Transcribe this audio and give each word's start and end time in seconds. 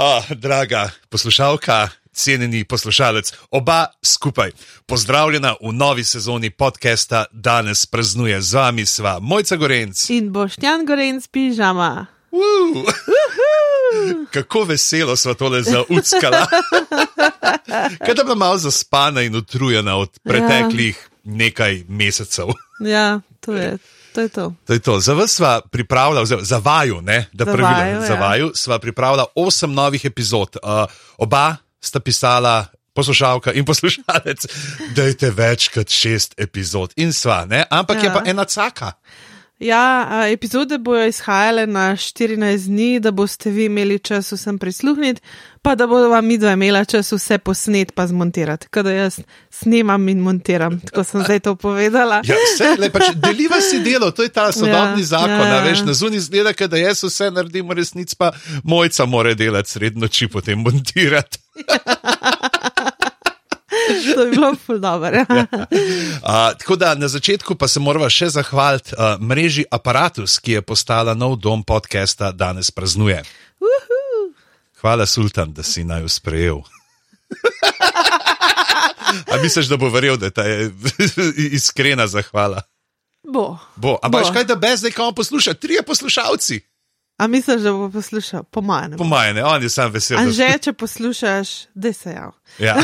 Oh, 0.00 0.30
draga 0.30 0.90
poslušalka, 1.08 1.88
cenjeni 2.12 2.64
poslušalec, 2.64 3.32
oba 3.50 3.86
skupaj. 4.02 4.50
Pozdravljena 4.86 5.54
v 5.62 5.72
novi 5.72 6.04
sezoni 6.04 6.50
podcasta 6.50 7.24
Danes 7.32 7.86
praznuje 7.86 8.40
z 8.40 8.54
vami 8.54 8.86
sva 8.86 9.18
Mojca 9.20 9.56
Gorenc. 9.56 10.10
In 10.10 10.30
boštjan 10.32 10.86
Gorenc 10.86 11.26
pižama. 11.26 12.06
Uh, 12.30 12.84
kako 14.34 14.64
veselo 14.64 15.16
smo 15.16 15.34
tole 15.34 15.62
zauckala. 15.62 16.46
Kaj 18.06 18.14
da 18.14 18.24
bi 18.24 18.34
malo 18.36 18.58
zaspana 18.58 19.22
in 19.22 19.36
utrujena 19.36 19.96
od 19.96 20.18
preteklih 20.22 20.96
ja. 20.96 21.18
nekaj 21.24 21.84
mesecev. 21.88 22.46
Ja, 22.86 23.20
to 23.40 23.52
je. 23.52 23.78
To 24.14 24.20
je 24.20 24.28
to. 24.28 24.54
To 24.66 24.72
je 24.72 24.78
to. 24.78 25.00
Za 25.00 25.14
vas 25.14 25.34
sva 25.36 25.60
pripravila, 25.60 26.24
za 26.24 26.58
vaju, 26.58 27.00
ne, 27.00 27.28
da 27.32 27.44
pravilno, 27.44 28.06
za 28.06 28.14
ja. 28.14 28.20
vaju 28.20 28.46
ja. 28.46 28.54
sva 28.54 28.78
pripravila 28.78 29.26
osem 29.34 29.72
novih 29.72 30.04
epizod. 30.04 30.56
Uh, 30.62 30.88
oba 31.18 31.56
sta 31.80 32.00
pisala, 32.00 32.66
poslušalka 32.94 33.52
in 33.52 33.64
poslušalec, 33.64 34.46
da 34.96 35.02
je 35.02 35.30
več 35.30 35.68
kot 35.74 35.92
šest 35.92 36.34
epizod 36.40 36.96
in 36.96 37.12
sva, 37.14 37.44
ne, 37.46 37.62
ampak 37.70 38.02
ja. 38.02 38.08
je 38.08 38.14
pa 38.14 38.22
ena 38.26 38.44
caka. 38.44 38.92
Ja, 39.58 40.06
epizode 40.32 40.78
bojo 40.78 41.06
izhajale 41.06 41.66
na 41.66 41.96
14 41.96 42.66
dni, 42.66 43.00
da 43.00 43.10
boste 43.10 43.50
vi 43.50 43.64
imeli 43.64 43.98
čas 43.98 44.32
vsem 44.32 44.58
prisluhniti, 44.58 45.20
pa 45.62 45.74
da 45.74 45.86
bodo 45.86 46.08
vam 46.08 46.26
midva 46.26 46.52
imela 46.52 46.84
čas 46.84 47.12
vse 47.12 47.38
posnet 47.38 47.92
pa 47.94 48.06
zmontirati. 48.06 48.68
Kada 48.70 48.90
jaz 48.90 49.18
snemam 49.50 50.08
in 50.08 50.20
montiram, 50.20 50.80
tako 50.80 51.04
sem 51.04 51.24
zdaj 51.24 51.40
to 51.40 51.54
povedala. 51.54 52.22
Ja, 52.24 52.36
vse, 52.54 52.76
le, 52.78 52.90
pač, 52.90 53.10
deliva 53.26 53.58
si 53.60 53.82
delo, 53.82 54.10
to 54.10 54.22
je 54.22 54.28
ta 54.28 54.52
sodobni 54.52 55.02
ja, 55.02 55.06
zakon. 55.06 55.46
Ja. 55.46 55.60
Veš, 55.66 55.82
na 55.90 55.92
zunaj 55.92 56.20
zgleda, 56.28 56.54
da 56.68 56.78
jaz 56.78 57.02
vse 57.02 57.30
naredim, 57.34 57.74
resnic 57.74 58.14
pa 58.14 58.30
mojca 58.62 59.06
mora 59.10 59.34
delati 59.34 59.74
sred 59.74 59.98
noči, 59.98 60.30
potem 60.30 60.62
montirati. 60.62 61.42
to 64.14 64.22
je 64.22 64.30
bilo 64.30 64.54
dobro. 64.78 65.24
Ja. 65.28 65.46
uh, 66.22 66.58
tako 66.58 66.76
da 66.76 66.94
na 66.94 67.08
začetku 67.08 67.54
pa 67.54 67.68
se 67.68 67.80
moramo 67.80 68.10
še 68.10 68.28
zahvaliti 68.28 68.94
uh, 68.94 69.20
mreži 69.20 69.64
Apparatus, 69.70 70.38
ki 70.38 70.52
je 70.52 70.62
postala 70.62 71.14
nov 71.14 71.36
dom 71.36 71.64
podcasta 71.64 72.32
Danes 72.32 72.70
praznuje. 72.70 73.22
Uhu. 73.60 74.32
Hvala, 74.80 75.06
Sultan, 75.06 75.52
da 75.52 75.62
si 75.62 75.84
naj 75.84 76.04
usprejel. 76.04 76.62
A 79.32 79.36
misliš, 79.42 79.66
da 79.66 79.76
bo 79.76 79.88
verjel, 79.88 80.16
da 80.16 80.26
je 80.26 80.30
ta 80.30 80.42
iskrena 81.52 82.06
zahvala? 82.06 82.62
Bo. 83.22 83.58
bo. 83.76 83.98
Ampak 84.02 84.32
kaj, 84.32 84.44
da 84.44 84.56
brez 84.56 84.82
nekoga 84.82 85.14
posluša, 85.14 85.54
trije 85.54 85.82
poslušalci. 85.82 86.60
A 87.18 87.26
misliš, 87.26 87.62
da 87.62 87.72
bo 87.72 87.90
poslušal? 87.90 88.42
Po 88.42 88.60
mojem. 88.60 88.96
Po 88.98 89.04
mojem, 89.04 89.36
on 89.44 89.62
je 89.62 89.68
sam 89.68 89.92
vesel. 89.92 90.18
A 90.18 90.30
že, 90.30 90.58
če 90.62 90.72
poslušaš, 90.72 91.48
da 91.74 91.92
se 91.92 92.10
jav. 92.10 92.32
Ja. 92.58 92.76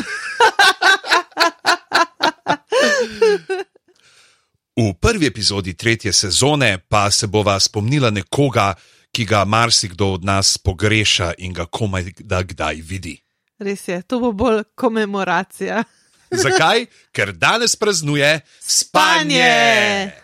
V 4.76 4.92
prvi 5.00 5.26
epizodi 5.26 5.74
tretje 5.74 6.12
sezone 6.12 6.78
pa 6.88 7.10
se 7.10 7.26
bova 7.26 7.60
spomnila 7.60 8.10
nekoga, 8.10 8.74
ki 9.14 9.24
ga 9.24 9.44
marsikdo 9.44 10.08
od 10.12 10.24
nas 10.24 10.58
pogreša 10.58 11.32
in 11.38 11.52
ga 11.52 11.66
komaj 11.66 12.10
da 12.18 12.42
kdaj 12.42 12.80
vidi. 12.82 13.14
Res 13.58 13.88
je, 13.88 14.02
to 14.02 14.18
bo 14.18 14.32
bolj 14.32 14.64
komemoracija. 14.74 15.84
Zakaj? 16.30 16.86
Ker 17.14 17.32
danes 17.32 17.76
praznuje 17.76 18.40
spanje. 18.60 19.38
spanje! 19.38 20.23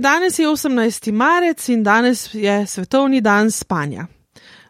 Torej, 0.00 0.12
danes 0.12 0.38
je 0.38 0.48
18. 0.48 1.12
marec 1.12 1.68
in 1.68 1.82
danes 1.82 2.34
je 2.34 2.66
svetovni 2.66 3.20
dan 3.20 3.50
spanja. 3.50 4.06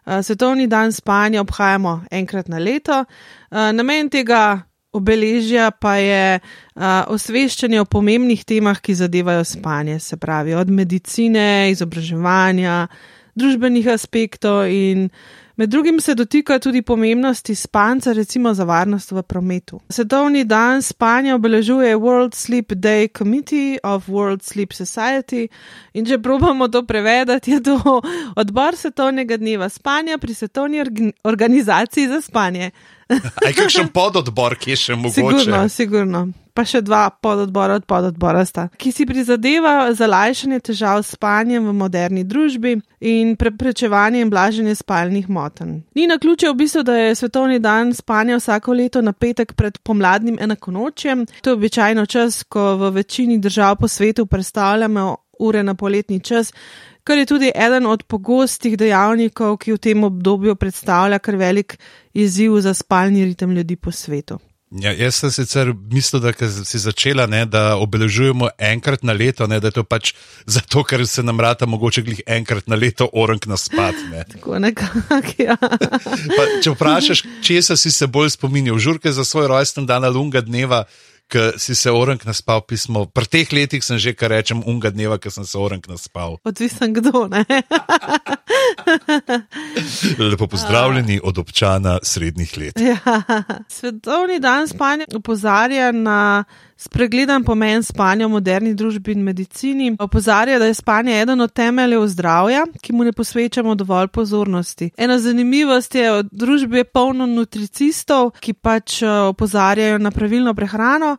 Eh, 0.05 0.23
svetovni 0.23 0.67
dan 0.67 0.91
spanja 0.91 1.41
obhajamo 1.41 2.03
enkrat 2.11 2.47
na 2.47 2.59
leto. 2.59 2.91
Eh, 2.91 3.71
namen 3.73 4.09
tega 4.09 4.61
obeležja 4.91 5.71
pa 5.71 5.95
je 5.95 6.35
eh, 6.35 7.03
osveščanje 7.07 7.79
o 7.79 7.85
pomembnih 7.85 8.43
temah, 8.43 8.81
ki 8.81 8.93
zadevajo 8.93 9.43
spanje, 9.43 9.99
se 9.99 10.17
pravi 10.17 10.53
od 10.53 10.69
medicine, 10.69 11.71
izobraževanja, 11.71 12.87
družbenih 13.35 13.87
aspektov 13.87 14.67
in 14.67 15.09
Med 15.61 15.69
drugim 15.69 15.99
se 15.99 16.15
dotika 16.15 16.59
tudi 16.59 16.81
pomembnosti 16.81 17.55
spanca, 17.55 18.13
recimo 18.13 18.53
za 18.53 18.63
varnost 18.63 19.11
v 19.11 19.21
prometu. 19.21 19.79
Svetovni 19.89 20.43
dan 20.43 20.81
spanja 20.81 21.35
obeležuje 21.35 21.97
World 21.97 22.33
Sleep 22.35 22.71
Day 22.71 23.07
Committee 23.17 23.77
of 23.83 24.09
World 24.09 24.41
Sleep 24.43 24.73
Society 24.73 25.47
in 25.93 26.05
če 26.05 26.17
probamo 26.17 26.67
to 26.67 26.81
prevedati, 26.85 27.51
je 27.51 27.61
to 27.63 28.01
odbor 28.35 28.75
svetovnega 28.75 29.37
dneva 29.37 29.69
spanja 29.69 30.17
pri 30.17 30.33
svetovni 30.33 30.81
organizaciji 31.23 32.07
za 32.07 32.21
spanje. 32.21 32.71
Aj 33.47 33.53
kakšen 33.53 33.91
pododbor, 33.93 34.55
ki 34.59 34.75
je 34.75 34.81
še 34.85 34.99
mogoče? 34.99 35.43
Sigurno, 35.43 35.65
sigurno 35.69 36.27
pa 36.53 36.63
še 36.67 36.81
dva 36.83 37.07
pododbora 37.23 37.77
od 37.79 37.85
pododbora 37.89 38.43
sta, 38.47 38.67
ki 38.77 38.91
si 38.91 39.07
prizadeva 39.07 39.91
za 39.95 40.07
lajšanje 40.11 40.59
težav 40.71 41.01
s 41.03 41.15
spanjem 41.15 41.69
v 41.69 41.75
moderni 41.75 42.23
družbi 42.27 42.75
in 43.07 43.33
preprečevanje 43.39 44.21
in 44.21 44.31
blaženje 44.31 44.75
spalnih 44.81 45.29
motenj. 45.31 45.81
Ni 45.95 46.07
na 46.11 46.19
ključe 46.21 46.51
v 46.51 46.57
bistvu, 46.59 46.83
da 46.87 46.97
je 46.97 47.15
svetovni 47.15 47.59
dan 47.63 47.95
spanja 47.95 48.39
vsako 48.39 48.75
leto 48.77 49.01
na 49.01 49.13
petek 49.13 49.55
pred 49.55 49.79
pomladnim 49.83 50.37
enakonočjem. 50.41 51.25
To 51.41 51.53
je 51.53 51.59
običajno 51.59 52.05
čas, 52.05 52.43
ko 52.43 52.75
v 52.81 52.95
večini 53.01 53.39
držav 53.39 53.79
po 53.79 53.87
svetu 53.87 54.25
predstavljamo 54.25 55.15
ure 55.41 55.63
na 55.63 55.75
poletni 55.75 56.19
čas. 56.19 56.53
Kar 57.03 57.17
je 57.17 57.25
tudi 57.25 57.51
eden 57.55 57.85
od 57.89 58.03
pogostih 58.03 58.77
dejavnikov, 58.77 59.57
ki 59.57 59.73
v 59.73 59.81
tem 59.81 60.03
obdobju 60.03 60.55
predstavlja 60.55 61.19
kar 61.19 61.35
velik 61.35 61.77
izziv 62.13 62.59
za 62.61 62.73
spalni 62.73 63.25
ritem 63.25 63.51
ljudi 63.57 63.75
po 63.75 63.91
svetu. 63.91 64.39
Ja, 64.71 64.93
jaz 64.95 65.17
sem 65.19 65.31
sicer 65.35 65.73
mislil, 65.91 66.21
da 66.23 66.31
si 66.47 66.79
začela, 66.79 67.25
ne, 67.27 67.41
da 67.45 67.75
obeležujemo 67.75 68.53
enkrat 68.55 69.03
na 69.03 69.11
leto, 69.11 69.43
ne, 69.47 69.59
da 69.59 69.67
je 69.67 69.75
to 69.81 69.83
pač 69.83 70.13
zato, 70.47 70.85
ker 70.87 71.03
se 71.07 71.23
nam 71.27 71.41
rata 71.43 71.67
mogoče 71.67 72.05
glih 72.07 72.21
enkrat 72.23 72.71
na 72.71 72.79
leto 72.79 73.09
orang 73.11 73.43
na 73.51 73.59
spad. 73.59 73.99
Ne. 74.13 74.23
Tako 74.31 74.61
nekako, 74.63 75.19
ja. 75.49 75.57
pa, 75.59 76.45
če 76.63 76.71
vprašaš, 76.71 77.25
česa 77.43 77.75
si 77.75 77.91
se 77.91 78.07
bolj 78.07 78.31
spominjal, 78.37 78.79
žurke 78.79 79.11
za 79.11 79.27
svoj 79.27 79.51
rojsten 79.51 79.89
dan 79.89 80.07
ali 80.07 80.19
unga 80.23 80.39
dneva, 80.39 80.85
ki 81.31 81.55
si 81.57 81.75
se 81.75 81.91
orang 81.91 82.19
naspal 82.27 82.61
pismo. 82.67 83.07
Pri 83.07 83.25
teh 83.25 83.47
letih 83.55 83.83
sem 83.83 83.95
že, 83.95 84.11
kar 84.11 84.35
rečem, 84.35 84.59
unga 84.67 84.91
dneva, 84.91 85.15
ki 85.15 85.31
sem 85.31 85.47
se 85.47 85.55
orang 85.55 85.79
naspal. 85.87 86.35
Odvisen 86.43 86.91
kdo, 86.93 87.31
ne? 87.31 87.47
Lepo 90.31 90.47
pozdravljeni 90.51 91.21
od 91.23 91.39
občana 91.39 91.99
srednjih 92.03 92.51
let. 92.57 92.75
Ja. 92.75 92.99
Svetovni 93.71 94.43
dan 94.43 94.67
spanja 94.67 95.07
upozarja 95.15 95.95
na 95.95 96.43
spregledan 96.81 97.43
pomen 97.43 97.83
spanja 97.83 98.25
v 98.25 98.31
moderni 98.31 98.73
družbi 98.73 99.13
in 99.13 99.23
medicini. 99.23 99.91
Opozarja, 99.99 100.59
da 100.59 100.65
je 100.65 100.73
spanje 100.73 101.19
eden 101.21 101.41
od 101.41 101.53
temeljev 101.53 102.07
zdravja, 102.07 102.65
ki 102.81 102.93
mu 102.93 103.03
ne 103.03 103.13
posvečamo 103.13 103.75
dovolj 103.75 104.07
pozornosti. 104.07 104.89
Ena 104.97 105.19
zanimivost 105.19 105.95
je, 105.95 106.09
v 106.11 106.23
družbi 106.31 106.81
je 106.81 106.89
polno 106.89 107.27
nutricistov, 107.29 108.31
ki 108.41 108.53
pač 108.53 109.01
eh, 109.03 109.11
opozarjajo 109.29 110.01
na 110.01 110.11
pravilno 110.11 110.53
prehrano. 110.57 111.17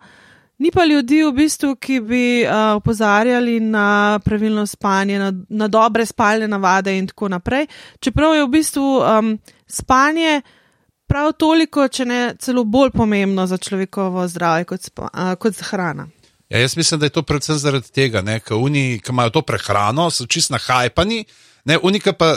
Ni 0.59 0.71
pa 0.71 0.85
ljudi, 0.85 1.23
v 1.27 1.33
bistvu, 1.35 1.75
ki 1.75 1.97
bi 2.07 2.25
uh, 2.45 2.77
opozarjali 2.77 3.57
na 3.61 4.21
pravilno 4.23 4.63
spanje, 4.67 5.19
na, 5.19 5.33
na 5.49 5.67
dobre 5.69 6.07
spalne 6.07 6.47
navade 6.47 6.93
in 6.95 7.09
tako 7.11 7.33
naprej. 7.33 7.67
Čeprav 7.99 8.37
je 8.37 8.45
v 8.45 8.51
bistvu 8.53 8.91
um, 9.01 9.33
spanje 9.67 10.43
prav 11.13 11.33
toliko, 11.37 11.85
če 11.93 12.07
ne 12.09 12.21
celo 12.41 12.65
bolj 12.65 12.95
pomembno 12.97 13.45
za 13.47 13.59
človekovo 13.61 14.25
zdravje 14.33 14.69
kot, 14.71 14.89
spa, 14.89 15.11
uh, 15.13 15.35
kot 15.41 15.61
hrana. 15.69 16.09
Ja, 16.49 16.61
jaz 16.61 16.77
mislim, 16.77 17.01
da 17.01 17.09
je 17.09 17.17
to 17.17 17.23
predvsem 17.25 17.59
zaradi 17.61 17.93
tega, 17.93 18.23
ker 18.45 18.57
oni, 18.57 19.01
ki 19.01 19.13
imajo 19.13 19.35
to 19.37 19.43
prehrano, 19.49 20.09
so 20.13 20.27
čist 20.29 20.53
nahajpani, 20.53 21.25
unika 21.83 22.13
pa 22.13 22.35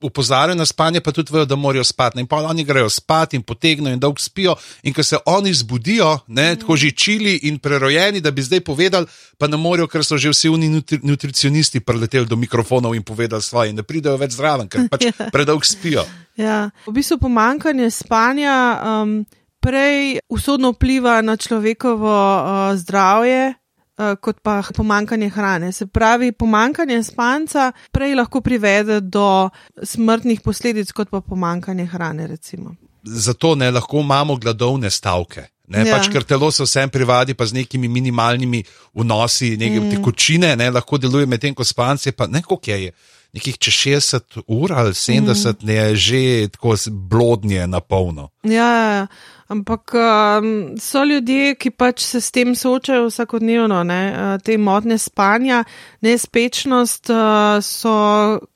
upozarjajo 0.00 0.54
na 0.54 0.66
spanje, 0.66 1.00
pa 1.00 1.12
tudi 1.12 1.32
vejo, 1.32 1.44
da 1.44 1.56
morajo 1.56 1.84
spati. 1.84 2.20
In 2.20 2.26
pa 2.26 2.36
oni 2.36 2.64
grejo 2.64 2.90
spat 2.90 3.34
in 3.34 3.42
potegnejo 3.42 3.94
in 3.94 4.00
dolgo 4.00 4.18
spijo. 4.18 4.54
In 4.82 4.94
ko 4.94 5.02
se 5.02 5.16
oni 5.26 5.54
zbudijo, 5.54 6.18
ne, 6.26 6.56
tako 6.56 6.76
že 6.76 6.90
čili 6.90 7.36
in 7.42 7.58
prerojeni, 7.58 8.20
da 8.20 8.30
bi 8.30 8.42
zdaj 8.42 8.60
povedali, 8.60 9.06
pa 9.38 9.46
ne 9.46 9.56
morejo, 9.56 9.88
ker 9.88 10.04
so 10.04 10.18
že 10.18 10.30
vsi 10.30 10.48
oni 10.48 10.68
nutri, 10.68 11.00
nutricionisti 11.02 11.80
preleteli 11.80 12.26
do 12.26 12.36
mikrofonov 12.36 12.94
in 12.94 13.02
povedali 13.02 13.42
svoje, 13.42 13.70
in 13.70 13.76
ne 13.76 13.82
pridejo 13.82 14.16
več 14.16 14.38
zraven, 14.38 14.68
ker 14.68 14.88
pač 14.88 15.04
ja. 15.10 15.30
predolgo 15.32 15.64
spijo. 15.64 16.06
Ja, 16.38 16.70
v 16.86 16.94
bistvu 16.94 17.18
pomankanje 17.18 17.90
spanja 17.90 18.54
um, 19.02 19.24
prej 19.60 20.22
usodno 20.30 20.70
vpliva 20.72 21.18
na 21.22 21.36
človekovo 21.36 22.06
uh, 22.06 22.78
zdravje. 22.78 23.57
Uh, 23.98 24.14
kot 24.20 24.40
pa 24.42 24.62
pomankanje 24.76 25.28
hrane. 25.28 25.72
Se 25.72 25.86
pravi, 25.86 26.32
pomankanje 26.32 27.02
spanca 27.02 27.72
prej 27.92 28.14
lahko 28.14 28.40
privede 28.40 29.00
do 29.00 29.50
smrtnih 29.82 30.40
posledic, 30.40 30.92
kot 30.92 31.10
pa 31.10 31.20
pomankanje 31.20 31.86
hrane. 31.86 32.26
Recimo. 32.26 32.74
Zato 33.02 33.54
ne 33.54 33.70
lahko 33.70 34.00
imamo 34.00 34.36
gladovne 34.36 34.90
stavke. 34.90 35.46
Ne, 35.68 35.82
ja. 35.84 35.98
pač, 35.98 36.08
ker 36.08 36.24
telo 36.24 36.48
se 36.48 36.64
vsem 36.64 36.88
privadi, 36.88 37.34
pa 37.36 37.44
z 37.44 37.58
nekimi 37.58 37.90
minimalnimi 37.92 38.62
vnosi, 38.96 39.50
nekaj 39.60 39.80
mm. 39.82 39.90
tekočine, 39.92 40.54
ne, 40.56 40.70
lahko 40.72 40.96
deluje 40.96 41.28
medtem, 41.28 41.52
ko 41.54 41.64
spance, 41.64 42.14
pa 42.16 42.24
ne, 42.26 42.40
kako 42.40 42.72
je 42.72 42.92
nekih 43.32 43.58
čez 43.58 43.74
60 43.74 44.40
ur 44.46 44.72
ali 44.72 44.92
70, 44.92 45.62
mm. 45.62 45.70
je 45.70 45.96
že 45.96 46.48
tako 46.48 46.74
blodnje 46.90 47.66
na 47.66 47.80
polno. 47.80 48.28
Ja, 48.42 48.68
ja, 48.74 48.90
ja, 48.92 49.06
ampak 49.48 49.94
um, 49.94 50.76
so 50.80 51.04
ljudje, 51.04 51.54
ki 51.54 51.70
pač 51.70 52.02
se 52.02 52.20
s 52.20 52.30
tem 52.30 52.54
soočajo 52.56 53.08
vsakodnevno, 53.08 53.82
ne? 53.84 54.02
Uh, 54.12 54.42
te 54.42 54.58
motne 54.58 54.98
spanja, 54.98 55.64
nespečnost 56.00 57.10
uh, 57.10 57.60
so 57.64 57.94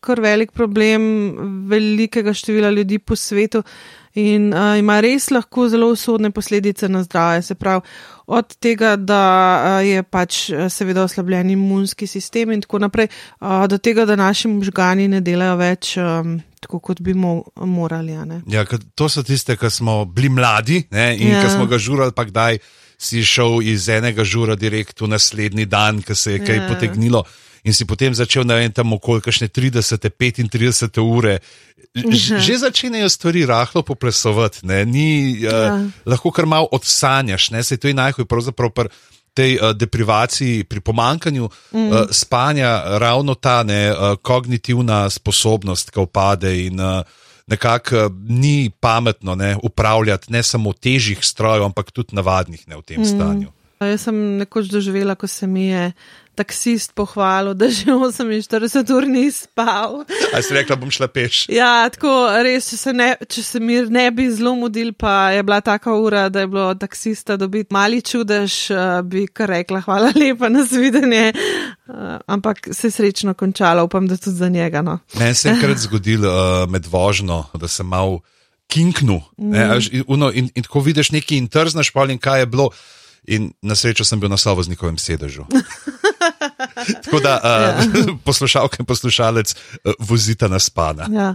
kar 0.00 0.20
velik 0.20 0.52
problem 0.52 1.02
velikega 1.68 2.34
števila 2.34 2.70
ljudi 2.70 2.98
po 2.98 3.16
svetu 3.16 3.62
in 4.14 4.52
uh, 4.52 4.78
ima 4.78 5.00
res 5.00 5.30
lahko 5.30 5.68
zelo 5.68 5.90
usodne 5.92 6.30
posledice 6.30 6.88
na 6.88 7.02
zdravje. 7.02 7.42
Se 7.42 7.54
pravi, 7.54 7.82
od 8.26 8.56
tega, 8.56 8.96
da 8.96 9.22
uh, 9.80 9.86
je 9.86 10.02
pač 10.02 10.44
seveda 10.70 11.04
oslabljen 11.04 11.50
imunski 11.50 12.06
sistem 12.06 12.52
in 12.52 12.62
tako 12.64 12.82
naprej, 12.84 13.08
uh, 13.40 13.66
do 13.68 13.78
tega, 13.78 14.06
da 14.06 14.16
naši 14.16 14.48
možgani 14.48 15.08
ne 15.08 15.20
delajo 15.20 15.58
več. 15.60 15.96
Um, 15.98 16.40
Tako 16.62 16.78
kot 16.78 17.00
bi 17.02 17.10
mo 17.10 17.40
morali. 17.66 18.14
Ja, 18.46 18.62
to 18.94 19.08
so 19.10 19.24
tiste, 19.26 19.56
ki 19.58 19.66
smo 19.66 20.04
bili 20.06 20.28
mladi 20.30 20.76
ne, 20.94 21.08
in 21.18 21.32
ja. 21.32 21.40
ki 21.42 21.48
smo 21.56 21.66
ga 21.66 21.74
žurali, 21.74 22.14
pa 22.14 22.22
kdaj 22.28 22.60
si 23.02 23.24
šel 23.26 23.58
iz 23.66 23.88
enega 23.90 24.22
žura 24.22 24.54
direkt 24.54 25.02
v 25.02 25.08
naslednji 25.10 25.66
dan, 25.66 25.98
ki 26.06 26.14
se 26.14 26.36
je 26.36 26.44
kaj 26.46 26.60
ja. 26.60 26.68
potegnilo 26.70 27.24
in 27.62 27.74
si 27.74 27.86
potem 27.86 28.14
začel, 28.14 28.44
ne 28.44 28.58
vem, 28.58 28.72
tam 28.74 28.92
okoli 28.98 29.22
kakšne 29.22 29.46
30, 29.46 30.10
35 30.10 30.98
ure. 30.98 31.38
Ž, 31.94 32.40
že 32.40 32.58
začenjajo 32.58 33.08
stvari 33.08 33.46
rahlo 33.46 33.82
poplesovati, 33.86 34.66
Ni, 34.66 35.38
uh, 35.38 35.44
ja. 35.44 35.78
lahko 36.08 36.32
kar 36.34 36.48
malo 36.48 36.68
odsanjaš, 36.72 37.50
ne? 37.52 37.62
se 37.62 37.76
to 37.76 37.88
je 37.88 37.94
najhoj 37.94 38.24
pravzaprav 38.24 38.70
pri 38.72 38.88
tej 39.32 39.56
uh, 39.56 39.72
deprivaciji, 39.72 40.64
pri 40.64 40.80
pomankanju 40.80 41.48
mm. 41.48 41.88
uh, 41.88 41.96
spanja, 42.10 42.98
ravno 42.98 43.34
ta 43.34 43.62
ne, 43.62 43.92
uh, 43.92 44.16
kognitivna 44.22 45.10
sposobnost, 45.10 45.90
ki 45.90 46.00
opade 46.00 46.52
in 46.66 46.80
uh, 46.80 47.00
nekako 47.46 47.96
uh, 47.96 48.12
ni 48.28 48.70
pametno 48.80 49.34
ne, 49.34 49.56
upravljati 49.62 50.32
ne 50.32 50.42
samo 50.42 50.72
težjih 50.72 51.24
strojev, 51.24 51.64
ampak 51.64 51.92
tudi 51.92 52.16
navadnih 52.16 52.68
ne, 52.68 52.76
v 52.76 52.82
tem 52.82 53.00
mm. 53.00 53.08
stanju. 53.08 53.52
Jaz 53.90 54.08
sem 54.08 54.18
nekoč 54.38 54.70
doživela, 54.72 55.14
ko 55.14 55.26
se 55.26 55.46
mi 55.46 55.68
je 55.68 55.92
taksist 56.34 56.94
pohvalil, 56.96 57.52
da 57.54 57.68
že 57.68 57.84
48 57.84 58.92
ur 58.94 59.04
ni 59.06 59.28
spal. 59.30 60.04
A 60.32 60.40
si 60.40 60.54
rekla, 60.56 60.76
bom 60.80 60.90
šla 60.90 61.08
peš? 61.12 61.44
Ja, 61.52 61.84
tako 61.92 62.08
res, 62.44 62.70
če 62.72 62.78
se, 62.80 62.94
ne, 62.96 63.10
če 63.20 63.44
se 63.44 63.60
mi 63.60 63.76
ne 63.92 64.06
bi 64.14 64.30
zelo 64.32 64.54
mudil, 64.56 64.94
pa 64.96 65.32
je 65.36 65.44
bila 65.44 65.60
taka 65.60 65.92
ura, 65.92 66.28
da 66.32 66.44
je 66.44 66.48
bilo 66.48 66.70
taksista 66.74 67.36
dobiti 67.36 67.74
mali 67.74 68.00
čudež, 68.00 68.56
eh, 68.72 69.02
bi 69.04 69.26
kar 69.28 69.52
rekla, 69.52 69.82
hvala 69.84 70.12
lepa 70.20 70.48
na 70.48 70.64
zvidenje. 70.64 71.32
Uh, 71.92 72.16
ampak 72.30 72.70
se 72.72 72.88
je 72.88 72.94
srečno 72.94 73.34
končalo, 73.34 73.84
upam, 73.84 74.06
da 74.08 74.16
tudi 74.16 74.36
za 74.36 74.48
njega. 74.48 74.80
No. 74.82 74.98
Meni 75.18 75.34
se 75.34 75.48
je 75.48 75.54
enkrat 75.54 75.78
zgodilo 75.82 76.30
uh, 76.30 76.70
med 76.70 76.86
vožnjo, 76.88 77.42
da 77.60 77.68
sem 77.68 77.86
mal 77.86 78.22
kinknu. 78.72 79.20
Mm. 79.36 79.54
In, 79.54 80.22
in, 80.32 80.48
in 80.54 80.64
ko 80.64 80.80
vidiš 80.80 81.12
nekaj 81.12 81.36
in 81.36 81.48
trznaš, 81.52 81.92
pa 81.92 82.06
in 82.08 82.18
kaj 82.22 82.46
je 82.46 82.48
bilo. 82.48 82.70
In 83.30 83.52
na 83.62 83.74
srečo 83.78 84.02
sem 84.02 84.18
bil 84.18 84.26
na 84.26 84.36
sovoznikovem 84.36 84.98
sedežu. 84.98 85.46
Tako 87.04 87.20
da 87.22 87.38
uh, 87.38 87.96
ja. 87.96 88.14
poslušalke 88.26 88.76
in 88.80 88.86
poslušalec 88.86 89.54
uh, 89.54 89.92
vozita 89.98 90.48
na 90.48 90.58
spana. 90.58 91.06
Ja. 91.10 91.28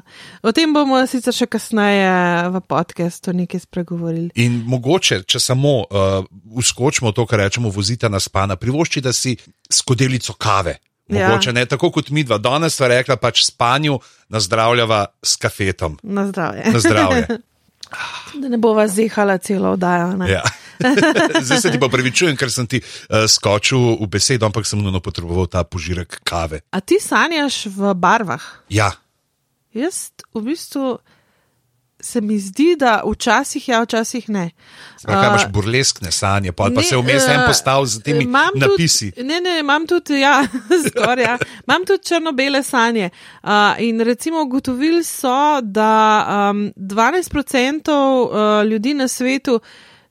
O 0.44 0.52
tem 0.52 0.74
bomo 0.74 1.00
sicer 1.08 1.36
še 1.36 1.48
kasneje 1.48 2.50
v 2.52 2.62
podkastu 2.68 3.32
nekaj 3.32 3.64
spregovorili. 3.64 4.34
In 4.44 4.66
mogoče, 4.68 5.22
če 5.24 5.40
samo 5.40 5.78
uh, 5.88 6.28
uskočimo 6.60 7.14
to, 7.16 7.24
kar 7.24 7.46
rečemo, 7.46 7.72
vozita 7.72 8.12
na 8.12 8.20
spana, 8.20 8.60
privošči, 8.60 9.06
da 9.08 9.16
si 9.16 9.38
skodelico 9.72 10.36
kave. 10.36 10.78
Ja. 11.08 11.30
Mogoče 11.30 11.54
ja. 11.54 11.60
ne 11.62 11.66
tako 11.72 11.92
kot 11.96 12.12
mi 12.12 12.28
dva. 12.28 12.36
Danes 12.38 12.76
sva 12.76 12.92
rekla 12.92 13.16
pač 13.16 13.46
spanju, 13.48 14.00
nazdravljava 14.28 15.06
s 15.24 15.40
kafetom. 15.40 16.00
Na 16.04 16.28
zdravje. 16.28 16.72
Na 16.74 16.84
zdravje. 16.84 17.28
da 18.42 18.50
ne 18.50 18.58
bova 18.58 18.88
zehala 18.88 19.38
celo 19.38 19.72
oddajo. 19.72 20.12
Ja. 20.28 20.44
Zdaj 21.48 21.62
se 21.62 21.72
ti 21.72 21.80
pa 21.80 21.90
pravičujem, 21.92 22.38
ker 22.38 22.52
sem 22.54 22.68
ti 22.68 22.82
uh, 22.82 23.26
skočil 23.28 23.98
v 24.02 24.08
besedo, 24.12 24.48
ampak 24.50 24.68
sem 24.68 24.82
nujno 24.82 25.02
potreboval 25.04 25.50
ta 25.52 25.64
požirek 25.64 26.22
kave. 26.24 26.62
A 26.72 26.82
ti 26.82 27.02
sanjaš 27.02 27.68
v 27.74 27.94
barvah? 27.98 28.44
Ja. 28.70 28.92
Jaz 29.74 30.10
v 30.34 30.42
bistvu 30.52 30.98
se 32.00 32.22
mi 32.22 32.40
zdi, 32.40 32.76
da 32.80 33.02
včasih 33.06 33.70
ja, 33.70 33.82
včasih 33.82 34.30
ne. 34.30 34.50
Zakaj 35.00 35.28
imaš 35.28 35.46
burleskne 35.50 36.12
sanje, 36.12 36.52
pa, 36.52 36.70
ne, 36.70 36.76
pa 36.76 36.84
se 36.84 36.98
vmes 36.98 37.24
en 37.28 37.40
eh, 37.40 37.48
postav 37.48 37.86
z 37.86 38.02
temi 38.04 38.28
napisi? 38.56 39.12
Tudi, 39.12 39.28
ne, 39.28 39.42
ne, 39.42 39.60
imam 39.60 39.88
tudi, 39.88 40.20
ja, 40.20 40.46
zgor, 40.86 41.20
ja. 41.20 41.38
imam 41.68 41.86
tudi 41.86 42.04
črno-bele 42.04 42.64
sanje. 42.64 43.10
Uh, 43.44 43.50
in 43.80 44.02
recimo 44.02 44.42
ugotovili 44.42 45.04
so, 45.04 45.62
da 45.62 46.26
um, 46.52 46.72
12% 46.78 47.92
uh, 47.92 48.70
ljudi 48.70 48.94
na 48.94 49.08
svetu 49.08 49.60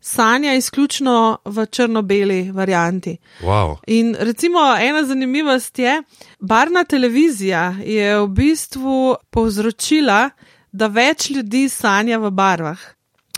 sanja 0.07 0.55
izključno 0.55 1.39
v 1.45 1.67
črno-beli 1.67 2.51
varianti. 2.53 3.17
Wow. 3.41 3.77
In 3.87 4.15
recimo 4.19 4.61
ena 4.81 5.05
zanimivost 5.05 5.79
je, 5.79 6.03
barna 6.39 6.85
televizija 6.85 7.75
je 7.85 8.21
v 8.21 8.27
bistvu 8.27 9.17
povzročila, 9.31 10.31
da 10.73 10.87
več 10.87 11.31
ljudi 11.31 11.69
sanja 11.69 12.19
v 12.19 12.31
barvah. 12.31 12.79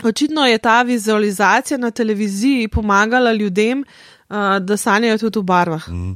Očitno 0.03 0.45
je 0.45 0.57
ta 0.57 0.81
vizualizacija 0.81 1.77
na 1.77 1.91
televiziji 1.91 2.67
pomagala 2.67 3.33
ljudem, 3.33 3.83
uh, 4.29 4.65
da 4.65 4.77
sanjajo 4.77 5.17
tudi 5.17 5.39
v 5.39 5.43
barvah. 5.43 5.87
Mm. 5.89 6.13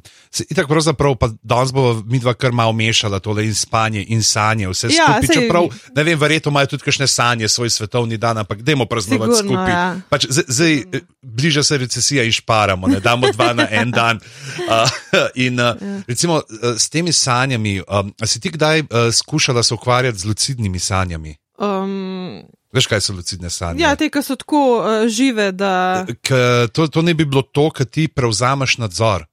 Tako 0.55 0.67
pravzaprav, 0.67 1.15
pa 1.15 1.29
danes 1.43 1.71
bomo 1.73 2.03
mi 2.05 2.19
dva 2.19 2.33
kar 2.33 2.51
malo 2.51 2.73
mešala 2.73 3.19
tole 3.19 3.45
in 3.45 3.55
spanje 3.55 4.05
in 4.07 4.23
sanje, 4.23 4.67
vse 4.69 4.87
ja, 4.87 5.05
skupaj. 5.05 5.27
Sej... 5.27 5.35
Čeprav, 5.41 5.67
ne 5.95 6.03
vem, 6.03 6.19
verjetno 6.19 6.51
imajo 6.51 6.73
tudi 6.73 6.83
kakšne 6.83 7.07
sanje, 7.07 7.47
svoj 7.47 7.69
svetovni 7.69 8.17
dan, 8.17 8.37
ampak 8.37 8.61
dajmo 8.61 8.85
praznovati 8.85 9.35
Sigurno, 9.35 9.57
skupaj. 9.57 9.71
Ja. 9.71 9.95
Pač, 10.09 10.27
zdaj, 10.29 10.77
eh, 10.77 11.05
bliža 11.21 11.63
se 11.63 11.77
recesija 11.77 12.23
in 12.23 12.31
šparamo, 12.31 12.87
ne 12.87 12.99
damo 12.99 13.31
dva 13.31 13.53
na 13.53 13.67
en 13.71 13.91
dan. 13.91 14.19
Uh, 14.63 14.89
in 15.35 15.59
uh, 15.59 15.65
ja. 15.81 16.01
recimo 16.07 16.35
uh, 16.35 16.43
s 16.77 16.89
temi 16.89 17.11
sanjami, 17.13 17.81
um, 17.81 18.13
si 18.25 18.39
ti 18.39 18.51
kdaj 18.51 18.79
uh, 18.79 18.87
skušala 19.13 19.63
se 19.63 19.73
ukvarjati 19.73 20.17
z 20.19 20.25
lucidnimi 20.25 20.79
sanjami? 20.79 21.35
Um... 21.57 22.43
Veš, 22.73 22.87
kaj 22.89 23.01
so 23.05 23.13
lucidne 23.13 23.49
sanje? 23.53 23.83
Ja, 23.83 23.93
te, 23.95 24.09
ki 24.09 24.21
so 24.25 24.35
tako 24.39 24.63
uh, 24.79 25.07
žive. 25.07 25.51
Da... 25.53 26.05
K, 26.25 26.37
to, 26.73 26.87
to 26.87 27.01
ne 27.05 27.13
bi 27.13 27.25
bilo 27.25 27.43
to, 27.45 27.69
da 27.77 27.85
ti 27.85 28.07
prevzameš 28.07 28.77
nadzor 28.81 29.25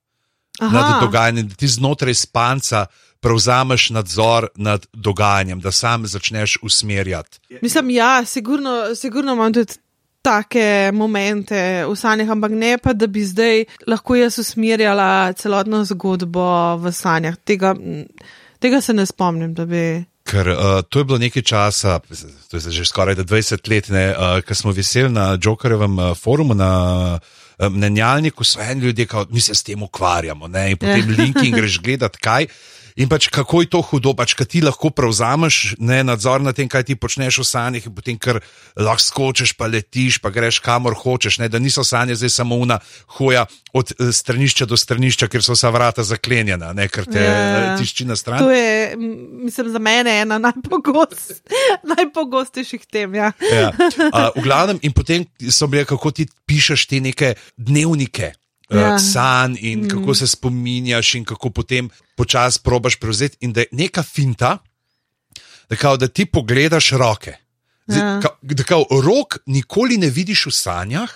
Aha. 0.59 0.73
nad 0.73 1.01
dogajanjem, 1.01 1.47
da 1.47 1.55
ti 1.55 1.67
znotraj 1.67 2.13
spanca 2.21 2.85
prevzameš 3.21 3.89
nadzor 3.89 4.47
nad 4.55 4.85
dogajanjem, 4.93 5.59
da 5.59 5.71
sam 5.71 6.05
začneš 6.07 6.57
usmerjati. 6.61 7.39
Mislim, 7.61 7.89
ja, 7.89 8.25
sigurno, 8.25 8.95
sigurno 8.95 9.33
imam 9.33 9.53
tudi. 9.53 9.73
Take 10.21 10.91
momente 10.93 11.57
v 11.89 11.95
sanjah, 11.97 12.29
ampak 12.29 12.51
ne 12.53 12.75
pa, 12.77 12.91
da 12.93 13.07
bi 13.09 13.23
zdaj 13.25 13.63
lahko 13.89 14.15
jaz 14.15 14.35
usmerjala 14.37 15.33
celotno 15.33 15.79
zgodbo 15.85 16.75
v 16.77 16.91
sanjah. 16.93 17.39
Tega, 17.41 17.73
tega 18.61 18.81
se 18.85 18.93
ne 18.93 19.05
spomnim, 19.09 19.55
da 19.57 19.65
bi. 19.65 20.03
Ker 20.31 20.47
uh, 20.47 20.79
to 20.87 21.01
je 21.01 21.07
bilo 21.09 21.19
nekaj 21.19 21.43
časa, 21.43 21.99
to 22.47 22.57
je 22.57 22.71
že 22.71 22.85
skoraj 22.87 23.19
20 23.19 23.67
let, 23.67 23.91
uh, 23.91 24.39
ko 24.39 24.55
smo 24.55 24.71
veseli 24.71 25.11
na 25.11 25.35
Jokerjevem 25.35 25.99
uh, 25.99 26.15
forumu, 26.15 26.55
na 26.55 26.71
uh, 27.19 27.67
mnenjalniku, 27.67 28.47
so 28.47 28.61
eni 28.63 28.87
ljudje, 28.87 29.05
ki 29.11 29.27
mi 29.29 29.41
se 29.43 29.55
s 29.55 29.63
tem 29.63 29.83
ukvarjamo. 29.83 30.47
Ne? 30.47 30.71
In 30.71 30.77
potem 30.79 31.03
ja. 31.09 31.17
link 31.17 31.43
in 31.43 31.51
greš 31.51 31.81
gledati, 31.83 32.19
kaj. 32.23 32.47
In 32.95 33.09
pač 33.09 33.29
kako 33.31 33.61
je 33.63 33.69
to 33.71 33.81
hudo, 33.85 34.13
pač 34.17 34.33
kaj 34.35 34.47
ti 34.51 34.61
lahko 34.63 34.91
prevzameš, 34.91 35.75
ne 35.79 36.01
nadzor 36.03 36.43
nad 36.43 36.55
tem, 36.57 36.67
kaj 36.69 36.89
ti 36.89 36.97
počneš 36.99 37.41
v 37.41 37.45
sanjih, 37.47 37.87
in 37.87 37.95
potem 37.95 38.17
kar 38.19 38.41
lahko 38.75 39.03
skočiš, 39.03 39.53
pa 39.57 39.69
letiš, 39.71 40.19
pa 40.23 40.31
greš 40.33 40.59
kamor 40.63 40.95
hočeš, 40.97 41.39
ne? 41.41 41.49
da 41.51 41.59
niso 41.59 41.83
sanje 41.83 42.15
zdaj 42.19 42.33
samo 42.41 42.57
una 42.59 42.79
hoja 43.17 43.45
od 43.73 43.93
eh, 43.95 44.11
stranišča 44.11 44.67
do 44.67 44.77
stranišča, 44.77 45.29
ker 45.31 45.43
so 45.43 45.55
vsa 45.55 45.71
vrata 45.71 46.03
zaklenjena, 46.03 46.73
ne 46.77 46.87
ker 46.91 47.07
te 47.07 47.23
ja, 47.23 47.37
eh, 47.37 47.77
tišči 47.79 48.07
na 48.09 48.15
stran. 48.19 48.43
To 48.43 48.51
je, 48.51 48.97
mislim, 49.47 49.71
za 49.71 49.79
mene 49.79 50.17
ena 50.25 50.39
najpogost, 50.41 51.41
najpogostejših 51.95 52.85
tem. 52.91 53.15
Ja. 53.15 53.31
Ja. 53.51 53.71
Uh, 53.71 54.29
v 54.35 54.43
glavnem, 54.43 54.81
in 54.83 54.95
potem 54.95 55.25
so 55.49 55.69
bile, 55.71 55.85
kako 55.87 56.11
ti 56.11 56.27
pišeš 56.47 56.87
te 56.91 56.99
neke 57.03 57.35
dnevnike. 57.57 58.33
Eh, 58.71 58.79
ja. 58.79 58.99
sanj 58.99 59.57
in 59.59 59.79
mm. 59.83 59.89
kako 59.89 60.15
se 60.15 60.27
spominjaš, 60.27 61.15
in 61.15 61.25
kako 61.25 61.49
potem 61.49 61.89
počasi 62.15 62.59
probaš 62.63 62.95
prevzeti. 62.95 63.37
In 63.41 63.53
da 63.53 63.59
je 63.59 63.67
neka 63.71 64.03
finta, 64.03 64.57
da, 65.69 65.75
kao, 65.75 65.97
da 65.97 66.07
ti 66.07 66.25
pogledaš 66.25 66.91
roke. 66.91 67.35
Zdaj, 67.87 67.99
ja. 67.99 68.19
kao, 68.21 68.37
da 68.41 68.63
kao, 68.63 68.85
rok 68.89 69.37
nikoli 69.45 69.97
ne 69.97 70.09
vidiš 70.09 70.45
v 70.45 70.51
sanjah, 70.51 71.11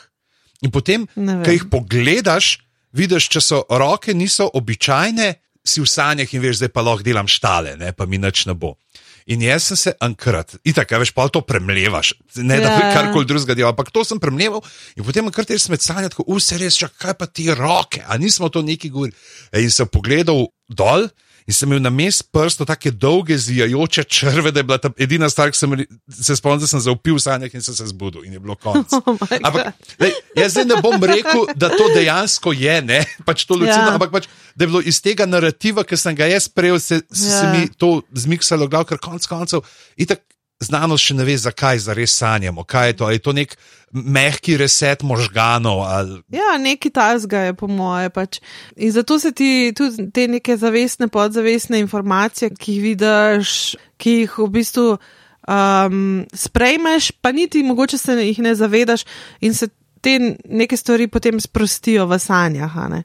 in 0.62 0.72
potem, 0.72 1.08
ko 1.16 1.52
jih 1.52 1.66
pogledaš, 1.72 2.60
vidiš, 2.92 3.30
če 3.30 3.42
so 3.42 3.64
roke 3.70 4.14
niso 4.14 4.50
običajne, 4.54 5.34
si 5.66 5.82
v 5.82 5.88
sanjah 5.88 6.34
in 6.34 6.44
veš, 6.44 6.60
zdaj 6.60 6.74
pa 6.76 6.84
lahko 6.84 7.04
delam 7.08 7.28
štale, 7.28 7.78
ne, 7.80 7.94
pa 7.96 8.06
mi 8.06 8.20
nič 8.20 8.46
ne 8.46 8.54
bo. 8.54 8.76
In 9.26 9.42
jaz 9.42 9.64
sem 9.72 9.78
se 9.80 9.92
enkrat, 10.06 10.54
itak, 10.70 10.92
veš, 11.02 11.10
pa 11.18 11.26
to 11.34 11.42
premlevaš, 11.42 12.12
ne 12.38 12.60
da 12.62 12.76
bi 12.76 12.84
Ja. 12.86 12.92
karkoli 12.94 13.26
drugega 13.26 13.56
delal, 13.58 13.72
ampak 13.74 13.90
to 13.90 14.04
sem 14.06 14.20
premleval 14.22 14.62
in 14.96 15.04
potem 15.04 15.26
enkrat 15.26 15.50
res 15.50 15.66
med 15.70 15.82
sanjami, 15.82 16.12
tako, 16.14 16.28
vse 16.38 16.60
res, 16.62 16.78
čak, 16.78 16.94
kaj 17.02 17.16
pa 17.18 17.26
ti 17.26 17.48
roke, 17.50 18.04
a 18.06 18.18
nismo 18.22 18.50
to 18.54 18.62
neki 18.62 18.92
govorili. 18.94 19.18
E, 19.52 19.64
In 19.66 19.72
sem 19.74 19.88
pogledal 19.90 20.46
dol. 20.70 21.10
In 21.46 21.54
sem 21.54 21.70
imel 21.70 21.82
na 21.84 21.92
mestu 21.94 22.26
prsto 22.34 22.66
tako 22.66 22.90
dolge, 22.92 23.36
zijajoče 23.38 24.04
črve, 24.04 24.50
da 24.52 24.60
je 24.60 24.64
bila 24.66 24.78
ta 24.82 24.90
edina 24.98 25.30
stvar, 25.30 25.52
ki 25.54 25.58
sem 25.60 25.76
se 26.10 26.36
spomnil, 26.36 26.64
da 26.64 26.68
sem 26.68 26.82
zaupil 26.82 27.20
v 27.20 27.22
sanjah 27.22 27.54
in 27.54 27.62
sem 27.62 27.76
se 27.78 27.86
zbudil 27.92 28.26
in 28.26 28.34
je 28.34 28.40
bilo 28.42 28.56
konec. 28.58 28.90
Oh 29.06 29.14
Ampak 29.46 29.78
lej, 30.02 30.16
jaz 30.36 30.56
zdaj 30.56 30.66
ne 30.66 30.80
bom 30.82 30.98
rekel, 30.98 31.46
da 31.54 31.70
to 31.70 31.86
dejansko 31.94 32.50
je, 32.58 32.80
ne? 32.82 33.04
pač 33.30 33.46
to 33.46 33.54
lucino, 33.54 33.86
Ja. 33.86 33.94
ampak 33.94 34.10
pač, 34.12 34.26
da 34.58 34.66
je 34.66 34.72
bilo 34.74 34.82
iz 34.82 34.98
tega 35.06 35.30
narativa, 35.30 35.86
ki 35.86 35.98
sem 35.98 36.18
ga 36.18 36.26
jaz 36.34 36.50
prejel, 36.50 36.80
se, 36.82 37.04
se, 37.14 37.30
Ja. 37.30 37.40
se 37.42 37.46
mi 37.54 37.70
to 37.70 38.02
zmiksalo, 38.10 38.66
glav, 38.68 38.90
ker 38.90 38.98
konec 38.98 39.30
koncev. 39.30 39.62
Itak, 40.02 40.26
Znanost 40.64 41.04
še 41.04 41.18
ne 41.18 41.26
ve, 41.28 41.36
zakaj 41.36 41.82
zares 41.84 42.14
sanjamo. 42.16 42.64
Kaj 42.64 42.88
je 42.88 42.96
to? 42.96 43.10
Je 43.12 43.20
to 43.20 43.34
nek 43.36 43.58
mehki 43.92 44.56
reset 44.58 45.04
možganov? 45.04 45.84
Ali... 45.84 46.22
Ja, 46.32 46.56
nekaj 46.60 46.94
tasga 46.96 47.42
je, 47.50 47.56
po 47.60 47.68
moje. 47.68 48.10
Pač. 48.16 48.40
In 48.80 48.94
zato 48.96 49.20
se 49.20 49.34
ti 49.36 49.74
tudi 49.76 50.08
te 50.16 50.30
neke 50.32 50.56
zavestne, 50.58 51.10
podzavestne 51.12 51.84
informacije, 51.84 52.54
ki 52.56 52.78
jih 52.78 52.84
vidiš, 52.88 53.76
ki 54.00 54.18
jih 54.22 54.40
v 54.40 54.50
bistvu 54.56 54.88
um, 54.96 56.24
sprejmeš, 56.34 57.12
pa 57.20 57.36
niti 57.36 57.64
mogoče 57.64 58.00
se 58.00 58.16
jih 58.22 58.40
ne 58.40 58.56
zavedaš 58.56 59.04
in 59.42 59.54
se 59.54 59.68
te 60.02 60.20
neke 60.46 60.78
stvari 60.78 61.08
potem 61.12 61.40
sprostijo 61.42 62.08
v 62.08 62.20
sanjah. 62.20 62.72
Uh, 62.80 63.02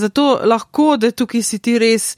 zato 0.00 0.40
lahko, 0.44 0.94
da 0.96 1.12
tukaj 1.12 1.42
si 1.42 1.58
ti 1.58 1.76
res. 1.78 2.14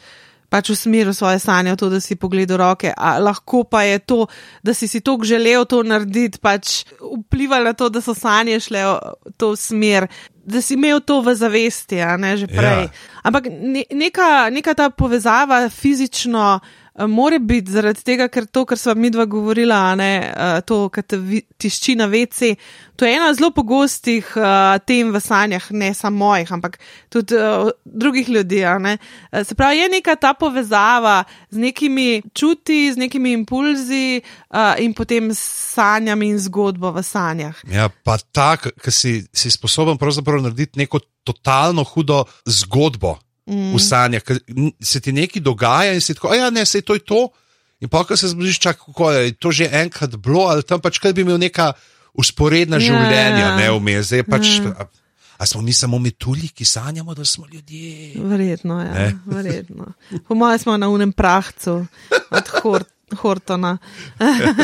Pač 0.53 0.69
usmeril 0.75 1.15
svoje 1.17 1.41
sanje 1.41 1.73
v 1.73 1.81
to, 1.81 1.89
da 1.89 2.01
si 2.05 2.19
pogledal 2.21 2.61
roke, 2.61 2.93
a 2.93 3.17
lahko 3.17 3.65
pa 3.65 3.87
je 3.89 4.03
to, 4.05 4.27
da 4.61 4.75
si 4.77 4.85
si 4.89 5.01
tako 5.01 5.25
želel 5.25 5.65
to 5.65 5.81
narediti, 5.81 6.43
pač 6.43 6.83
vplivalo 7.01 7.73
na 7.73 7.73
to, 7.73 7.89
da 7.89 8.05
so 8.05 8.13
sanje 8.13 8.61
šle 8.61 8.85
v 8.85 9.33
to 9.41 9.55
smer, 9.57 10.11
da 10.45 10.61
si 10.61 10.77
imel 10.77 11.01
to 11.01 11.23
v 11.25 11.35
zavesti, 11.39 12.03
a 12.05 12.19
ne 12.21 12.37
že 12.37 12.51
prej. 12.51 12.85
Ja. 12.85 12.93
Ampak 13.25 13.49
ne, 13.49 13.87
neka, 13.89 14.51
neka 14.53 14.75
ta 14.77 14.91
povezava 14.91 15.65
fizično 15.73 16.61
more 16.99 17.39
biti 17.39 17.73
zaradi 17.73 18.05
tega, 18.05 18.29
ker 18.29 18.47
to, 18.47 18.65
kar 18.69 18.79
sva 18.79 18.95
mi 18.95 19.11
dva 19.11 19.25
govorila, 19.31 19.95
ne 19.97 20.11
eh, 20.29 20.61
to, 20.69 20.85
kar 20.93 21.07
te 21.09 21.19
tišči 21.61 21.97
na 21.97 22.07
vece, 22.13 22.55
to 22.97 23.07
je 23.09 23.15
ena 23.17 23.33
zelo 23.35 23.49
pogostih 23.51 24.29
uh, 24.37 24.77
tem 24.87 25.09
v 25.11 25.21
sanjah, 25.21 25.65
ne 25.75 25.89
samo 25.97 26.27
mojih, 26.27 26.53
ampak 26.53 26.77
tudi 27.11 27.35
uh, 27.35 27.73
drugih 27.85 28.29
ljudi. 28.29 28.61
ne. 28.79 28.99
Eh, 29.33 29.45
Se 29.45 29.55
pravi, 29.55 29.79
je 29.79 29.89
neka 29.89 30.17
ta 30.17 30.35
povezava 30.35 31.25
z 31.51 31.59
nekimi 31.59 32.23
čuti, 32.35 32.93
z 32.93 32.97
nekimi 32.97 33.33
impulzi 33.33 34.21
uh, 34.21 34.77
in 34.79 34.95
potem 34.95 35.33
s 35.35 35.41
sanjami 35.75 36.29
in 36.29 36.39
zgodbo 36.39 36.93
v 36.93 37.03
sanjah. 37.03 37.57
Ja, 37.73 37.89
pa 37.89 38.19
tak, 38.19 38.69
ki 38.85 38.91
si, 38.93 39.25
si 39.33 39.51
sposoben 39.51 39.99
pravzaprav 39.99 40.43
narediti 40.43 40.79
neko 40.79 41.01
totalno 41.25 41.85
hudo 41.85 42.25
zgodbo 42.47 43.17
mm. 43.45 43.73
v 43.73 43.79
sanjah, 43.79 44.23
ker 44.23 44.39
se 44.79 45.01
ti 45.01 45.13
nekaj 45.13 45.41
dogaja 45.41 45.93
in 45.93 46.01
si 46.01 46.15
tako, 46.15 46.29
a 46.29 46.37
ja, 46.37 46.51
ne, 46.51 46.63
se 46.63 46.81
to 46.81 46.95
je 46.95 47.01
to. 47.01 47.29
In 47.81 47.89
pa, 47.89 48.05
ko 48.05 48.15
se 48.15 48.29
zbudiš, 48.29 48.61
čak, 48.61 48.79
kako 48.79 49.11
je 49.11 49.33
to 49.35 49.51
že 49.51 49.67
enkrat 49.69 50.15
bilo, 50.17 50.47
ali 50.47 50.63
tam 50.63 50.79
pač, 50.79 50.99
kaj 50.99 51.13
bi 51.13 51.23
imel 51.23 51.39
neka 51.39 51.73
usporedna 52.15 52.77
Ja, 52.77 52.85
življenja, 52.85 53.45
ja. 53.45 53.57
ne 53.57 53.71
vmes, 53.73 54.07
zdaj 54.07 54.23
pač. 54.25 54.47
A, 54.63 54.87
a 55.35 55.47
smo 55.47 55.59
mi 55.61 55.73
samo 55.73 55.99
metulji, 55.99 56.49
ki 56.49 56.63
sanjamo, 56.63 57.11
da 57.11 57.25
smo 57.25 57.43
ljudje? 57.45 58.15
Verjetno, 58.17 58.79
ja, 58.79 58.93
Ne. 58.93 59.07
verjetno. 59.27 59.93
Po 60.23 60.35
mojem 60.35 60.59
smo 60.59 60.77
na 60.77 60.87
unem 60.89 61.11
prahcu 61.11 61.83
od 62.31 62.49
Hor 62.57 62.85
Hortona. 63.13 63.79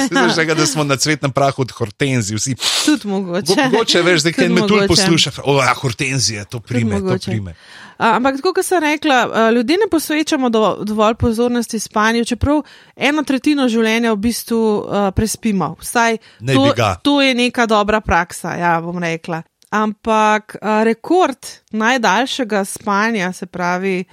Zdaj 0.06 0.30
že, 0.30 0.54
da 0.54 0.66
smo 0.66 0.84
na 0.84 0.96
cvetnem 0.96 1.32
prahu 1.32 1.62
od 1.62 1.70
hortenzij, 1.70 2.36
vsi. 2.36 2.54
Tudi 2.86 3.08
mogoče. 3.08 3.52
Mo- 3.52 3.64
Mogoče 3.64 4.02
veš, 4.02 4.22
da 4.22 4.32
kaj 4.32 4.48
metulj 4.48 4.62
mogoče. 4.78 4.88
posluša, 4.88 5.30
o, 5.44 5.58
ja, 5.58 5.74
hortenzije, 5.74 6.44
to 6.44 6.60
prime, 6.60 6.96
to 6.98 7.18
prime. 7.20 7.54
Ampak, 7.98 8.38
kot 8.42 8.58
sem 8.62 8.82
rekla, 8.82 9.50
ljudje 9.50 9.76
ne 9.76 9.88
posvečamo 9.90 10.48
do, 10.48 10.76
dovolj 10.86 11.14
pozornosti 11.18 11.80
spanju, 11.82 12.24
čeprav 12.24 12.62
eno 12.96 13.22
tretjino 13.26 13.66
življenja 13.68 14.12
v 14.12 14.16
bistvu 14.22 14.78
uh, 14.78 15.10
prespimo. 15.14 15.74
Vsaj 15.80 16.18
to, 16.46 16.74
to 17.02 17.22
je 17.22 17.34
neka 17.34 17.66
dobra 17.66 18.00
praksa, 18.00 18.54
ja, 18.54 18.80
bom 18.80 19.02
rekla. 19.02 19.42
Ampak 19.70 20.56
a, 20.62 20.82
rekord 20.82 21.46
najdaljšega 21.76 22.64
spanja, 22.64 23.32
se 23.32 23.46
pravi 23.46 24.04
um, 24.04 24.08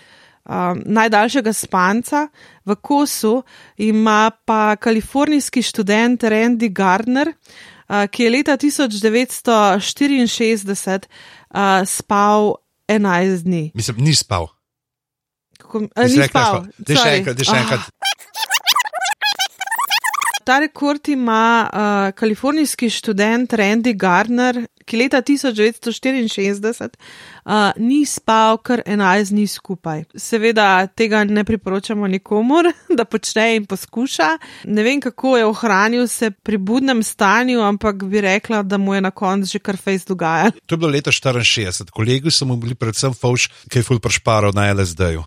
najdaljšega 0.85 1.53
spanca 1.53 2.27
v 2.65 2.75
kosu, 2.75 3.43
ima 3.77 4.31
pa 4.45 4.75
kalifornijski 4.75 5.61
študent 5.61 6.23
Randy 6.23 6.73
Gardner, 6.73 7.27
uh, 7.29 7.35
ki 8.11 8.23
je 8.23 8.29
leta 8.29 8.57
1964 8.57 10.99
uh, 10.99 11.07
spal 11.85 12.55
11 12.87 13.43
dni. 13.43 13.71
Mislim, 13.73 13.97
ni 13.99 14.15
spal. 14.15 14.47
Kako, 15.57 15.79
si 15.79 16.19
ni 16.19 16.27
spal. 16.27 16.27
spal. 16.27 16.65
Daj 16.79 16.95
še 16.95 17.09
enkrat, 17.17 17.35
daj 17.37 17.45
še 17.45 17.55
Ah. 17.55 17.61
enkrat. 17.61 17.81
Ta 20.45 20.59
rekord 20.59 21.09
ima 21.09 21.69
uh, 21.73 21.79
kalifornijski 22.15 22.89
študent 22.89 23.53
Randy 23.53 23.95
Gardner, 23.97 24.67
ki 24.85 24.97
leta 24.97 25.17
1964 25.25 26.89
uh, 27.45 27.71
ni 27.81 28.05
spal 28.05 28.59
kar 28.61 28.83
11 28.85 29.31
dni 29.33 29.47
skupaj. 29.49 30.03
Seveda 30.15 30.85
tega 30.87 31.23
ne 31.23 31.43
priporočamo 31.43 32.07
nikomor, 32.07 32.69
da 32.97 33.05
počne 33.09 33.55
in 33.55 33.65
poskuša. 33.65 34.29
Ne 34.69 34.85
vem, 34.85 35.01
kako 35.01 35.37
je 35.37 35.45
ohranil 35.49 36.07
se 36.07 36.29
pri 36.31 36.57
budnem 36.57 37.03
stanju, 37.03 37.61
ampak 37.65 38.03
bi 38.03 38.21
rekla, 38.21 38.61
da 38.61 38.77
mu 38.77 38.93
je 38.93 39.01
na 39.01 39.11
koncu 39.11 39.49
že 39.49 39.59
kar 39.59 39.77
fejs 39.81 40.05
dogajalo. 40.05 40.51
To 40.65 40.75
je 40.75 40.77
bilo 40.77 40.91
leta 40.93 41.11
64, 41.11 41.89
kolegi 41.89 42.31
so 42.31 42.45
mu 42.45 42.57
bili 42.61 42.75
predvsem 42.75 43.13
fauš, 43.17 43.49
ki 43.69 43.81
je 43.81 43.83
ful 43.83 43.99
prešparal 43.99 44.53
na 44.53 44.69
LSD-ju. 44.73 45.25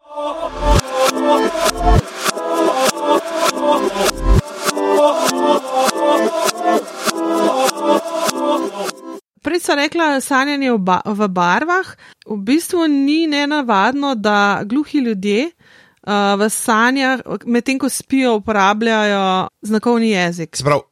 Prej 9.42 9.60
sem 9.60 9.78
rekla 9.78 10.20
sanjanje 10.20 10.72
v, 10.72 10.78
ba 10.78 11.00
v 11.04 11.28
barvah. 11.28 11.94
V 12.26 12.38
bistvu 12.42 12.86
ni 12.88 13.26
nenavadno, 13.26 14.14
da 14.14 14.62
gluhi 14.64 14.98
ljudje 14.98 15.50
uh, 15.50 16.34
v 16.40 16.50
sanjah, 16.50 17.20
medtem 17.46 17.78
ko 17.78 17.88
spijo, 17.88 18.34
uporabljajo 18.40 19.48
znakovni 19.62 20.10
jezik. 20.10 20.56
Se 20.56 20.64
pravi, 20.64 20.82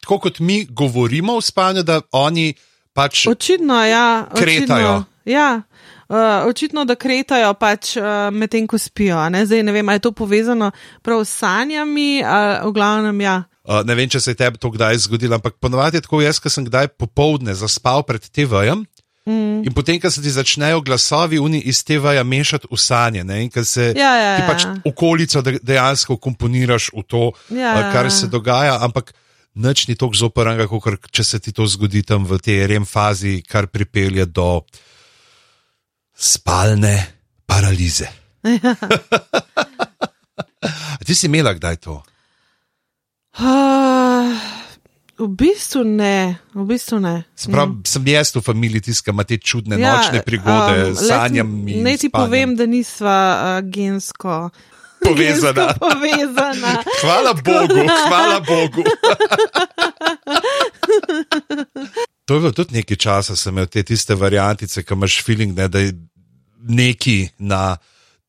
tako 0.00 0.18
kot 0.18 0.38
mi 0.38 0.64
govorimo 0.70 1.38
v 1.38 1.42
spanju, 1.42 1.82
da 1.82 2.00
oni 2.12 2.54
pač. 2.92 3.26
Očitno, 3.28 3.84
ja. 3.84 4.26
Kretajo. 4.34 4.96
Očitno, 4.96 5.04
ja. 5.24 5.62
Uh, 6.08 6.46
očitno, 6.46 6.84
da 6.84 6.94
kretajo 6.94 7.54
pač 7.58 7.96
uh, 7.96 8.30
medtem, 8.32 8.66
ko 8.66 8.78
spijo. 8.78 9.18
Ne? 9.30 9.46
Zdaj 9.46 9.62
ne 9.66 9.72
vem, 9.74 9.88
ali 9.88 9.98
je 9.98 10.06
to 10.06 10.12
povezano 10.12 10.70
prav 11.02 11.24
s 11.24 11.34
sanjami, 11.42 12.22
ali 12.24 12.68
v 12.68 12.72
glavnem 12.72 13.20
ja. 13.20 13.42
Uh, 13.66 13.82
ne 13.82 13.94
vem, 13.94 14.06
če 14.06 14.20
se 14.20 14.30
je 14.30 14.36
tebi 14.36 14.56
to 14.56 14.70
kdaj 14.70 14.96
zgodilo, 15.00 15.34
ampak 15.34 15.58
ponovadi 15.58 15.98
je 15.98 16.02
tako, 16.02 16.22
jaz, 16.22 16.38
ki 16.38 16.48
sem 16.48 16.62
kdaj 16.62 16.86
popovdne 16.94 17.52
zaspal 17.52 18.06
pred 18.06 18.22
TV-jem. 18.22 18.86
Mm. 19.26 19.66
In 19.66 19.72
potem, 19.74 19.98
ko 19.98 20.06
se 20.06 20.22
ti 20.22 20.30
začnejo 20.30 20.80
glasovi 20.80 21.36
uni 21.36 21.60
iz 21.60 21.82
TV-ja 21.82 22.22
mešati 22.22 22.68
v 22.70 22.78
sanje, 22.78 23.24
ne? 23.24 23.42
in 23.42 23.50
ko 23.50 23.60
se 23.60 23.90
Ja, 23.90 24.14
ja, 24.14 24.36
ti 24.36 24.42
pač 24.46 24.64
ja. 24.64 24.76
okolico 24.86 25.42
de- 25.42 25.58
dejansko 25.58 26.16
komponiraš 26.16 26.94
v 26.94 27.02
to, 27.02 27.32
Ja. 27.50 27.74
uh, 27.74 27.90
kar 27.90 28.06
se 28.06 28.28
dogaja, 28.28 28.78
ampak 28.78 29.10
nič 29.56 29.88
ni 29.88 29.98
tako 29.98 30.14
zoprnega, 30.14 30.70
kot 30.70 31.10
če 31.10 31.24
se 31.24 31.42
ti 31.42 31.50
to 31.50 31.66
zgodi 31.66 32.06
tam 32.06 32.22
v 32.22 32.38
tej 32.38 32.70
rem 32.70 32.86
fazi, 32.86 33.42
kar 33.42 33.66
pripelje 33.66 34.30
do 34.30 34.62
spalne 36.14 37.02
paralize. 37.50 38.06
A 40.96 41.02
ti 41.02 41.14
si 41.14 41.26
imela 41.26 41.50
kdaj 41.50 41.76
to? 41.76 41.98
Uh, 43.36 44.32
v 45.18 45.28
bistvu 45.28 45.84
ne, 45.84 46.40
v 46.54 46.64
bistvu 46.64 47.00
ne. 47.00 47.24
Sprav, 47.36 47.68
mm. 47.68 47.84
Sem 47.84 48.06
jaz 48.08 48.32
v 48.32 48.40
familiji 48.40 48.80
tiska, 48.88 49.12
ima 49.12 49.24
te 49.28 49.36
čudne 49.36 49.76
ja, 49.76 49.92
nočne 49.92 50.22
prigode, 50.24 50.90
um, 50.90 50.96
sanjam 50.96 51.50
Ne 51.64 51.96
ti 52.00 52.08
povem, 52.08 52.56
da 52.56 52.64
nisva 52.64 53.16
uh, 53.36 53.68
gensko 53.68 54.48
Povezana. 55.06 55.74
povezana. 55.76 56.80
Hvala 57.04 57.34
Bogu, 57.36 57.84
hvala 58.08 58.40
Bogu. 58.40 58.82
to 62.24 62.34
je 62.34 62.40
bilo 62.40 62.52
tudi 62.52 62.80
nekaj 62.80 62.96
časa, 62.96 63.36
sem 63.36 63.52
imel 63.52 63.68
te 63.68 63.84
tiste 63.84 64.16
variantice, 64.16 64.82
ki 64.82 64.96
imaš 64.96 65.20
feeling, 65.24 65.52
ne, 65.56 65.68
da 65.68 65.84
je 65.84 65.92
neki 66.64 67.28
na 67.38 67.76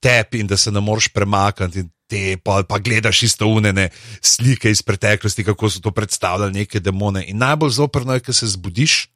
tebi 0.03 0.43
in 0.43 0.47
da 0.47 0.57
se 0.57 0.71
ne 0.71 0.83
moreš 0.83 1.07
premakniti. 1.15 1.87
Te, 2.07 2.37
pa, 2.39 2.61
pa 2.63 2.79
gledaš 2.79 3.23
isto 3.23 3.47
unene 3.51 3.89
slike 4.21 4.71
iz 4.71 4.81
preteklosti, 4.81 5.43
kako 5.43 5.69
so 5.69 5.81
to 5.83 5.91
predstavljali, 5.91 6.53
neke 6.63 6.79
demone. 6.79 7.25
In 7.27 7.37
najbolj 7.37 7.69
zoprno 7.69 8.13
je, 8.15 8.23
ko 8.23 8.33
se 8.33 8.47
zbudiš 8.47 9.07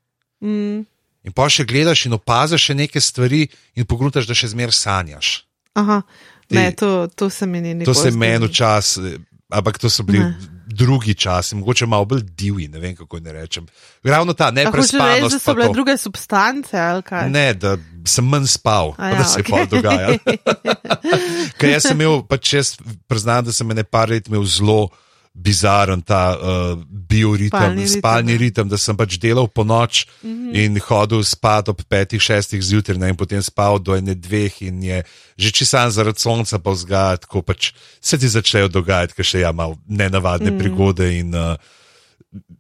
Mm, 0.42 0.86
In 1.22 1.34
pa 1.38 1.46
še 1.54 1.66
gledaš 1.70 2.08
in 2.10 2.16
opaziš 2.18 2.64
še 2.72 2.74
neke 2.74 3.02
stvari, 3.02 3.44
in 3.78 3.86
pogruntaš, 3.86 4.26
da 4.26 4.34
še 4.34 4.50
zmeraj 4.56 4.74
sanjaš. 4.74 5.34
Aha, 5.78 6.02
ne, 6.50 6.64
Ti- 6.72 6.80
to, 6.82 7.08
to 7.16 7.30
se 7.30 7.46
mi 7.46 7.62
ni 7.62 7.74
To 7.74 7.78
nikoli 7.78 7.96
se 7.96 8.08
je 8.10 8.18
meni 8.18 8.50
včasih, 8.50 9.20
ampak 9.54 9.78
to 9.78 9.90
so 9.90 10.04
bili 10.04 10.20
Ne. 10.26 10.34
Drugi 10.72 11.14
časi, 11.14 11.56
mogoče 11.56 11.86
malo 11.86 12.06
bolj 12.06 12.22
divji, 12.24 12.68
ne 12.68 12.80
vem 12.80 12.96
kako 12.96 13.20
ne 13.20 13.32
rečem. 13.32 13.68
Ravno 14.04 14.34
ta 14.34 14.48
A 14.48 14.72
hočeš 14.72 14.92
reči, 14.92 15.22
da 15.22 15.40
so 15.40 15.54
bile 15.54 15.68
to. 15.68 15.74
druge 15.74 15.98
substance 15.98 16.80
ali 16.80 17.02
kaj? 17.02 17.30
Ne, 17.30 17.54
da 17.54 17.78
sem 18.06 18.26
manj 18.26 18.48
spal, 18.48 18.94
A 18.98 19.12
pa 19.12 19.18
da 19.18 19.24
se 19.24 19.40
je 19.40 19.44
okej. 19.44 19.52
pa 19.52 19.76
dogajalo. 19.76 20.18
Ker 21.60 21.70
jaz 21.70 21.88
sem 21.88 22.02
imel, 22.02 22.22
pač 22.24 22.54
jaz 22.54 22.74
priznam, 23.08 23.46
da 23.46 23.54
sem 23.54 23.72
ene 23.72 23.84
par 23.84 24.10
let 24.10 24.28
imel 24.28 24.44
zelo 24.46 24.90
bizaren 25.34 26.02
ta 26.02 26.36
uh, 26.36 26.84
bioritem, 26.86 27.60
Spalni 27.60 27.88
spalni, 27.88 28.32
ritem, 28.32 28.36
ja. 28.36 28.40
ritem, 28.40 28.68
da 28.68 28.78
sem 28.78 28.98
pač 29.00 29.16
delal 29.16 29.48
po 29.48 29.64
noč 29.64 30.06
mm 30.24 30.30
-hmm. 30.30 30.60
in 30.60 30.80
hodil 30.88 31.24
spat 31.24 31.70
ob 31.70 31.82
petih, 31.88 32.22
šestih 32.22 32.62
zjutraj 32.62 32.98
ne, 33.00 33.10
in 33.10 33.16
potem 33.16 33.42
spal 33.42 33.80
do 33.80 33.96
ene 33.96 34.16
dveh 34.16 34.62
in 34.62 34.84
je 34.84 35.04
že 35.38 35.52
čisan 35.52 35.92
zaradi 35.92 36.20
sonca 36.20 36.60
pa 36.60 36.72
vzgajati, 36.72 37.22
tako 37.22 37.42
pač 37.42 37.72
se 38.02 38.18
ti 38.18 38.28
začnejo 38.28 38.68
dogajati, 38.68 39.14
ker 39.14 39.26
še 39.26 39.40
ja 39.40 39.52
malo 39.52 39.78
nenavadne 39.88 40.52
mm. 40.52 40.60
prigode 40.60 41.18
in 41.18 41.36
uh, 41.36 41.56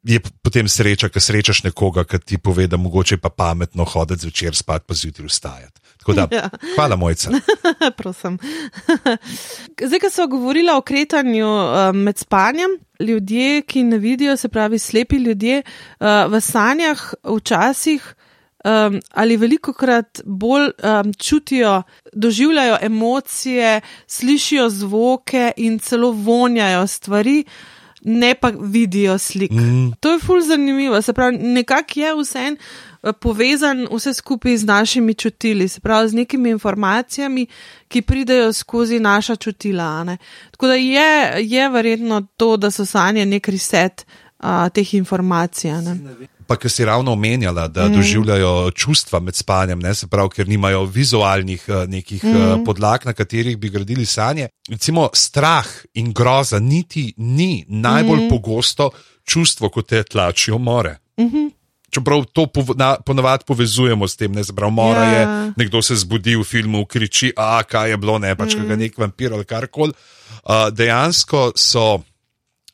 je 0.03 0.19
potem 0.41 0.67
sreča, 0.67 1.09
ker 1.09 1.21
srečaš 1.21 1.63
nekoga, 1.63 2.03
ki 2.03 2.19
ti 2.19 2.37
pove, 2.37 2.67
da 2.67 2.77
mogoče 2.77 3.15
je 3.15 3.19
pa 3.19 3.29
pametno 3.29 3.83
hoditi 3.83 4.21
zvečer 4.21 4.55
spat, 4.55 4.83
pa 4.87 4.93
zjutraj 4.93 5.27
vstajati. 5.27 5.80
Tako 6.01 6.13
da, 6.13 6.27
Ja. 6.35 6.49
hvala 6.75 6.95
mojca. 6.95 7.31
Prosim. 7.97 8.37
Zdaj, 9.87 9.99
ko 9.99 10.09
smo 10.09 10.27
govorili 10.27 10.71
o 10.71 10.81
kretanju 10.81 11.47
um, 11.47 11.97
med 11.97 12.17
spanjem, 12.17 12.69
ljudje, 12.99 13.61
ki 13.61 13.83
ne 13.83 13.97
vidijo, 13.97 14.37
se 14.37 14.49
pravi 14.49 14.79
slepi 14.79 15.15
ljudje, 15.15 15.61
uh, 15.99 16.07
v 16.33 16.41
sanjah 16.41 17.13
včasih 17.37 18.15
um, 18.65 18.99
ali 19.13 19.37
veliko 19.37 19.73
krat 19.73 20.21
bolj 20.25 20.69
um, 20.83 21.13
čutijo, 21.13 21.83
doživljajo 22.13 22.77
emocije, 22.81 23.81
slišijo 24.07 24.69
zvoke 24.69 25.51
in 25.57 25.79
celo 25.79 26.11
vonjajo 26.11 26.87
stvari. 26.87 27.43
Ne 28.03 28.35
pa 28.35 28.51
vidijo 28.59 29.17
slik. 29.17 29.51
Mm. 29.51 29.91
To 29.99 30.11
je 30.11 30.19
fulj 30.19 30.41
zanimivo. 30.41 31.01
Se 31.01 31.13
pravi, 31.13 31.37
nekako 31.37 31.99
je 31.99 32.15
vse 32.15 32.55
povezan 33.19 33.87
vse 33.91 34.13
skupaj 34.13 34.57
z 34.57 34.65
našimi 34.65 35.13
čutili, 35.13 35.67
se 35.67 35.79
pravi, 35.79 36.09
z 36.09 36.13
nekimi 36.13 36.49
informacijami, 36.49 37.47
ki 37.87 38.01
pridejo 38.01 38.53
skozi 38.53 38.99
naša 38.99 39.35
čutila. 39.35 40.03
ne. 40.03 40.17
Tako 40.51 40.67
da 40.67 40.73
je, 40.73 41.35
je 41.39 41.69
verjetno 41.69 42.27
to, 42.37 42.57
da 42.57 42.71
so 42.71 42.85
sanje 42.85 43.25
nek 43.25 43.47
reset 43.47 44.05
a, 44.37 44.69
teh 44.69 44.93
informacij. 44.93 45.71
ne. 45.71 45.97
Pa, 46.47 46.57
ker 46.59 46.71
si 46.71 46.85
ravno 46.85 47.13
omenjala, 47.13 47.67
da 47.67 47.87
mm. 47.87 47.95
doživljajo 47.95 48.71
čustva 48.71 49.19
med 49.19 49.35
spanjem, 49.35 49.79
ne, 49.79 49.93
se 49.95 50.07
pravi, 50.07 50.29
ker 50.35 50.49
nimajo 50.49 50.83
vizualnih 50.85 51.63
uh, 51.67 51.85
nekih 51.87 52.23
mm. 52.23 52.35
uh, 52.35 52.59
podlag, 52.65 53.05
na 53.05 53.13
katerih 53.13 53.57
bi 53.57 53.69
gradili 53.69 54.05
sanje. 54.05 54.49
Recimo 54.69 55.09
strah 55.13 55.67
in 55.93 56.11
groza 56.13 56.59
niti 56.59 57.13
ni 57.17 57.65
najbolj 57.67 58.25
mm. 58.25 58.29
pogosto 58.29 58.89
čustvo, 59.23 59.69
kot 59.69 59.87
te 59.87 60.03
tlačijo 60.03 60.57
more. 60.57 60.97
Mm 61.17 61.29
-hmm. 61.29 61.60
Čeprav 61.91 62.25
to 62.31 62.47
ponavadi 63.05 63.43
povezujemo 63.47 64.07
s 64.07 64.15
tem, 64.15 64.31
ne 64.31 64.43
znamo, 64.43 64.69
mora 64.69 65.03
Ja. 65.03 65.11
je, 65.11 65.53
nekdo 65.57 65.81
se 65.81 65.95
zbudi 65.95 66.35
v 66.35 66.43
filmu, 66.43 66.85
kriči, 66.85 67.33
a 67.35 67.63
kaj 67.63 67.89
je 67.89 67.97
bilo, 67.97 68.15
ne 68.19 68.35
pač, 68.35 68.55
mm. 68.55 68.67
ga 68.67 68.75
nek 68.79 68.97
vampir 68.97 69.33
ali 69.33 69.45
karkoli. 69.45 69.91
Uh, 70.41 70.69
dejansko 70.71 71.51
so 71.55 72.01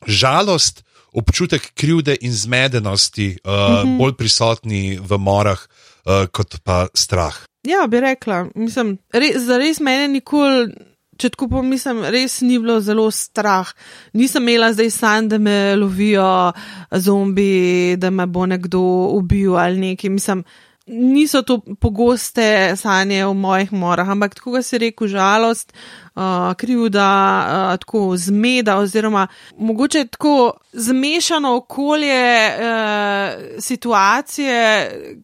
žalost, 0.06 0.84
občutek 1.12 1.72
krivde 1.74 2.16
in 2.20 2.32
zmedenosti 2.32 3.38
uh, 3.44 3.50
mm 3.50 3.56
-hmm. 3.56 3.98
bolj 3.98 4.14
prisotni 4.14 4.98
v 5.02 5.18
morah 5.18 5.58
uh, 5.58 6.26
kot 6.30 6.60
pa 6.64 6.86
strah. 6.94 7.34
Ja, 7.66 7.86
bi 7.86 8.00
rekla, 8.00 8.46
mislim, 8.54 8.98
res, 9.12 9.42
za 9.42 9.58
res 9.58 9.80
mene 9.80 10.08
nikoli. 10.08 10.72
Če 11.18 11.32
tako 11.34 11.48
pomislim, 11.50 12.04
res 12.14 12.38
ni 12.46 12.60
bilo 12.62 12.78
zelo 12.84 13.08
strah. 13.10 13.72
Nisem 14.14 14.44
imela 14.46 14.70
zdaj 14.70 14.90
sanj, 14.94 15.32
da 15.32 15.38
me 15.42 15.74
lovijo 15.74 16.28
zombi, 16.94 17.96
da 17.98 18.10
me 18.14 18.26
bo 18.26 18.46
nekdo 18.46 18.80
ubil 19.16 19.56
ali 19.58 19.80
nekaj. 19.82 20.12
Mislim, 20.14 20.44
niso 20.88 21.42
to 21.42 21.58
pogoste 21.80 22.76
sanje 22.76 23.24
v 23.26 23.32
mojih 23.34 23.72
morah, 23.72 24.08
ampak 24.08 24.34
tako, 24.38 24.54
kot 24.56 24.66
si 24.66 24.78
rekel, 24.78 25.08
žalost, 25.10 25.72
uh, 26.14 26.54
krivda, 26.58 27.08
uh, 27.08 27.74
tako 27.82 28.16
zmeda, 28.16 28.78
oziroma 28.78 29.26
mogoče 29.58 30.04
tako 30.14 30.52
zmešano 30.72 31.56
okolje, 31.56 32.22
uh, 32.46 33.58
situacije, 33.58 34.62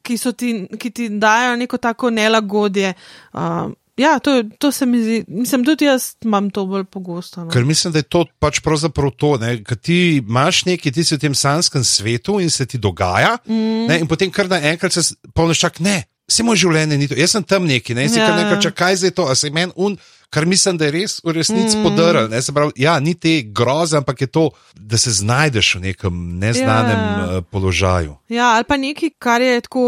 ki, 0.03 0.19
ti, 0.37 0.53
ki 0.79 0.90
ti 0.90 1.09
dajo 1.09 1.57
neko 1.57 1.79
tako 1.79 2.11
nelagodje. 2.11 2.95
Uh, 3.33 3.73
Ja, 3.97 4.19
to, 4.19 4.43
to 4.59 4.73
se 4.73 4.87
mi 4.87 5.03
zdi, 5.03 5.25
mislim, 5.29 5.65
tudi 5.65 5.85
jaz 5.85 6.15
imam 6.25 6.51
to 6.51 6.65
bolj 6.67 6.85
pogosto. 6.85 7.45
No. 7.45 7.51
Ker 7.51 7.65
mislim, 7.65 7.93
da 7.93 7.99
je 7.99 8.09
to 8.11 8.25
pač 8.39 8.59
pravzaprav 8.61 9.11
to, 9.11 9.37
da 9.39 9.77
ti 9.77 10.17
imaš 10.17 10.65
nekaj, 10.65 10.93
ti 10.93 11.05
si 11.05 11.15
v 11.15 11.21
tem 11.23 11.35
sanskem 11.35 11.85
svetu 11.85 12.41
in 12.41 12.51
se 12.51 12.67
ti 12.67 12.79
dogaja, 12.79 13.37
mm. 13.47 13.87
ne, 13.89 14.01
in 14.03 14.11
potem 14.11 14.33
kar 14.35 14.51
naenkrat 14.51 14.93
se 14.93 15.15
polnoš 15.35 15.63
čak, 15.63 15.79
ne, 15.81 16.03
vse 16.27 16.43
moje 16.43 16.65
življenje 16.65 16.99
ni 16.99 17.09
to, 17.09 17.19
jaz 17.19 17.37
sem 17.37 17.47
tam 17.47 17.69
neki, 17.71 17.95
ne, 17.95 18.09
in 18.09 18.11
si 18.11 18.19
Ja, 18.19 18.27
kar 18.27 18.35
ja. 18.35 18.41
naenkrat 18.43 18.67
čak, 18.67 18.77
kaj 18.83 18.99
zdaj 19.05 19.15
to, 19.15 19.29
a 19.31 19.39
se 19.39 19.51
meni 19.55 19.73
un. 19.77 19.97
Kar 20.35 20.49
mislim, 20.51 20.75
da 20.75 20.89
je 20.89 20.91
res 20.97 21.21
v 21.23 21.31
resnici 21.37 21.77
mm. 21.79 21.85
podrl. 21.87 22.25
Ne, 22.27 22.41
pravi, 22.55 22.73
ja, 22.83 22.97
ni 22.99 23.13
te 23.15 23.37
groze, 23.55 24.01
ampak 24.01 24.25
je 24.25 24.27
to, 24.35 24.49
da 24.75 24.99
se 24.99 25.13
znajdeš 25.15 25.77
v 25.77 25.83
nekem 25.85 26.17
neznanem 26.43 26.99
Ja. 26.99 27.29
ja. 27.37 27.43
položaju. 27.55 28.17
Ja, 28.35 28.49
ali 28.57 28.67
pa 28.67 28.75
nekaj, 28.75 29.13
kar 29.23 29.45
je 29.47 29.61
tako 29.69 29.85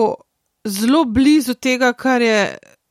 zelo 0.63 1.03
blizu 1.05 1.59
tega, 1.59 1.91
kar 1.99 2.23
je 2.23 2.39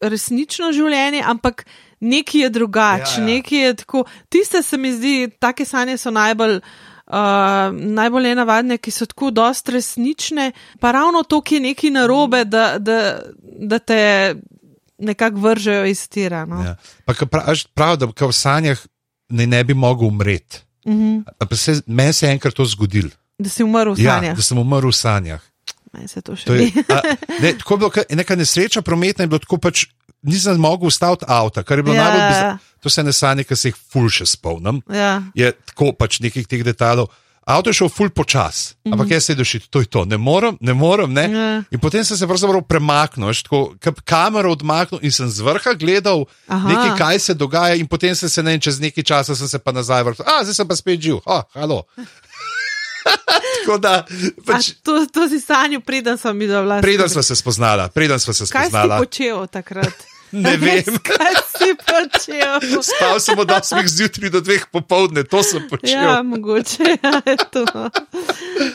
resnično 0.01 0.71
življenje, 0.71 1.23
ampak 1.25 1.65
nekaj 1.99 2.41
je 2.41 2.49
drugače, 2.49 3.15
Ja, 3.17 3.21
ja. 3.21 3.25
nekaj 3.25 3.59
je 3.59 3.73
tako. 3.75 4.03
Tiste 4.29 4.63
se 4.63 4.77
mi 4.77 4.91
zdi, 4.93 5.29
take 5.39 5.65
sanje 5.65 5.97
so 5.97 6.11
najbolj. 6.11 6.59
Uh, 7.05 7.69
najbolj 7.69 8.23
nenavadne, 8.23 8.79
ki 8.81 8.89
so 8.91 9.05
tako 9.05 9.29
dost 9.29 9.69
resnične, 9.69 10.51
pa 10.81 10.89
ravno 10.91 11.21
to, 11.23 11.37
ki 11.41 11.55
je 11.55 11.61
nekaj 11.61 11.91
narobe, 11.93 12.39
da, 12.45 12.79
da, 12.79 13.19
da 13.61 13.79
te 13.79 14.35
nekako 14.97 15.37
vržejo 15.37 15.85
iz 15.85 16.09
tira. 16.09 16.45
No? 16.45 16.63
Ja. 16.65 16.75
Pa 17.05 17.13
ke 17.13 17.25
praviš, 17.29 17.67
prav, 17.77 17.97
da 18.01 18.09
v 18.09 18.31
sanjah 18.33 18.81
ne, 19.29 19.45
ne 19.47 19.63
bi 19.63 19.73
mogel 19.73 20.07
umreti. 20.07 20.63
Uh 20.85 20.93
-huh. 20.93 21.23
Pa 21.49 21.55
se, 21.55 21.81
meni 21.85 22.13
se 22.13 22.25
je 22.25 22.31
enkrat 22.31 22.53
to 22.53 22.65
zgodilo. 22.65 23.09
Da 23.37 23.49
si 23.49 23.63
umrl 23.63 23.93
v 23.93 23.99
Ja, 24.01 24.15
sanjah. 24.17 24.35
da 24.35 24.41
sem 24.41 24.57
umrl 24.57 24.87
v 24.89 24.95
sanjah. 24.95 25.41
Meni 25.95 26.07
se 26.11 26.21
to 26.21 26.35
še 26.35 26.45
To 26.45 26.53
je, 26.53 26.67
ni. 26.67 26.83
a, 26.91 27.01
ne, 27.39 27.53
tako 27.57 27.73
je 27.73 27.77
bilo, 27.77 27.91
neka 28.19 28.35
nesreča 28.35 28.81
prometna 28.83 29.23
je 29.23 29.31
bila 29.31 29.39
tako 29.39 29.57
pač. 29.63 29.85
Nisem 30.25 30.57
mogel 30.57 30.89
ustaviti 30.89 31.25
avta, 31.29 31.61
kar 31.63 31.77
je 31.77 31.83
bilo 31.85 31.93
Ja. 31.95 32.01
ja. 32.01 32.05
najbolj 32.09 32.23
bizarno. 32.29 32.57
To 32.81 32.89
so 32.89 33.01
ene 33.01 33.13
sanje, 33.13 33.43
ki 33.45 33.55
se 33.55 33.69
jih 33.69 33.75
ful 33.93 34.07
še 34.09 34.25
spomnim. 34.25 34.81
Ja. 34.89 35.21
Je 35.37 35.51
tako 35.69 35.91
pač 35.93 36.17
nekih 36.19 36.47
teh 36.49 36.63
detajlov. 36.65 37.11
Avto 37.45 37.69
je 37.69 37.77
šel 37.77 37.91
ful 37.93 38.09
počas, 38.09 38.73
mm 38.73 38.89
-hmm. 38.89 38.93
ampak 38.93 39.11
jaz 39.13 39.23
se 39.25 39.35
došel, 39.37 39.61
to 39.69 39.79
je 39.79 39.85
to, 39.85 40.05
ne 40.05 40.17
morem, 40.17 40.57
ne 40.61 40.73
morem. 40.73 41.13
Ne? 41.13 41.27
Mhm. 41.27 41.35
Ja. 41.35 41.63
In 41.71 41.79
potem 41.79 42.05
sem 42.05 42.17
se 42.17 42.27
pravzaprav 42.27 42.61
premaknil, 42.65 43.29
tako 43.43 43.75
kamero 44.05 44.51
odmaknil 44.51 44.99
in 45.05 45.11
sem 45.11 45.29
z 45.29 45.45
vrha 45.45 45.73
gledal, 45.77 46.25
Aha. 46.47 46.69
nekaj, 46.69 46.97
kaj 46.97 47.19
se 47.19 47.33
dogaja, 47.33 47.75
in 47.75 47.87
potem 47.87 48.15
sem 48.15 48.29
se 48.29 48.43
ne, 48.43 48.57
čez 48.59 48.79
nekaj 48.79 49.03
časa 49.03 49.35
sem 49.35 49.47
se 49.47 49.59
pa 49.59 49.71
nazaj 49.71 50.03
vrnil. 50.03 50.25
A, 50.25 50.41
zdaj 50.43 50.53
sem 50.53 50.67
pa 50.67 50.75
spet 50.75 51.01
živ, 51.01 51.21
oh, 51.25 51.43
halo. 51.53 51.83
Tako 53.65 53.77
da, 53.81 54.05
A 54.05 54.45
pač, 54.45 54.77
to, 54.85 55.01
to 55.09 55.25
si 55.29 55.41
sanjal, 55.41 55.81
preden 55.81 56.21
sem 56.21 56.37
videl 56.37 56.61
vlast. 56.63 56.85
preden 56.85 57.09
sva 57.09 57.23
se 57.25 57.35
spoznala, 57.35 57.89
preden 57.89 58.21
sva 58.21 58.33
se 58.33 58.45
Kaj 58.45 58.69
si 58.69 58.69
spoznala. 58.69 59.01
počel 59.01 59.47
takrat? 59.49 60.05
Ne 60.35 60.57
vem. 60.57 60.83
Kaj 60.99 61.35
si 61.47 61.69
počel? 61.79 62.59
Spal 62.83 63.19
sem 63.23 63.39
od 63.39 63.47
8 63.47 63.87
zjutraj 63.87 64.29
do 64.33 64.41
2 64.41 64.67
popovdne, 64.73 65.23
to 65.23 65.39
sem 65.43 65.63
počel. 65.69 65.95
Ja, 65.95 66.23
mogoče 66.25 66.83
ja, 67.03 67.21
je 67.23 67.37
to. 67.53 67.63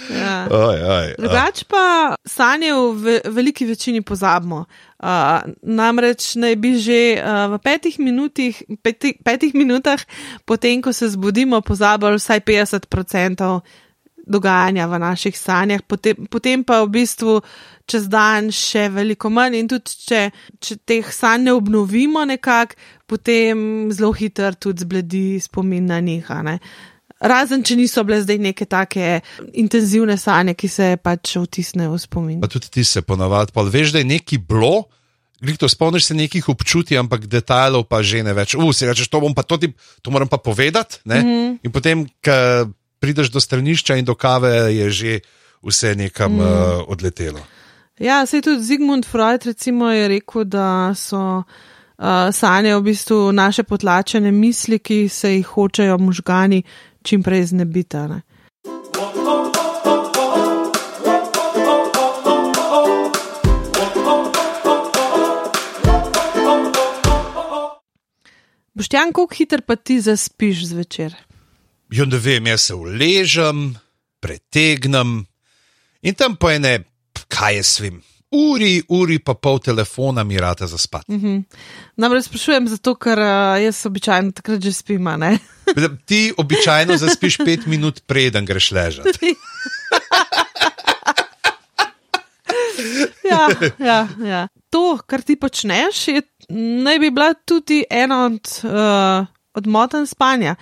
Ja. 0.08 0.48
A. 0.48 1.12
Drugač 1.18 1.66
pa 1.68 2.16
sanje 2.24 2.72
v 2.72 2.94
ve 3.02 3.16
veliki 3.28 3.66
večini 3.66 4.00
pozabimo. 4.00 4.64
Uh, 5.00 5.44
namreč 5.62 6.36
naj 6.36 6.56
bi 6.56 6.76
že 6.76 7.16
uh, 7.16 7.56
v 7.56 7.60
petih, 7.60 7.96
minutih, 7.98 8.62
peti, 8.84 9.16
petih 9.16 9.52
minutah, 9.56 10.00
potem 10.44 10.80
ko 10.80 10.92
se 10.92 11.08
zbudimo, 11.08 11.60
pozabili 11.60 12.20
vsaj 12.20 12.40
50% 12.40 13.60
dogajanja 14.30 14.86
v 14.86 15.00
naših 15.02 15.38
sanjah, 15.38 15.82
potem, 15.82 16.26
potem 16.30 16.64
pa 16.64 16.80
v 16.84 16.92
bistvu 17.00 17.40
čez 17.90 18.06
dan 18.10 18.52
še 18.54 18.86
veliko 18.94 19.30
manj 19.30 19.58
in 19.58 19.70
tudi 19.70 19.96
če, 20.06 20.22
če 20.62 20.78
teh 20.86 21.10
sanj 21.12 21.48
ne 21.48 21.56
obnovimo 21.58 22.22
nekako, 22.28 22.78
potem 23.10 23.90
zelo 23.90 24.12
hitro 24.14 24.52
tudi 24.54 24.86
zbledi 24.86 25.26
spomin 25.42 25.90
na 25.90 26.00
njih. 26.00 26.30
ne. 26.46 26.58
Razen, 27.20 27.60
če 27.66 27.76
niso 27.76 28.04
bile 28.08 28.22
zdaj 28.22 28.38
neke 28.40 28.64
take 28.64 29.18
intenzivne 29.60 30.16
sanje, 30.16 30.54
ki 30.56 30.68
se 30.72 30.86
pač 31.02 31.34
vtisnejo 31.36 31.92
v 31.92 32.00
spomin. 32.00 32.38
Pa 32.40 32.48
tudi 32.48 32.70
ti 32.72 32.84
se 32.84 33.02
ponavadi, 33.04 33.52
pa 33.52 33.66
veš, 33.66 33.92
da 33.92 34.00
je 34.00 34.08
neki 34.08 34.38
bilo. 34.38 34.88
Glito, 35.40 35.68
spomniš 35.68 36.10
se 36.10 36.14
nekih 36.14 36.48
občutij, 36.52 36.98
ampak 37.00 37.24
detajlov 37.28 37.86
pa 37.88 38.02
že 38.04 38.20
ne 38.24 38.32
več. 38.36 38.54
Uf, 38.56 38.76
si 38.76 38.88
rečeš, 38.88 39.08
to, 39.08 39.20
pa 39.36 39.44
to, 39.44 39.56
ti, 39.56 39.72
to 40.04 40.12
moram 40.12 40.28
pa 40.28 40.36
povedati. 40.36 41.00
Mm 41.04 41.12
-hmm. 41.12 41.58
In 41.64 41.72
potem, 41.72 42.06
ko 42.24 42.36
prideš 43.00 43.30
do 43.32 43.40
stranišča 43.40 43.96
in 43.96 44.04
do 44.04 44.14
kave, 44.14 44.74
je 44.74 44.90
že 44.90 45.20
vse 45.62 45.94
nekam 45.94 46.32
mm. 46.32 46.40
uh, 46.40 46.84
odletelo. 46.88 47.40
Ja, 47.98 48.26
se 48.26 48.40
tudi 48.40 48.64
Zigmund 48.64 49.06
Freud 49.06 49.44
recimo 49.44 49.90
je 49.90 50.08
rekel, 50.08 50.44
da 50.44 50.94
so 50.96 51.42
uh, 51.42 51.44
sanje 52.32 52.76
v 52.76 52.82
bistvu 52.82 53.32
naše 53.32 53.62
potlačene 53.62 54.32
misli, 54.32 54.78
ki 54.78 55.08
se 55.08 55.34
jih 55.34 55.46
hočejo 55.46 55.98
možgani 55.98 56.62
čim 57.02 57.22
prej 57.22 57.44
znebiti. 57.44 57.96
a 57.96 58.06
ne. 58.08 58.20
Boštjan, 68.74 69.12
koliko 69.12 69.34
hiter 69.34 69.60
pa 69.60 69.76
ti 69.76 70.00
zaspiš 70.00 70.64
zvečer? 70.66 71.29
Jo 71.90 72.06
ne 72.06 72.18
vem, 72.22 72.46
jaz 72.46 72.68
se 72.68 72.74
uležem, 72.74 73.74
pretegnem 74.22 75.26
in 76.06 76.14
tam 76.14 76.36
po 76.38 76.50
ene, 76.50 76.84
kaj 77.26 77.56
jaz 77.56 77.80
vem, 77.82 77.96
uri, 78.30 78.82
uri 78.94 79.18
pa 79.18 79.34
pol 79.34 79.58
telefona 79.58 80.22
mi 80.24 80.38
rata 80.38 80.66
za 80.70 80.78
spat. 80.78 81.08
Mhm. 81.10 81.40
Namreč 81.98 82.24
sprašujem 82.28 82.68
zato, 82.70 82.94
ker 82.94 83.18
uh, 83.18 83.58
jaz 83.58 83.86
običajno 83.90 84.30
takrat 84.36 84.62
že 84.62 84.72
spim, 84.72 85.04
ne? 85.18 85.38
Ti 86.06 86.32
običajno 86.38 86.96
zaspiš 86.96 87.36
pet 87.42 87.66
minut, 87.66 88.00
preden 88.06 88.46
greš 88.46 88.70
ležati. 88.70 89.34
ja, 93.30 93.48
ja, 93.78 94.08
ja. 94.26 94.48
To, 94.70 94.98
kar 95.06 95.22
ti 95.26 95.34
počneš, 95.38 96.08
je, 96.08 96.22
naj 96.86 96.98
bi 97.02 97.10
bila 97.10 97.34
tudi 97.34 97.84
ena 97.90 98.24
od, 98.30 98.46
uh, 98.62 99.26
od 99.58 99.66
motenj 99.66 100.06
spanja. 100.06 100.54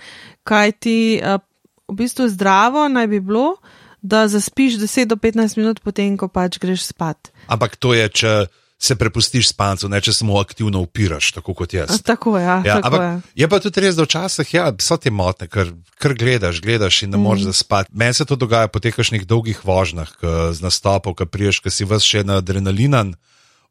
Kaj 0.49 0.71
ti 0.79 0.97
uh, 1.17 1.37
v 1.85 1.95
bistvu 1.95 2.25
zdravo 2.27 2.87
naj 2.87 3.05
bi 3.07 3.19
bilo, 3.21 3.59
da 4.01 4.25
zaspiš 4.27 4.79
10 4.79 5.05
do 5.05 5.17
15 5.17 5.57
minut 5.57 5.79
potem, 5.79 6.15
ko 6.15 6.27
pač 6.27 6.57
greš 6.57 6.87
spat. 6.87 7.29
Ampak 7.47 7.75
to 7.75 7.93
je, 7.93 8.07
če 8.11 8.33
se 8.79 8.95
prepustiš 8.95 9.49
spancu, 9.49 9.89
ne 9.89 9.99
če 9.99 10.13
samo 10.13 10.37
aktivno 10.39 10.79
upiraš, 10.79 11.33
tako 11.33 11.51
kot 11.53 11.73
jaz. 11.73 11.97
Tako 12.05 12.37
ja, 12.37 12.61
Ja, 12.63 12.77
tako 12.77 12.87
ampak 12.87 13.01
je. 13.01 13.15
je 13.35 13.47
pa 13.47 13.59
tudi 13.59 13.81
res, 13.81 13.95
da 13.95 14.05
včasih 14.05 14.53
ja, 14.53 14.69
so 14.79 14.95
te 14.95 15.11
motne, 15.11 15.47
ker, 15.47 15.73
ker 15.97 16.15
gledaš, 16.15 16.61
gledaš 16.61 17.01
in 17.03 17.11
ne 17.11 17.19
moreš 17.19 17.43
Mhm. 17.43 17.49
zaspati. 17.49 17.91
Meni 17.93 18.13
se 18.13 18.23
to 18.23 18.37
dogaja 18.37 18.67
po 18.67 18.79
teh 18.79 18.95
kakšnih 18.95 19.27
dolgih 19.27 19.59
vožnjah, 19.61 20.07
z 20.49 20.59
nastopov, 20.61 21.13
ki 21.13 21.27
priješ, 21.27 21.59
ki 21.59 21.69
si 21.69 21.83
vas 21.83 22.01
še 22.01 22.23
na 22.23 22.39
adrenalinan. 22.39 23.17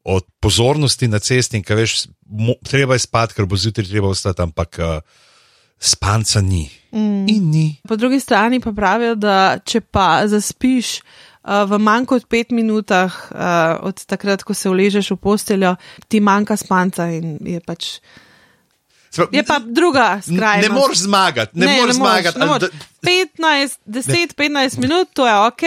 Od 0.05 0.23
pozornosti 0.39 1.09
na 1.09 1.19
cesti, 1.19 1.57
in 1.57 1.63
kaj 1.63 1.75
veš, 1.75 1.91
mo, 2.23 2.53
treba 2.63 2.93
je 2.93 3.01
spati, 3.01 3.33
ker 3.33 3.43
bo 3.43 3.57
zjutraj 3.57 3.89
treba 3.89 4.07
ostati, 4.07 4.41
ampak 4.41 4.77
uh, 4.77 5.01
spanca 5.79 6.41
ni. 6.41 6.69
Mm. 6.91 7.25
In 7.29 7.49
ni. 7.51 7.67
Po 7.87 7.95
drugi 7.95 8.19
strani 8.19 8.59
pa 8.59 8.71
pravijo, 8.71 9.15
da 9.15 9.59
če 9.65 9.81
pa 9.81 10.27
zaspiš 10.27 10.99
uh, 10.99 11.63
v 11.69 11.79
manj 11.79 12.07
kot 12.09 12.25
pet 12.29 12.51
minutah 12.51 13.13
uh, 13.31 13.87
od 13.87 14.05
takrat, 14.09 14.43
ko 14.43 14.53
se 14.53 14.69
uležeš 14.69 15.11
v 15.13 15.19
posteljo, 15.21 15.75
ti 16.07 16.19
manjka 16.19 16.57
spanca 16.57 17.07
in 17.13 17.37
je 17.45 17.61
pač. 17.61 17.99
Se 19.09 19.21
pravi, 19.23 19.37
Je 19.37 19.43
pa 19.45 19.59
druga 19.59 20.07
skrajnost. 20.21 20.69
Ne 20.69 20.75
moreš 20.75 21.05
zmagati, 21.05 21.59
ne, 21.59 21.65
ne 21.65 21.77
moreš 21.79 21.95
zmagati. 21.95 22.39
Ne 22.39 22.45
ali 22.45 22.51
moreš. 22.51 22.69
da- 22.69 22.85
15, 23.01 23.79
10, 23.85 24.35
15 24.37 24.77
minut, 24.77 25.13
to 25.13 25.27
je 25.27 25.35
ok, 25.47 25.63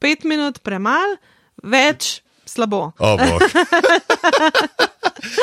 5 0.00 0.24
minut 0.24 0.62
premal, 0.62 1.16
več 1.62 2.22
slabo. 2.46 2.92
O, 2.98 3.16
bog. 3.16 3.42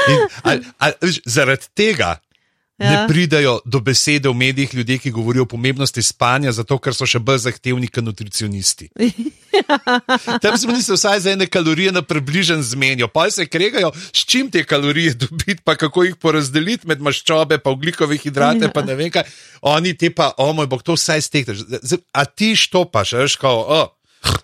In, 0.09 0.19
ali, 0.43 0.65
ali, 0.77 1.13
zaradi 1.25 1.69
tega 1.73 2.17
ja. 2.80 2.89
ne 2.89 2.94
Ja. 2.94 3.08
pridajo 3.08 3.60
do 3.65 3.80
besede 3.80 4.30
v 4.30 4.34
medijih 4.36 4.74
ljudje, 4.74 4.98
ki 4.98 5.12
govorijo 5.12 5.44
o 5.44 5.48
pomembnosti 5.48 6.02
spanja, 6.02 6.52
zato 6.52 6.78
ker 6.78 6.94
so 6.94 7.06
še 7.06 7.20
bolj 7.20 7.38
zahtevni 7.39 7.88
kot 7.88 8.04
nutricionisti. 8.04 8.89
Tam 10.42 10.58
smo 10.58 10.82
se 10.82 10.94
vsaj 10.94 11.20
za 11.20 11.32
ene 11.32 11.48
kalorije 11.48 11.92
na 11.92 12.02
približen 12.02 12.63
zmenijo, 12.63 13.08
pa 13.08 13.32
se 13.32 13.46
kregajo, 13.46 13.92
s 14.13 14.26
čim 14.26 14.52
te 14.52 14.63
kalorije 14.63 15.13
dobiti, 15.13 15.62
pa 15.63 15.76
kako 15.76 16.04
jih 16.04 16.15
porazdeliti 16.15 16.88
med 16.88 17.02
maščobe, 17.02 17.58
pa 17.58 17.70
ugljikove 17.70 18.18
hidrate, 18.18 18.72
pa 18.74 18.82
ne 18.82 18.96
vem 18.96 19.12
kaj. 19.12 19.24
Oni 19.62 19.94
te 19.94 20.10
pa, 20.10 20.32
o 20.38 20.54
moj 20.54 20.68
bog, 20.68 20.84
to 20.84 20.94
vsaj 20.94 21.22
stekneš. 21.22 21.58
A 22.13 22.26
ti 22.26 22.56
štopaš, 22.56 23.13
veš, 23.13 23.36
kao, 23.36 23.60
o. 23.60 23.82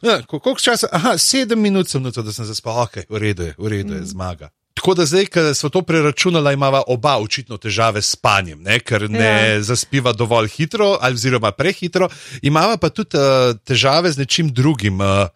Ja, 0.01 0.21
ko- 0.23 0.39
koliko 0.39 0.59
časa? 0.61 0.87
Aha, 0.91 1.17
sedem 1.17 1.59
minut 1.59 1.89
sem 1.89 2.03
noto, 2.03 2.21
da 2.23 2.31
sem 2.33 2.45
zaspal, 2.45 2.83
ok, 2.83 2.97
v 3.09 3.17
redu 3.17 3.43
je, 3.43 3.55
v 3.57 3.67
redu 3.67 3.93
je, 3.93 4.05
zmaga. 4.05 4.49
Tako 4.75 4.93
da 4.93 5.05
zdaj, 5.07 5.25
ko 5.31 5.41
so 5.55 5.69
to 5.71 5.81
preračunala, 5.87 6.51
imava 6.53 6.83
oba 6.91 7.15
očitno 7.23 7.57
težave 7.57 8.01
s 8.01 8.11
spanjem, 8.17 8.59
ne? 8.63 8.79
ker 8.83 9.07
ne 9.09 9.29
ja. 9.31 9.61
Zaspiva 9.63 10.11
dovolj 10.13 10.49
hitro, 10.57 10.97
ali 11.01 11.15
oziroma 11.15 11.51
prehitro. 11.55 12.09
Imava 12.43 12.75
pa 12.77 12.89
tudi 12.91 13.17
uh, 13.17 13.55
težave 13.63 14.11
z 14.11 14.19
nečim 14.25 14.51
drugim. 14.51 14.99
Uh, 14.99 15.27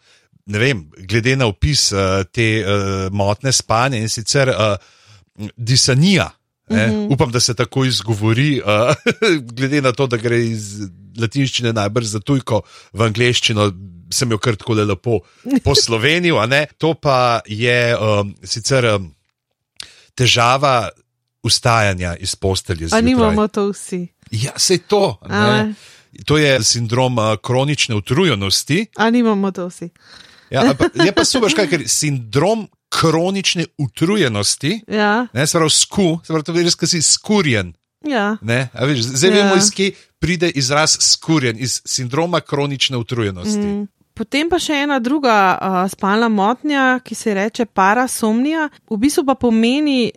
ne 0.45 0.59
vem, 0.59 0.83
glede 1.07 1.37
na 1.39 1.47
opis 1.47 1.91
uh, 1.93 2.25
te 2.31 2.49
uh, 2.59 3.07
motne 3.15 3.53
spanja 3.55 4.01
in 4.03 4.11
sicer 4.11 4.51
uh, 4.51 4.75
disanija. 5.55 6.31
Ne, 6.69 6.85
uh 6.85 6.91
-huh. 6.91 7.13
Upam, 7.13 7.31
da 7.31 7.39
se 7.39 7.53
tako 7.53 7.85
izgovori, 7.85 8.61
uh, 8.61 8.95
glede 9.57 9.81
na 9.81 9.91
to, 9.91 10.07
da 10.07 10.17
gre 10.17 10.45
iz 10.45 10.81
latinščine 11.17 11.73
najbrž 11.73 12.05
za 12.05 12.19
tujko 12.19 12.61
v 12.93 13.01
angleščino, 13.01 13.71
sem 14.13 14.31
jo 14.31 14.37
kar 14.37 14.55
tako 14.55 14.73
lepo 14.73 15.19
poslovenil. 15.65 16.39
a 16.39 16.45
ne. 16.45 16.67
To 16.77 16.93
pa 16.93 17.41
je 17.45 17.97
um, 17.97 18.35
sicer 18.43 18.85
um, 18.85 19.15
težava 20.19 20.89
ustajanja 21.39 22.15
iz 22.17 22.35
postelje. 22.35 22.85
A 22.85 22.87
zjutraj. 22.89 23.01
nimamo 23.03 23.47
to 23.47 23.69
vsi. 23.69 24.07
Ja, 24.31 24.51
se 24.57 24.77
to. 24.79 25.19
To 26.25 26.37
je 26.37 26.63
sindrom 26.63 27.15
kronične 27.37 27.95
utrujenosti. 27.95 28.85
A 28.97 29.09
nimamo 29.09 29.51
to 29.51 29.67
vsi. 29.67 29.89
Ja, 30.49 30.61
ali 30.61 30.75
pa, 30.75 30.85
je 31.05 31.11
pa 31.11 31.23
super, 31.23 31.53
kaj, 31.55 31.67
ker 31.67 31.83
sindrom 31.87 32.67
kronične 32.89 33.65
utrujenosti, 33.77 34.81
Ja, 34.87 35.27
ne, 35.33 35.47
se 35.47 35.57
pravi, 35.57 35.69
sku, 35.69 36.19
se 36.19 36.27
pravi, 36.27 36.43
to 36.43 36.53
je 36.53 36.63
res, 36.63 36.75
ki 36.75 36.87
si 36.87 37.01
skurjen. 37.01 37.73
ja. 38.01 38.37
Ne, 38.41 38.69
veš, 38.75 38.99
zdaj 39.13 39.29
vemo, 39.29 39.49
Ja. 39.49 39.57
iz 39.57 39.69
kje 39.69 39.91
pride 40.19 40.49
izraz 40.49 40.97
skurjen, 40.99 41.55
iz 41.59 41.81
sindroma 41.85 42.41
kronične 42.41 42.97
utrujenosti. 42.97 43.59
Mm. 43.59 43.87
Potem 44.19 44.49
pa 44.51 44.57
še 44.59 44.81
ena 44.83 44.97
druga 44.99 45.35
uh, 45.55 45.83
spalna 45.87 46.27
motnja, 46.27 46.99
ki 46.99 47.15
se 47.15 47.33
reče 47.37 47.69
parasomnija, 47.71 48.65
v 48.91 48.97
bistvu 48.99 49.23
pa 49.29 49.37
pomeni 49.39 50.09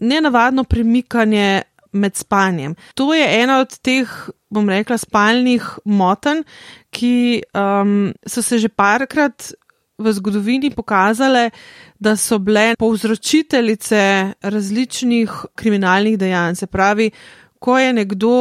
nenavadno 0.00 0.64
premikanje 0.64 1.62
med 1.92 2.16
spanjem. 2.16 2.72
To 2.96 3.12
je 3.12 3.26
ena 3.42 3.58
od 3.60 3.74
teh, 3.84 4.08
bom 4.48 4.68
rekla, 4.68 4.96
spalnih 4.96 5.66
motenj, 5.84 6.44
ki 6.88 7.42
um, 7.52 8.14
so 8.24 8.44
se 8.44 8.60
že 8.62 8.68
parkrat 8.72 9.50
v 9.98 10.12
zgodovini 10.14 10.70
pokazale, 10.70 11.50
da 11.98 12.14
so 12.16 12.38
bile 12.38 12.76
povzročiteljice 12.78 14.00
različnih 14.40 15.36
kriminalnih 15.58 16.16
dejanj. 16.18 16.54
Se 16.54 16.66
pravi, 16.66 17.10
ko 17.58 17.78
je 17.78 17.92
nekdo 17.92 18.38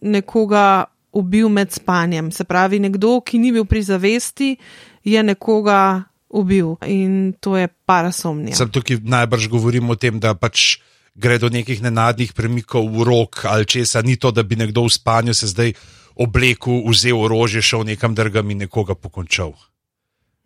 nekoga 0.00 0.84
ubil 1.16 1.48
med 1.48 1.72
spanjem, 1.72 2.30
se 2.32 2.44
pravi, 2.44 2.80
nekdo, 2.82 3.20
ki 3.24 3.40
ni 3.40 3.52
bil 3.54 3.64
pri 3.64 3.82
zavesti, 3.82 4.56
je 5.04 5.22
nekoga 5.22 6.04
ubil 6.28 6.76
in 6.84 7.32
to 7.40 7.56
je 7.56 7.68
parasomnija. 7.88 8.58
Sam 8.58 8.72
tukaj 8.74 9.00
najbrž 9.02 9.48
govorim 9.48 9.90
o 9.90 9.96
tem, 9.96 10.20
da 10.20 10.34
pač 10.34 10.76
gre 11.16 11.38
do 11.40 11.48
nekih 11.48 11.80
nenadnih 11.82 12.34
premikov 12.36 12.90
v 12.92 13.06
rok 13.08 13.46
ali 13.48 13.64
česa. 13.64 14.02
Ni 14.04 14.18
to, 14.20 14.30
da 14.30 14.42
bi 14.42 14.56
nekdo 14.56 14.84
v 14.84 14.92
spanju 14.92 15.34
se 15.34 15.48
zdaj 15.48 15.72
oblekel, 16.16 16.84
vzel 16.88 17.16
orožje, 17.16 17.62
šel 17.62 17.86
nekam 17.88 18.14
drugam 18.14 18.50
in 18.50 18.66
nekoga 18.66 18.94
pokončal. 18.94 19.56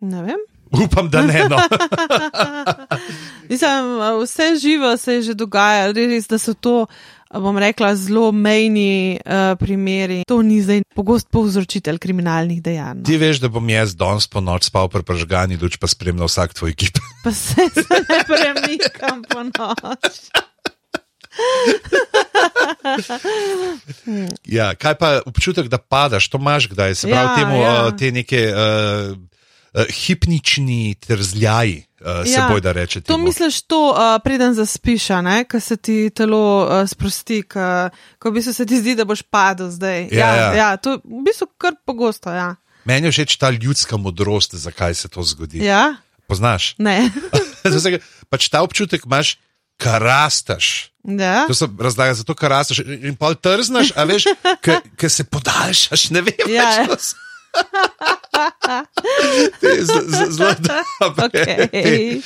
Ne 0.01 0.23
vem. 0.23 0.39
Upam, 0.71 1.09
da 1.11 1.21
ne. 1.21 1.47
No. 1.51 1.59
Mislim, 3.49 3.99
vse 4.23 4.55
živo 4.61 4.97
se 4.97 5.13
je 5.13 5.21
že 5.21 5.33
dogajalo, 5.33 5.93
res, 5.93 6.27
da 6.27 6.39
so 6.39 6.53
to, 6.53 6.85
bom 7.39 7.57
rekla, 7.57 7.95
zelo 7.95 8.31
mejni 8.31 9.19
uh, 9.23 9.55
primeri. 9.59 10.23
To 10.27 10.41
ni 10.41 10.61
zdaj 10.61 10.81
pogost 10.95 11.29
povzročitelj 11.31 11.97
kriminalnih 11.97 12.59
dejanj. 12.61 12.97
no. 12.99 13.05
Ti 13.07 13.17
veš, 13.17 13.39
da 13.39 13.47
bom 13.47 13.69
jaz 13.69 13.95
danes 13.95 14.27
po 14.27 14.41
noč 14.41 14.67
spal 14.67 14.89
pri 14.91 15.03
pržgani 15.03 15.55
luč, 15.61 15.77
pa 15.79 15.87
spremljal 15.87 16.27
vsak 16.27 16.53
tvoj 16.59 16.73
gib. 16.75 16.99
Pa 17.23 17.31
se 17.31 17.69
se 17.69 17.97
ne 18.09 18.19
premikam 18.25 19.21
po 19.29 19.43
noč. 19.43 20.11
Ja, 24.45 24.75
kaj 24.75 24.95
pa 24.99 25.09
občutek, 25.25 25.67
da 25.71 25.77
padaš, 25.77 26.27
to 26.29 26.37
imaš 26.37 26.67
kdaj, 26.67 26.95
se 26.95 27.07
pravi, 27.07 27.29
Ja, 27.29 27.35
temu, 27.35 27.55
ja. 27.61 27.87
uh, 27.87 27.97
te 27.97 28.11
neke 28.11 28.41
uh, 28.51 29.85
hipnični 29.89 30.95
trzljaji, 30.99 31.83
uh, 32.01 32.25
se 32.25 32.33
Ja, 32.33 32.47
boj 32.49 32.61
da 32.61 32.71
reče. 32.71 33.01
To 33.01 33.13
temu. 33.13 33.25
misliš, 33.29 33.61
to 33.69 33.79
uh, 33.93 34.17
preden 34.23 34.53
zaspiš, 34.53 35.07
ko 35.51 35.59
se 35.59 35.77
ti 35.77 36.09
telo 36.09 36.65
uh, 36.65 36.89
sprosti, 36.89 37.41
ko 37.45 38.29
v 38.29 38.33
bistvu 38.33 38.53
se 38.53 38.65
ti 38.65 38.79
zdi, 38.81 38.95
da 38.95 39.05
boš 39.05 39.21
padel 39.21 39.69
zdaj. 39.71 40.07
Ja, 40.11 40.27
ja, 40.27 40.35
ja. 40.35 40.53
ja, 40.53 40.69
to 40.77 40.97
je 40.97 40.97
v 41.03 41.23
bistvu 41.25 41.47
kar 41.57 41.77
pogosto. 41.85 42.29
Ja. 42.33 42.55
Meni 42.85 43.07
je 43.07 43.11
všeč 43.11 43.37
ta 43.37 43.49
ljudska 43.53 43.97
modrost, 43.97 44.55
zakaj 44.57 44.95
se 44.95 45.07
to 45.07 45.23
zgodi. 45.23 45.61
ja? 45.65 45.95
Poznaš? 46.27 46.75
Ne. 46.79 47.11
Pač 48.31 48.49
ta 48.49 48.61
občutek 48.63 49.05
imaš, 49.05 49.35
kar 49.77 50.01
rastaš. 50.01 50.91
ja. 51.03 51.43
To 51.47 51.53
so 51.53 51.67
razlage, 51.79 52.13
zato 52.13 52.35
ker 52.37 52.49
rastaš 52.49 52.79
in 52.85 53.15
pol 53.19 53.35
trznaš, 53.35 53.91
a 53.97 54.05
veš, 54.07 54.29
ker 54.97 55.09
se 55.11 55.23
podaljšaš, 55.27 56.09
ne 56.15 56.21
vem, 56.21 56.45
Ja, 56.47 56.63
več, 56.63 56.77
ja. 56.77 56.85
to 56.87 56.95
Zelo 59.61 60.53
dobre. 60.59 60.83
Okay. 61.17 62.21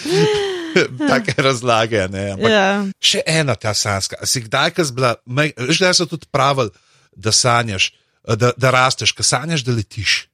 Take 1.07 1.35
razlage. 1.41 2.07
Ne, 2.11 2.31
ampak, 2.35 2.51
Ja. 2.51 2.85
Še 2.99 3.23
ena 3.25 3.55
ta 3.55 3.73
sanska. 3.73 4.19
Si 4.27 4.43
kdaj, 4.45 4.75
ko 4.75 4.85
si 4.85 4.95
bila, 4.95 5.15
veš, 5.25 5.79
da 5.79 5.93
so 5.95 6.07
tudi 6.09 6.27
pravili, 6.31 6.73
da 7.15 7.31
sanjaš, 7.31 7.93
da, 8.27 8.51
da 8.57 8.71
rasteš, 8.75 9.15
ko 9.15 9.23
sanjaš, 9.23 9.63
da 9.63 9.75
letiš. 9.75 10.25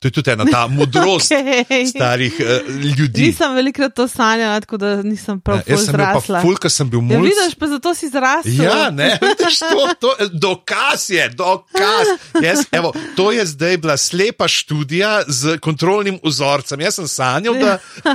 To 0.00 0.08
je 0.08 0.12
tudi 0.12 0.30
ena 0.30 0.44
ta 0.44 0.66
modrost 0.66 1.32
Okay. 1.60 1.86
starih 1.86 2.34
uh, 2.40 2.74
ljudi. 2.96 3.22
Nisem 3.22 3.54
velikrat 3.54 3.94
to 3.94 4.08
sanjala, 4.08 4.60
tako 4.60 4.76
da 4.76 5.02
nisem 5.02 5.40
prav 5.40 5.60
Ja, 5.66 5.76
zrasla. 5.76 6.40
ful, 6.40 6.56
ko 6.56 6.68
sem 6.68 6.88
bil 6.90 6.98
Ja, 7.00 7.18
mulj. 7.18 7.28
vidiš, 7.28 7.54
pa 7.54 7.66
zato 7.66 7.94
si 7.94 8.08
zrasla. 8.08 8.64
Ja, 8.64 8.90
ne, 8.90 9.18
vidiš, 9.22 9.58
to, 9.58 9.88
to, 10.00 10.10
dokaz 10.32 11.10
je, 11.10 11.28
dokaz. 11.28 12.06
Jaz, 12.42 12.64
evo, 12.72 12.92
to 13.16 13.32
je 13.32 13.44
zdaj 13.46 13.76
bila 13.76 13.96
slepa 13.96 14.48
študija 14.48 15.22
z 15.28 15.58
kontrolnim 15.58 16.16
vzorcem. 16.24 16.80
Jaz 16.80 16.94
sem 16.94 17.08
sanjal, 17.08 17.54
da. 17.54 17.78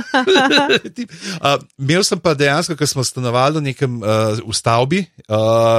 uh, 1.40 1.62
imel 1.78 2.02
sem 2.02 2.18
pa 2.18 2.34
dejansko, 2.34 2.74
ker 2.74 2.86
smo 2.86 3.04
stanovali 3.04 3.58
v 3.58 3.66
nekem 3.70 4.02
uh, 4.02 4.08
v 4.42 4.52
stavbi, 4.52 5.04
uh, 5.28 5.36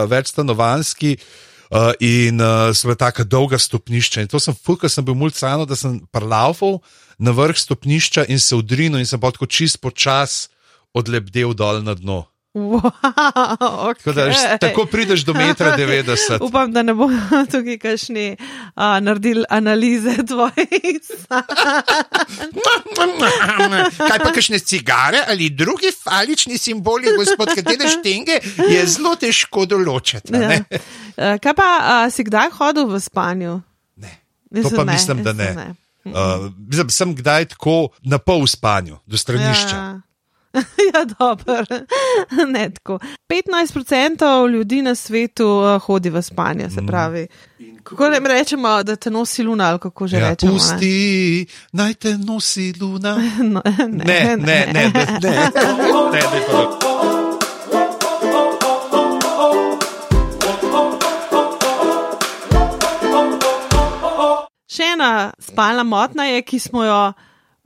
večstanovanski. 0.07 1.17
Uh, 1.19 1.46
in 1.99 2.39
uh, 2.39 2.71
so 2.71 2.87
bile 2.87 2.95
tako 2.95 3.23
dolga 3.27 3.59
stopnišča. 3.59 4.23
In 4.23 4.31
to 4.31 4.39
sem 4.39 4.55
fulkal, 4.55 4.89
sem 4.89 5.05
bil 5.05 5.15
mulcano, 5.15 5.65
da 5.67 5.75
sem 5.75 5.99
parlaufal 6.11 6.79
na 7.19 7.33
vrh 7.35 7.57
stopnišča 7.57 8.27
in 8.31 8.39
se 8.39 8.55
udrinil, 8.55 8.99
in 8.99 9.09
sem 9.09 9.19
pa 9.19 9.31
tako 9.31 9.49
čist 9.49 9.81
počas 9.83 10.47
odlepdel 10.95 11.53
dol 11.53 11.83
na 11.83 11.97
dno. 11.97 12.23
Wow, 12.57 12.91
Tako, 13.97 14.11
da, 14.11 14.25
okay. 14.25 14.57
tako 14.59 14.85
prideš 14.85 15.21
do 15.21 15.33
metra 15.33 15.77
90. 15.77 16.37
Upam, 16.47 16.71
da 16.73 16.83
ne 16.83 16.93
bo 16.93 17.09
tukaj 17.51 17.77
kakšni 17.77 18.37
uh, 18.39 18.81
naredili 19.01 19.43
analize 19.49 20.15
tvojih 20.29 20.97
sanj. 21.05 21.43
Kaj 23.97 24.19
pa 24.23 24.31
kakšne 24.33 24.59
cigare 24.59 25.21
ali 25.27 25.49
drugi 25.49 25.91
falični 26.03 26.57
simboli, 26.57 27.13
gospod, 27.17 27.53
katere 27.55 27.89
štenge, 27.89 28.39
je 28.69 28.85
zelo 28.87 29.13
težko 29.15 29.65
določiti. 29.69 30.33
Ja. 30.33 30.49
Ne? 30.49 30.63
Uh, 31.17 31.37
kaj 31.43 31.53
pa 31.53 31.69
uh, 31.77 32.07
si 32.13 32.25
kdaj 32.25 32.55
hodil 32.57 32.89
v 32.89 33.01
spanju? 33.03 33.59
Ne. 34.01 34.17
To 34.63 34.73
pa 34.73 34.87
mislim, 34.87 35.21
da 35.23 35.33
ne. 35.37 35.53
ne. 35.53 35.69
Uh, 36.07 36.49
mislim, 36.57 36.89
sem 36.89 37.15
kdaj 37.15 37.51
tako 37.53 37.89
na 38.01 38.17
pol 38.17 38.47
spanju, 38.49 38.97
do 39.05 39.17
stranišča. 39.17 39.77
Ja. 39.77 40.06
Ja, 40.87 41.05
dobro. 41.09 41.65
Ne 42.47 42.69
tako. 42.69 42.99
15% 43.29 44.17
ljudi 44.49 44.81
na 44.81 44.95
svetu 44.95 45.47
uh, 45.47 45.81
hodi 45.81 46.09
v 46.09 46.21
spanje, 46.21 46.69
se 46.69 46.81
pravi. 46.87 47.27
Kako 47.83 48.09
ne 48.09 48.19
rečemo, 48.19 48.83
da 48.83 48.95
te 48.95 49.11
nosi 49.11 49.43
luna, 49.43 49.65
ali 49.65 49.79
kako 49.79 50.07
že 50.07 50.17
Ja, 50.17 50.29
rečemo? 50.29 50.51
ne? 50.51 50.57
pusti, 50.57 51.45
naj 51.71 51.93
te 51.93 52.17
nosi 52.17 52.73
luna. 52.81 53.17
No, 53.43 53.61
Ne, 53.77 53.85
ne, 53.87 54.35
ne, 54.37 54.37
ne, 54.37 54.65
ne, 54.73 54.91
ne, 54.93 55.11
ne, 55.23 55.49
ne, 55.63 56.41
ne. 56.43 56.97
Še 64.67 64.91
ena 64.93 65.09
spalna 65.41 65.83
motnja 65.83 66.25
je, 66.27 66.41
ki 66.43 66.59
smo 66.59 66.83
jo. 66.83 66.99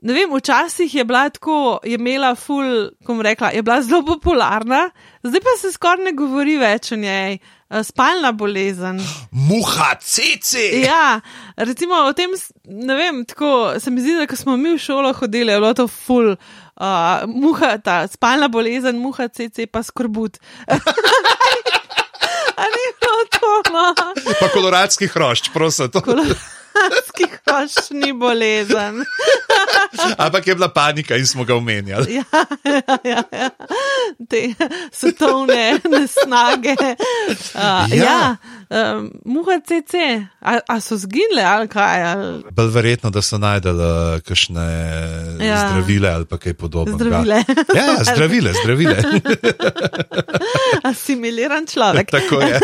Ne 0.01 0.13
vem, 0.13 0.31
včasih 0.33 0.95
je 0.95 1.03
bila 1.05 1.29
tako, 1.29 1.79
je 1.83 1.93
imela 1.93 2.35
ful, 2.35 2.89
kom 3.05 3.21
rekla, 3.21 3.51
je 3.53 3.61
bila 3.61 3.81
zelo 3.81 4.01
popularna, 4.05 4.89
zdaj 5.23 5.41
pa 5.41 5.53
se 5.61 5.71
skoraj 5.71 6.05
ne 6.05 6.13
govori 6.17 6.57
več 6.57 6.91
o 6.91 6.95
njej. 6.97 7.37
Eh, 7.69 7.83
Spalna 7.83 8.31
bolezen. 8.31 8.97
Muha, 9.49 9.95
cece. 10.01 10.63
Ja, 10.81 11.21
recimo 11.55 11.95
o 11.95 12.13
tem, 12.13 12.33
ne 12.65 12.95
vem, 12.95 13.25
tako 13.25 13.73
se 13.79 13.91
mi 13.91 14.01
zdi, 14.01 14.17
da 14.17 14.25
ko 14.27 14.35
smo 14.35 14.57
mi 14.57 14.73
v 14.73 14.79
šolo 14.81 15.13
hodili, 15.13 15.53
je 15.53 15.59
bilo 15.59 15.73
to 15.77 15.87
ful, 15.87 16.33
uh, 16.33 17.21
muha, 17.27 17.77
ta 17.77 18.07
spalna 18.09 18.49
bolezen, 18.49 18.97
muha, 18.99 19.29
cc, 19.29 19.69
pa 19.71 19.83
skorbut. 19.83 20.41
A 22.61 22.63
ni 22.73 22.85
bilo 22.99 23.21
to, 23.37 23.51
no, 23.73 23.85
Pa 24.39 24.49
koloradski 24.53 25.07
hrošč, 25.07 25.49
prosim. 25.53 25.91
To. 25.93 26.01
kolonski 26.01 27.29
hroščni 27.37 28.11
bolezen. 28.13 29.01
Ampak 30.23 30.47
je 30.47 30.55
bila 30.55 30.69
panika 30.69 31.15
in 31.17 31.27
smo 31.27 31.43
ga 31.43 31.55
omenjali. 31.55 32.15
Ja, 32.15 32.23
ja, 32.63 32.97
ja, 33.03 33.23
ja. 33.31 33.49
Te 34.29 34.53
svetovne 34.91 35.79
nesnage. 35.89 36.75
Uh, 37.55 37.81
Ja. 37.91 38.37
ja, 38.69 38.95
um, 38.95 39.09
muha, 39.25 39.59
cc, 39.67 39.93
a, 40.39 40.59
a 40.67 40.79
so 40.81 40.97
zginile 40.97 41.43
ali 41.43 41.67
kaj? 41.67 42.03
Ali... 42.03 42.43
Bolj 42.51 42.71
verjetno, 42.73 43.09
da 43.09 43.21
so 43.21 43.37
najdel 43.41 43.79
uh, 43.79 44.19
kakšne 44.25 44.65
ja. 45.41 45.57
Zdravile 45.67 46.09
ali 46.09 46.25
kaj 46.25 46.53
podobnega. 46.53 47.03
Zdravile. 47.03 47.43
Ja, 47.75 47.85
ja, 47.85 48.03
zdravile, 48.03 48.53
zdravile. 48.63 48.95
Asimiliran 50.91 51.67
človek. 51.67 52.11
Tako 52.15 52.41
je. 52.41 52.59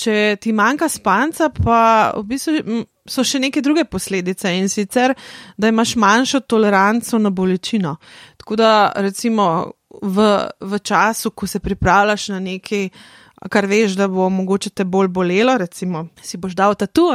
Če 0.00 0.36
ti 0.40 0.52
manjka 0.56 0.88
spanca, 0.88 1.50
pa 1.52 2.12
v 2.16 2.24
bistvu 2.30 2.84
so 3.10 3.24
še 3.26 3.40
neke 3.42 3.62
druge 3.64 3.84
posledice 3.90 4.52
in 4.56 4.68
sicer, 4.72 5.14
da 5.60 5.68
imaš 5.68 5.96
manjšo 5.96 6.40
toleranco 6.40 7.18
na 7.18 7.30
bolečino. 7.30 7.96
Tako 8.36 8.56
da, 8.56 8.92
recimo, 8.96 9.70
v, 10.02 10.48
v 10.60 10.78
času, 10.78 11.30
ko 11.30 11.46
se 11.46 11.60
pripravljaš 11.60 12.28
na 12.28 12.40
nekaj, 12.40 12.88
kar 13.48 13.66
veš, 13.66 13.92
da 13.96 14.08
bo 14.08 14.28
mogoče 14.30 14.70
te 14.70 14.84
bolj 14.84 15.08
bolelo, 15.08 15.58
recimo, 15.58 16.06
si 16.22 16.36
boš 16.36 16.52
dal 16.56 16.74
tatu, 16.74 17.10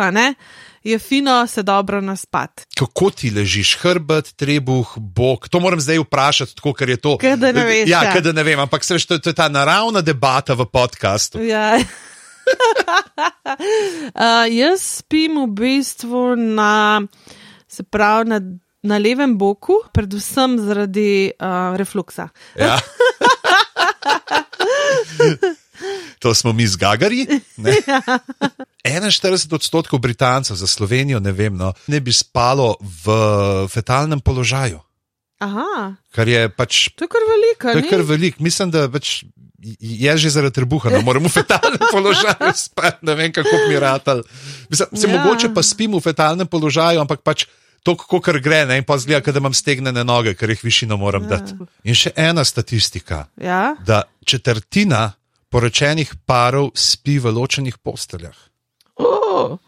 je 0.83 0.99
fino 0.99 1.47
se 1.47 1.63
dobro 1.63 2.01
naspat. 2.01 2.65
Kako 2.77 3.09
ti 3.09 3.31
ležiš, 3.31 3.77
hrbet, 3.81 4.33
trebuh, 4.35 4.93
bok? 4.97 5.49
To 5.49 5.59
moram 5.59 5.81
zdaj 5.81 5.99
vprašati, 5.99 6.55
tako, 6.55 6.73
ker 6.73 6.89
je 6.89 6.97
to. 6.97 7.17
Ker 7.17 7.37
da 7.37 7.51
ne 7.51 7.65
veš, 7.65 7.89
Ja, 7.89 8.03
ja. 8.03 8.13
ker 8.13 8.21
da 8.21 8.31
ne 8.31 8.43
vem, 8.43 8.59
ampak 8.59 8.83
se 8.83 8.93
veš, 8.93 9.05
to, 9.05 9.19
to 9.19 9.29
je 9.29 9.35
ta 9.35 9.49
naravna 9.49 10.01
debata 10.01 10.53
v 10.53 10.65
podkastu. 10.65 11.41
Ja. 11.41 11.77
uh, 14.13 14.45
jaz 14.49 14.81
spim 14.81 15.41
v 15.41 15.47
bistvu 15.57 16.35
na, 16.35 17.01
se 17.67 17.83
pravi, 17.83 18.29
na, 18.29 18.39
na 18.83 18.97
levem 18.97 19.37
boku, 19.37 19.79
predvsem 19.93 20.59
zaradi 20.59 21.31
uh, 21.39 21.75
refluksa. 21.77 22.29
Ja. 22.59 22.79
To 26.19 26.33
smo 26.33 26.53
mi 26.53 26.67
zgagari. 26.67 27.27
ne? 27.57 27.75
41 28.85 29.53
odstotkov 29.53 29.99
Britancev 29.99 30.55
za 30.57 30.67
Slovenijo, 30.67 31.19
ne 31.19 31.31
vem, 31.31 31.53
no, 31.57 31.73
ne 31.87 31.99
bi 31.99 32.13
spalo 32.13 32.75
v 32.81 33.05
fetalnem 33.69 34.19
položaju. 34.21 34.79
Aha, 35.43 35.93
Kar 36.15 36.27
je 36.27 36.47
pač 36.49 36.89
to 36.95 37.03
je 37.05 37.11
kar 37.11 37.21
veliko. 37.27 37.67
To 37.67 37.77
je 37.77 37.83
ni? 37.83 37.89
kar 37.91 38.01
velik, 38.01 38.39
mislim, 38.39 38.71
da 38.71 38.87
pač 38.89 39.25
je 39.79 40.17
že 40.17 40.29
zaradi 40.29 40.53
trebuha, 40.53 40.89
da 40.89 41.01
moramo 41.01 41.29
v 41.29 41.31
fetalnem 41.31 41.81
položaju 41.95 42.53
spati, 42.55 43.05
ne 43.05 43.15
vem 43.15 43.33
kako 43.33 43.55
bi 43.69 43.79
ratal. 43.79 44.23
Mislim, 44.69 44.87
se 44.93 45.07
Ja. 45.07 45.17
mogoče 45.17 45.53
pa 45.53 45.63
spim 45.63 45.93
v 45.97 46.01
fetalnem 46.01 46.47
položaju, 46.47 47.01
ampak 47.01 47.21
pač 47.21 47.45
to, 47.83 47.93
kako 47.97 48.19
gre, 48.41 48.65
ne, 48.65 48.77
in 48.77 48.83
pa 48.83 48.97
zgleda, 48.97 49.31
da 49.31 49.39
imam 49.39 49.53
stegnene 49.53 50.03
noge, 50.03 50.33
ker 50.33 50.49
jih 50.49 50.63
višino 50.63 50.97
moram 50.97 51.23
ja. 51.23 51.37
dati. 51.37 51.53
In 51.83 51.93
še 51.95 52.11
ena 52.15 52.43
statistika, 52.43 53.27
Ja, 53.37 53.75
da 53.85 54.03
četrtina 54.25 55.11
poročenih 55.49 56.15
parov 56.25 56.71
spi 56.75 57.19
v 57.19 57.31
ločenih 57.31 57.77
posteljah. 57.77 58.35
Oh, 59.27 59.59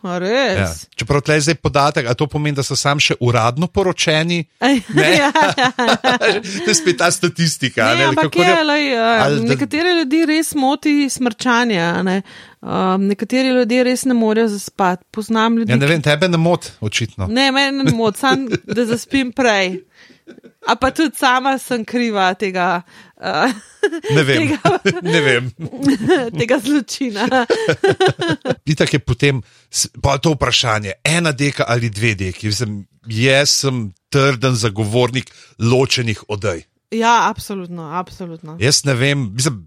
Ja. 0.57 0.73
Čeprav 0.95 1.21
tle 1.21 1.35
je 1.35 1.41
zdaj 1.41 1.55
podatek, 1.55 2.07
a 2.07 2.13
to 2.13 2.27
pomeni, 2.27 2.55
da 2.55 2.63
so 2.63 2.75
sam 2.75 2.99
še 2.99 3.15
uradno 3.19 3.67
poročeni. 3.67 4.45
Ja. 4.61 4.67
Ne. 4.97 5.11
ja, 5.11 5.31
ja, 5.57 5.71
ja. 5.87 6.41
to 6.65 6.69
je 6.69 6.75
spet 6.75 6.97
ta 6.97 7.11
statistika. 7.11 7.83
Ne, 7.85 7.91
ali 7.91 8.03
ampak 8.03 8.35
je, 8.35 8.45
ne- 8.45 8.63
lej, 8.63 8.85
ali 8.97 9.35
uh, 9.35 9.41
da- 9.41 9.49
nekatere 9.49 9.93
ljudi 9.93 10.25
res 10.25 10.55
moti 10.55 11.09
smrčanje, 11.09 12.03
ne? 12.03 12.21
um, 12.61 13.07
nekateri 13.07 13.47
ljudje 13.49 13.83
res 13.83 14.05
ne 14.05 14.13
morejo 14.13 14.47
zaspati. 14.47 15.03
Poznam 15.11 15.57
ljudi, 15.57 15.71
Ja, 15.71 15.77
ne 15.77 15.87
vem, 15.87 16.01
tebe 16.01 16.27
ne 16.27 16.37
moti, 16.37 16.71
očitno. 16.81 17.27
Ne, 17.27 17.51
meni 17.51 17.83
ne 17.83 17.91
moti, 17.91 18.19
sam 18.19 18.47
da 18.65 18.85
zaspim 18.85 19.31
prej. 19.31 19.83
A 20.67 20.75
pa 20.75 20.91
tudi 20.91 21.15
sama 21.15 21.55
sem 21.59 21.85
kriva 21.87 22.33
tega, 22.35 22.81
uh, 23.15 23.51
Ne 24.11 24.23
vem. 24.23 24.37
Tega- 24.41 24.79
ne 25.13 25.21
vem. 25.21 25.45
tega 26.39 26.59
zločina. 26.59 27.27
Itak 28.71 28.93
je 28.93 28.99
potem 28.99 29.41
pa 30.03 30.17
to 30.17 30.33
vprašanje, 30.35 30.99
ena 31.03 31.31
deka 31.31 31.65
ali 31.67 31.89
dve 31.89 32.15
deki. 32.15 32.51
Mislim, 32.51 32.81
jaz 33.07 33.49
sem 33.63 33.87
trden 34.11 34.55
zagovornik 34.55 35.31
ločenih 35.59 36.23
odej. 36.27 36.65
Ja, 36.91 37.27
absolutno, 37.29 37.87
absolutno. 37.95 38.57
Jaz 38.59 38.83
ne 38.87 38.93
vem, 38.95 39.31
mislim, 39.33 39.63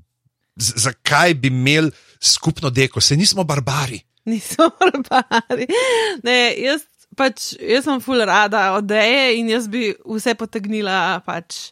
zakaj 0.57 1.35
bi 1.35 1.49
imeli 1.49 1.91
skupno 2.21 2.71
deko, 2.71 3.01
se 3.01 3.17
nismo 3.17 3.45
barbari. 3.45 4.01
Niso 4.25 4.71
barbari. 4.81 5.67
Ne, 6.25 6.55
jaz, 6.61 6.85
pač, 7.17 7.55
jaz 7.59 7.87
sem 7.89 8.03
ful 8.05 8.23
rada 8.27 8.71
odeje 8.77 9.39
in 9.39 9.49
jaz 9.51 9.69
bi 9.71 9.91
vse 10.05 10.37
potegnila 10.39 11.21
pač 11.27 11.71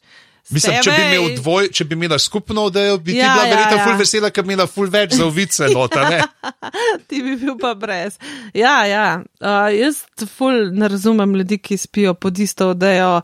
Mislim, 0.49 0.79
če 0.81 0.93
bi, 0.95 1.01
imel 1.05 1.35
dvoj, 1.37 1.67
če 1.77 1.85
bi 1.85 1.97
imela 1.99 2.17
skupno 2.21 2.65
odejo, 2.71 2.97
bi 3.05 3.19
ja, 3.19 3.27
ti 3.27 3.33
bila 3.35 3.45
ja, 3.45 3.51
verjetno 3.53 3.77
ja. 3.77 3.85
ful 3.85 3.99
vesela, 4.01 4.31
ker 4.33 4.47
bi 4.47 4.55
imela 4.55 4.65
ful 4.71 4.89
več 4.93 5.17
za 5.19 5.27
ovice 5.27 5.69
nota. 5.75 6.07
ti 7.09 7.21
bi 7.25 7.35
bil 7.37 7.59
pa 7.61 7.75
brez. 7.77 8.17
Ja, 8.57 8.79
ja. 8.89 9.05
Uh, 9.43 9.69
jaz 9.77 10.07
ful 10.39 10.71
ne 10.73 10.89
razumem 10.89 11.37
ljudi, 11.37 11.61
ki 11.61 11.77
spijo 11.77 12.15
pod 12.17 12.41
isto 12.41 12.71
odejo. 12.73 13.19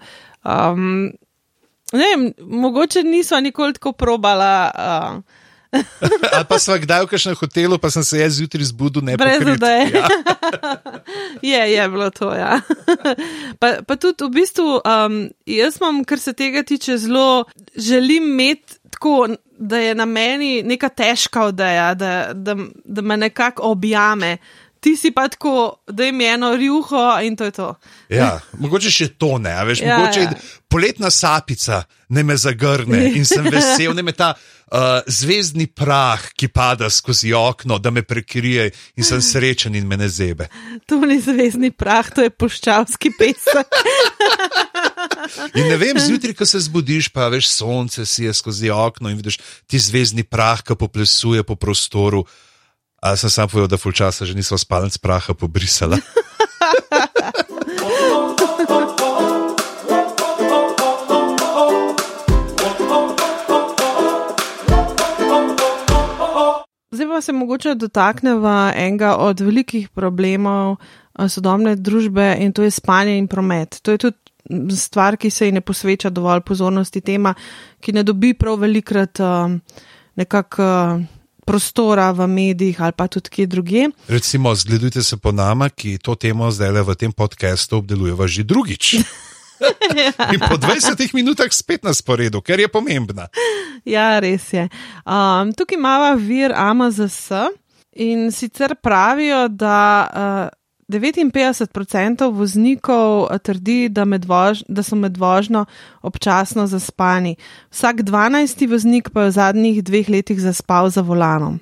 Um, 0.45 1.09
ne 1.97 2.11
vem, 2.13 2.29
mogoče 2.45 3.07
niso 3.09 3.41
nikoli 3.41 3.79
tako 3.79 3.95
probala. 3.97 4.53
Uh, 4.69 5.41
Ali 6.35 6.47
pa 6.49 6.59
smo 6.59 6.77
kdaj 6.79 7.05
v 7.05 7.11
kažem 7.11 7.37
hotelu, 7.39 7.79
pa 7.79 7.91
sem 7.91 8.05
se 8.05 8.21
jaz 8.21 8.39
zjutraj 8.39 8.69
zbudil, 8.71 9.05
ne 9.05 9.17
brez 9.17 9.43
zdaj. 9.57 9.81
Ja. 9.91 10.09
je, 11.53 11.63
je 11.73 11.89
bilo 11.89 12.11
to. 12.11 12.31
Ja. 12.35 12.61
pa, 13.61 13.81
pa 13.87 13.97
tudi 13.97 14.25
v 14.25 14.31
bistvu, 14.41 14.81
um, 14.81 15.19
jaz 15.47 15.81
imam, 15.81 16.05
kar 16.05 16.21
se 16.21 16.33
tega 16.33 16.63
tiče, 16.63 16.99
zelo 16.99 17.45
želim 17.77 18.31
imeti 18.33 18.81
tako, 18.91 19.29
da 19.59 19.79
je 19.79 19.95
na 19.95 20.05
meni 20.05 20.63
neka 20.63 20.89
težka 20.89 21.45
odeja, 21.51 21.95
da, 21.95 22.31
da, 22.35 22.57
da 22.85 23.03
me 23.03 23.17
nekako 23.17 23.63
objame 23.63 24.37
ti 24.85 24.97
si 24.97 25.11
pa 25.11 25.29
tako, 25.29 25.81
da 25.89 26.05
jim 26.05 26.21
je 26.21 26.33
eno 26.35 26.57
rjuho 26.57 27.21
in 27.23 27.37
to 27.37 27.45
je 27.45 27.51
to. 27.51 27.75
Ja, 28.13 28.41
mogoče 28.61 28.91
še 28.93 29.09
to 29.17 29.39
ne, 29.41 29.55
veš, 29.65 29.81
ja, 29.81 29.97
mogoče 29.99 30.21
ja. 30.21 30.35
poletna 30.69 31.11
sapica 31.11 31.85
ne 32.13 32.23
me 32.23 32.37
zagrne 32.37 33.01
in 33.17 33.25
sem 33.25 33.49
vesel, 33.49 33.95
ne 33.97 34.05
me 34.05 34.13
ta 34.13 34.35
uh, 34.37 35.01
zvezdni 35.09 35.67
prah, 35.73 36.21
ki 36.37 36.51
pada 36.53 36.91
skozi 36.93 37.33
okno, 37.33 37.81
da 37.81 37.91
me 37.91 38.05
prekrije 38.05 38.69
in 39.01 39.09
sem 39.09 39.25
srečen 39.25 39.75
in 39.75 39.89
me 39.89 39.97
ne 39.97 40.09
zebe. 40.09 40.51
To 40.87 41.01
ni 41.01 41.17
zvezdni 41.21 41.73
prah, 41.73 42.13
to 42.13 42.27
je 42.27 42.31
puščavski 42.31 43.15
pesek. 43.19 43.73
In 45.57 45.69
ne 45.71 45.77
vem, 45.81 45.97
zjutraj, 45.99 46.35
ko 46.37 46.47
se 46.47 46.61
zbudiš, 46.61 47.09
pa 47.15 47.31
veš, 47.33 47.49
sonce 47.49 48.05
si 48.07 48.27
je 48.27 48.33
skozi 48.37 48.69
okno 48.71 49.09
in 49.09 49.17
vidiš 49.17 49.39
ti 49.67 49.81
zvezdni 49.81 50.25
prah, 50.29 50.61
ki 50.61 50.77
poplesuje 50.77 51.43
po 51.49 51.57
prostoru. 51.57 52.25
Ali 53.05 53.21
sem 53.21 53.31
sam 53.31 53.49
povedal, 53.49 53.69
da 53.69 53.77
ful 53.77 53.93
časa 53.93 54.25
že 54.25 54.33
nisem 54.33 54.57
spalnic 54.57 54.97
praha 54.97 55.37
pobrisala? 55.37 56.01
Zdaj 66.95 67.09
pa 67.09 67.21
se 67.21 67.33
mogoče 67.33 67.75
dotakneva 67.75 68.73
enega 68.77 69.17
od 69.17 69.41
velikih 69.41 69.89
problemov 69.93 70.77
eh, 70.79 71.29
sodobne 71.29 71.77
družbe 71.77 72.37
in 72.41 72.53
to 72.57 72.63
je 72.63 72.71
spanje 72.71 73.19
in 73.19 73.29
promet. 73.29 73.83
To 73.83 73.91
je 73.91 73.99
tudi 73.99 74.17
stvar, 74.77 75.17
ki 75.17 75.31
se 75.31 75.47
ji 75.47 75.53
ne 75.53 75.61
posveča 75.61 76.11
dovolj 76.11 76.41
pozornosti, 76.41 77.01
tema, 77.01 77.35
ki 77.81 77.93
ne 77.93 78.03
dobi 78.03 78.33
prav 78.35 78.57
velikrat 78.65 79.21
eh, 79.21 79.59
nekako 80.17 80.63
eh, 80.63 81.14
prostora 81.47 82.11
v 82.13 82.27
medijih 82.27 82.81
ali 82.81 82.97
pa 82.97 83.07
tudi 83.09 83.31
kje 83.31 83.47
druge. 83.47 83.89
Recimo, 84.09 84.55
zgledujte 84.55 85.03
se 85.03 85.17
po 85.17 85.33
nama, 85.33 85.69
ki 85.69 85.99
to 85.99 86.15
temo 86.15 86.51
zdaj 86.51 86.73
le 86.73 86.83
v 86.83 86.97
tem 86.97 87.13
podkastu 87.13 87.79
obdelujeva 87.85 88.27
že 88.27 88.43
drugič. 88.43 88.97
In 90.35 90.41
po 90.41 90.57
20 90.59 91.15
minutah 91.15 91.51
spet 91.53 91.85
na 91.85 91.95
sporedu, 91.95 92.43
ker 92.43 92.61
je 92.61 92.69
pomembna. 92.69 93.29
Ja, 93.87 94.19
res 94.19 94.51
je. 94.53 94.67
Um, 95.07 95.53
tukaj 95.55 95.79
imamo 95.79 96.15
vir 96.19 96.55
AMZS 96.57 97.53
in 98.01 98.31
sicer 98.35 98.75
pravijo, 98.75 99.49
da. 99.49 99.81
Uh, 100.11 100.64
59% 100.89 102.31
voznikov 102.33 103.29
eh, 103.31 103.39
trdi, 103.39 103.89
da, 103.89 104.05
vož, 104.05 104.65
da 104.69 104.83
so 104.83 104.97
med 104.97 105.17
vožnjo 105.17 105.65
občasno 106.03 106.67
zaspani. 106.67 107.37
Vsak 107.71 108.03
12. 108.03 108.67
voznik 108.71 109.11
pa 109.11 109.25
je 109.25 109.29
v 109.29 109.37
zadnjih 109.39 109.85
dveh 109.85 110.09
letih 110.09 110.41
zaspal 110.41 110.91
za 110.91 111.01
volanom. 111.01 111.61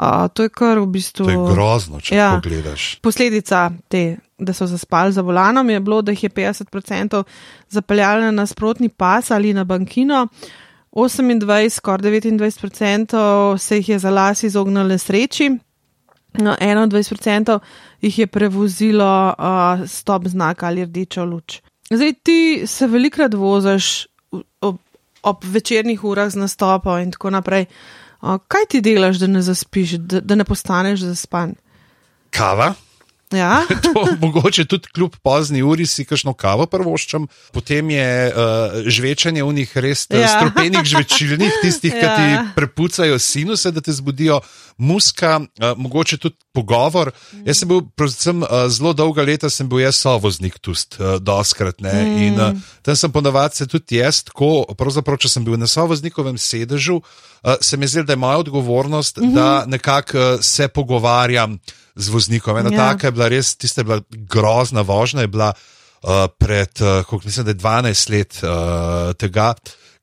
Uh, 0.00 0.28
to 0.32 0.42
je 0.42 0.48
kar 0.48 0.78
v 0.80 0.86
bistvu. 0.86 1.26
To 1.26 1.30
je 1.30 1.54
grozno, 1.54 2.00
če 2.00 2.16
ja, 2.16 2.30
pogledaš. 2.40 2.84
Posledica 3.04 3.68
te, 3.88 4.16
da 4.38 4.54
so 4.56 4.64
zaspali 4.66 5.12
za 5.12 5.20
volanom, 5.20 5.68
je 5.70 5.80
bilo, 5.80 6.00
da 6.02 6.14
jih 6.14 6.22
je 6.24 6.30
50% 6.30 7.22
zapeljalo 7.68 8.20
na 8.20 8.30
nasprotni 8.30 8.88
pas 8.88 9.30
ali 9.30 9.52
na 9.52 9.64
bankino. 9.64 10.26
28, 10.92 11.68
skoraj 11.68 12.10
29% 12.10 13.58
se 13.58 13.76
jih 13.76 13.88
je 13.88 13.98
za 13.98 14.10
las 14.10 14.42
izognilo 14.42 14.98
sreči, 14.98 15.50
no, 16.38 16.54
21% 16.60 17.58
jih 18.00 18.18
je 18.18 18.26
prevozilo 18.26 19.34
uh, 19.38 19.88
stop 19.88 20.28
znak 20.28 20.62
ali 20.62 20.84
rdečo 20.84 21.24
luč. 21.24 21.60
Zdaj 21.90 22.12
ti 22.22 22.62
se 22.66 22.86
velikrat 22.86 23.34
voziš 23.34 24.06
ob, 24.60 24.78
ob 25.22 25.44
večernih 25.44 26.04
urah 26.04 26.30
z 26.30 26.38
nastopom 26.38 26.98
in 26.98 27.10
tako 27.10 27.30
naprej. 27.30 27.66
Uh, 28.20 28.38
kaj 28.48 28.68
ti 28.70 28.80
delaš, 28.80 29.16
da 29.16 29.26
ne 29.26 29.42
zaspiš, 29.42 29.90
da, 29.90 30.20
da 30.20 30.34
ne 30.34 30.44
postaneš 30.44 31.00
zaspan? 31.00 31.54
Kava. 32.30 32.74
Ja. 33.32 33.62
to, 33.84 34.06
mogoče 34.20 34.64
tudi 34.64 34.88
kljub 34.94 35.16
pozni 35.22 35.62
uri 35.62 35.86
si 35.86 36.04
kakšno 36.04 36.32
kavo 36.34 36.66
prvoščam, 36.66 37.28
potem 37.54 37.90
je 37.90 38.10
uh, 38.28 38.80
žvečanje 38.90 39.44
v 39.44 39.52
njih 39.60 39.76
res 39.78 40.06
ja. 40.10 40.28
stropenih 40.28 40.84
žvečilnih, 40.84 41.60
tistih, 41.62 41.94
ja. 42.02 42.16
ki 42.16 42.22
ti 42.22 42.54
prepucajo 42.56 43.18
sinuse, 43.18 43.70
da 43.70 43.80
te 43.80 43.94
zbudijo 43.94 44.40
muska, 44.78 45.38
uh, 45.40 45.72
mogoče 45.76 46.18
tudi 46.18 46.36
pogovor. 46.52 47.12
Mm. 47.32 47.46
Jaz 47.46 47.62
sem 47.62 47.70
bil, 47.70 47.84
predvsem 47.96 48.42
uh, 48.42 48.66
zelo 48.68 48.92
dolga 48.96 49.22
leta, 49.22 49.50
sem 49.50 49.68
bil 49.70 49.84
jaz 49.84 50.00
sovoznik 50.02 50.58
tust, 50.58 50.98
uh, 50.98 51.18
doskrat. 51.22 51.80
Mm. 51.80 52.16
In 52.26 52.40
uh, 52.40 52.70
tam 52.82 52.96
sem 52.96 53.12
ponovadi 53.12 53.62
se 53.62 53.68
tudi 53.70 54.00
jaz, 54.00 54.24
tako, 54.26 54.64
pravzaprav, 54.78 55.20
če 55.22 55.30
sem 55.36 55.46
bil 55.46 55.58
na 55.60 55.70
sovoznikovem 55.70 56.38
sedežu, 56.38 56.98
uh, 56.98 57.60
se 57.60 57.78
mi 57.78 57.86
zdi, 57.86 58.02
da 58.08 58.18
je 58.18 58.22
moja 58.24 58.42
odgovornost, 58.42 59.20
mm 59.20 59.28
-hmm. 59.28 59.34
da 59.34 59.64
nekako 59.66 60.18
uh, 60.18 60.40
se 60.40 60.68
pogovarjam 60.68 61.58
z 61.94 62.08
voznikom. 62.08 62.56
Ena 62.56 62.70
ja. 62.72 62.76
taka 62.76 63.06
je 63.06 63.10
bila 63.20 63.28
res, 63.28 63.52
tista 63.60 63.84
je 63.84 63.84
bila 63.84 64.00
grozna 64.32 64.80
vožnja, 64.80 65.26
je 65.26 65.28
bila 65.28 65.52
uh, 65.52 66.24
pred, 66.38 66.72
uh, 66.80 67.04
koliko 67.04 67.28
mislim, 67.28 67.44
da 67.44 67.50
je 67.50 67.60
12 67.60 68.10
let 68.10 68.40
uh, 68.42 69.12
tega. 69.20 69.54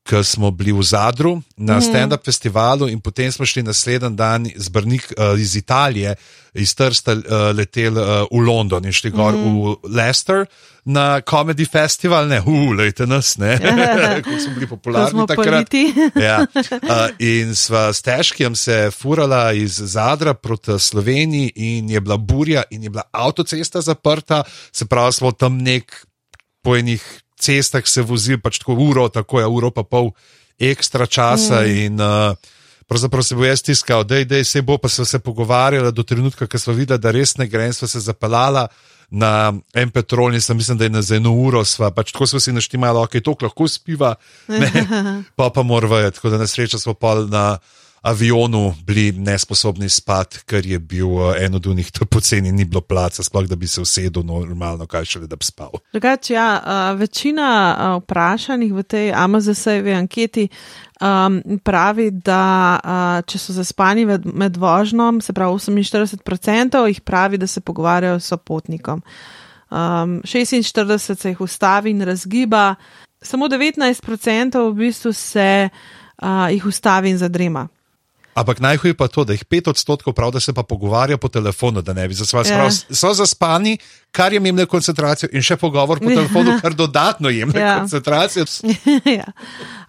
Ker 0.07 0.23
smo 0.23 0.51
bili 0.55 0.71
v 0.71 0.83
Zadru 0.87 1.41
na 1.57 1.77
mm. 1.77 1.83
stand-up 1.83 2.23
festivalu, 2.25 2.87
in 2.87 3.01
potem 3.03 3.31
smo 3.31 3.45
šli 3.45 3.63
naslednji 3.63 4.15
dan 4.15 4.47
z 4.55 4.69
Brnik 4.69 5.11
uh, 5.17 5.35
iz 5.39 5.55
Italije, 5.55 6.15
iz 6.53 6.75
Trsta, 6.75 7.11
uh, 7.11 7.21
letel 7.51 7.97
uh, 7.97 8.23
v 8.31 8.39
London 8.39 8.85
in 8.85 8.95
šli 8.95 9.11
gor 9.11 9.35
mm. 9.35 9.59
v 9.59 9.75
Leicester 9.91 10.45
na 10.87 11.19
Comedy 11.21 11.67
Festival, 11.67 12.27
ne, 12.27 12.39
ulejte 12.41 13.07
nas, 13.07 13.35
ne, 13.37 13.59
kako 14.23 14.39
smo 14.39 14.53
bili 14.53 14.67
popularni 14.67 15.09
smo 15.09 15.27
takrat. 15.27 15.73
ja. 16.27 16.45
uh, 16.47 17.11
in 17.35 17.55
sva 17.55 17.91
s 17.93 18.01
težkim 18.01 18.55
se 18.55 18.87
furala 18.95 19.51
iz 19.51 19.75
Zadra 19.75 20.33
proti 20.33 20.79
Sloveniji, 20.79 21.51
in 21.55 21.89
je 21.89 22.01
bila 22.01 22.17
burja, 22.17 22.63
in 22.71 22.83
je 22.83 22.89
bila 22.89 23.03
avtocesta 23.11 23.81
zaprta, 23.81 24.43
se 24.71 24.85
pravi, 24.85 25.13
smo 25.13 25.31
tam 25.31 25.57
nek 25.57 26.05
po 26.63 26.75
enih 26.75 27.03
cestah 27.39 27.85
se 27.87 28.01
vozili, 28.01 28.41
pač 28.41 28.59
tako 28.59 28.77
uro, 28.81 29.07
tako 29.09 29.39
je 29.39 29.47
uro 29.47 29.71
pa 29.71 29.83
pol 29.83 30.11
ekstra 30.59 31.05
časa. 31.05 31.61
Mm. 31.61 31.81
In, 31.85 32.01
uh, 32.01 32.53
Pravzaprav 32.87 33.23
se 33.23 33.35
bo 33.35 33.43
jaz 33.43 33.59
tiskal, 33.61 34.05
da 34.07 34.15
je 34.15 34.43
se 34.47 34.61
bo, 34.61 34.77
pa 34.77 34.87
so 34.87 35.05
se 35.05 35.19
pogovarjali 35.19 35.91
do 35.91 36.03
trenutka, 36.07 36.47
ko 36.47 36.59
smo 36.59 36.73
videli, 36.73 36.99
da 36.99 37.11
res 37.11 37.35
ne 37.37 37.47
gre, 37.47 37.65
in 37.67 37.73
smo 37.75 37.87
se 37.87 37.99
zapeljali 37.99 38.63
na 39.09 39.53
en 39.75 39.91
petrol, 39.91 40.33
in 40.33 40.41
sem 40.41 40.57
mislil, 40.57 40.77
da 40.77 40.87
je 40.87 40.89
na 40.89 41.01
eno 41.15 41.33
uro, 41.35 41.65
sva, 41.65 41.91
pač 41.91 42.11
tako 42.11 42.27
smo 42.27 42.39
si 42.39 42.51
naštemali, 42.55 42.99
ok, 43.03 43.19
to 43.23 43.35
lahko 43.41 43.67
spiva, 43.67 44.15
ne, 44.47 44.71
pa 45.37 45.49
pa 45.49 45.63
moramo, 45.63 45.99
tako 46.11 46.29
da 46.29 46.39
na 46.39 46.47
srečo 46.47 46.79
smo 46.79 46.93
pa 46.93 47.15
na 47.27 47.57
avionu 48.01 48.73
bili 48.85 49.11
nesposobni 49.11 49.89
spati, 49.89 50.39
ker 50.45 50.65
je 50.65 50.79
bil 50.79 51.07
uh, 51.07 51.35
en 51.39 51.55
od 51.55 51.65
njih 51.65 51.91
tako 51.91 52.05
poceni, 52.05 52.51
ni 52.51 52.65
bilo 52.65 52.81
placa, 52.81 53.23
sploh 53.23 53.47
da 53.47 53.55
bi 53.55 53.67
se 53.67 53.81
usedel 53.81 54.23
normalno, 54.23 54.85
kaj 54.85 55.05
šele 55.05 55.27
da 55.27 55.35
bi 55.35 55.45
spal. 55.45 55.71
Drugač, 55.93 56.29
ja, 56.29 56.49
uh, 56.63 56.99
večina 56.99 57.49
uh, 57.77 58.03
vprašanih 58.03 58.73
v 58.73 58.83
tej 58.83 59.13
Amazonovi 59.13 59.93
anketi 59.93 60.47
um, 61.01 61.41
pravi, 61.63 62.11
da 62.11 62.79
uh, 62.83 63.25
če 63.25 63.39
so 63.39 63.53
zaspani 63.53 64.05
med, 64.05 64.25
med 64.25 64.57
vožnjom, 64.57 65.21
se 65.21 65.33
pravi 65.33 65.57
48%, 65.57 66.85
jih 66.87 67.01
pravi, 67.01 67.37
da 67.37 67.47
se 67.47 67.61
pogovarjajo 67.61 68.19
s 68.19 68.37
potnikom. 68.45 69.01
Um, 69.69 70.21
46% 70.23 71.15
se 71.15 71.29
jih 71.29 71.41
ustavi 71.41 71.91
in 71.91 72.01
razgiba, 72.01 72.75
samo 73.21 73.47
19% 73.47 74.69
v 74.69 74.73
bistvu 74.73 75.13
se 75.13 75.69
uh, 76.21 76.47
jih 76.51 76.65
ustavi 76.65 77.09
in 77.09 77.17
zadrema. 77.17 77.67
Ampak 78.37 78.59
najhuje 78.61 78.93
pa 78.93 79.07
to, 79.09 79.23
da 79.25 79.33
jih 79.33 79.45
pet 79.49 79.65
odstotkov 79.67 80.13
prav, 80.13 80.29
da 80.31 80.39
se 80.39 80.53
pa 80.53 80.61
pogovarja 80.63 81.17
po 81.17 81.27
telefonu, 81.27 81.81
da 81.81 81.93
ne 81.93 82.07
bi 82.07 82.13
zasvali. 82.13 82.49
Ja. 82.49 82.69
So 82.69 83.09
zaspani, 83.17 83.77
kar 84.13 84.33
jim 84.33 84.45
jemlje 84.45 84.67
koncentracijo, 84.69 85.29
in 85.33 85.41
še 85.41 85.57
pogovor 85.57 85.97
po 85.99 86.11
ja. 86.11 86.19
telefonu, 86.21 86.53
kar 86.61 86.75
dodatno 86.77 87.33
jemlje 87.33 87.63
ja. 87.63 87.79
koncentracijo. 87.79 88.45
ja. 89.19 89.25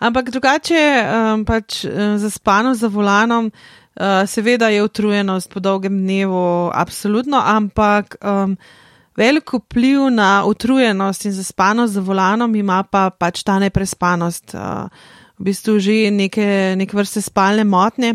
Ampak 0.01 0.33
drugače, 0.33 0.81
um, 1.05 1.45
pač 1.45 1.83
um, 1.85 2.17
zaspano 2.23 2.73
za 2.75 2.89
volanom, 2.89 3.53
uh, 3.53 4.25
seveda 4.25 4.73
je 4.73 4.81
utrujenost 4.83 5.53
po 5.53 5.61
dolgem 5.61 6.01
dnevu, 6.01 6.73
absolutno, 6.73 7.43
ampak 7.45 8.17
um, 8.25 8.57
velik 9.19 9.53
vpliv 9.61 10.09
na 10.15 10.47
utrujenost 10.49 11.29
in 11.29 11.37
zaspanost 11.37 11.93
za 11.93 12.01
volanom, 12.01 12.57
ima 12.57 12.81
pa 12.83 13.11
pač 13.11 13.45
ta 13.45 13.59
neprespanost, 13.61 14.57
uh, 14.57 14.89
v 15.39 15.51
bistvu 15.51 15.79
že 15.79 16.11
neke, 16.11 16.75
neke 16.77 16.97
vrste 16.97 17.23
spalne 17.23 17.65
motnje. 17.65 18.15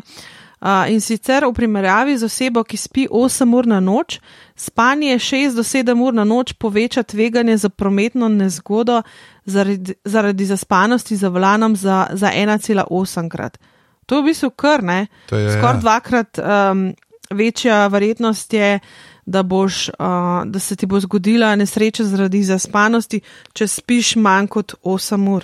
Uh, 0.64 0.88
in 0.88 1.02
sicer 1.04 1.44
v 1.44 1.52
primerjavi 1.52 2.16
z 2.16 2.24
osebo, 2.24 2.62
ki 2.64 2.78
spi 2.80 3.04
8 3.12 3.52
ur 3.52 3.68
na 3.68 3.82
noč, 3.84 4.22
spanje 4.56 5.20
6 5.20 5.60
do 5.60 5.64
7 5.64 5.92
ur 5.92 6.16
na 6.16 6.24
noč 6.24 6.56
poveča 6.56 7.04
tveganje 7.04 7.58
za 7.58 7.70
prometno 7.70 8.30
nezgodo 8.32 9.02
zaradi, 9.44 9.92
zaradi 10.08 10.46
zaspanosti 10.48 11.20
za 11.20 11.28
volanom 11.28 11.76
za, 11.76 12.08
za 12.16 12.32
1,8 12.32 13.28
krat. 13.28 13.60
To 14.08 14.16
je 14.16 14.22
v 14.22 14.26
bistvu 14.32 14.50
kar 14.56 14.84
ne. 14.84 15.08
Skoraj 15.28 15.76
ja. 15.76 15.80
dvakrat 15.84 16.40
um, 16.40 16.96
večja 17.28 17.88
verjetnost 17.88 18.54
je, 18.54 18.80
da, 19.26 19.44
boš, 19.44 19.90
uh, 20.00 20.48
da 20.48 20.60
se 20.60 20.76
ti 20.76 20.86
bo 20.86 21.00
zgodila 21.00 21.56
nesreča 21.56 22.04
zaradi 22.08 22.44
zaspanosti, 22.44 23.20
če 23.52 23.68
spiš 23.68 24.16
manj 24.16 24.48
kot 24.48 24.80
8 24.80 25.28
ur. 25.36 25.44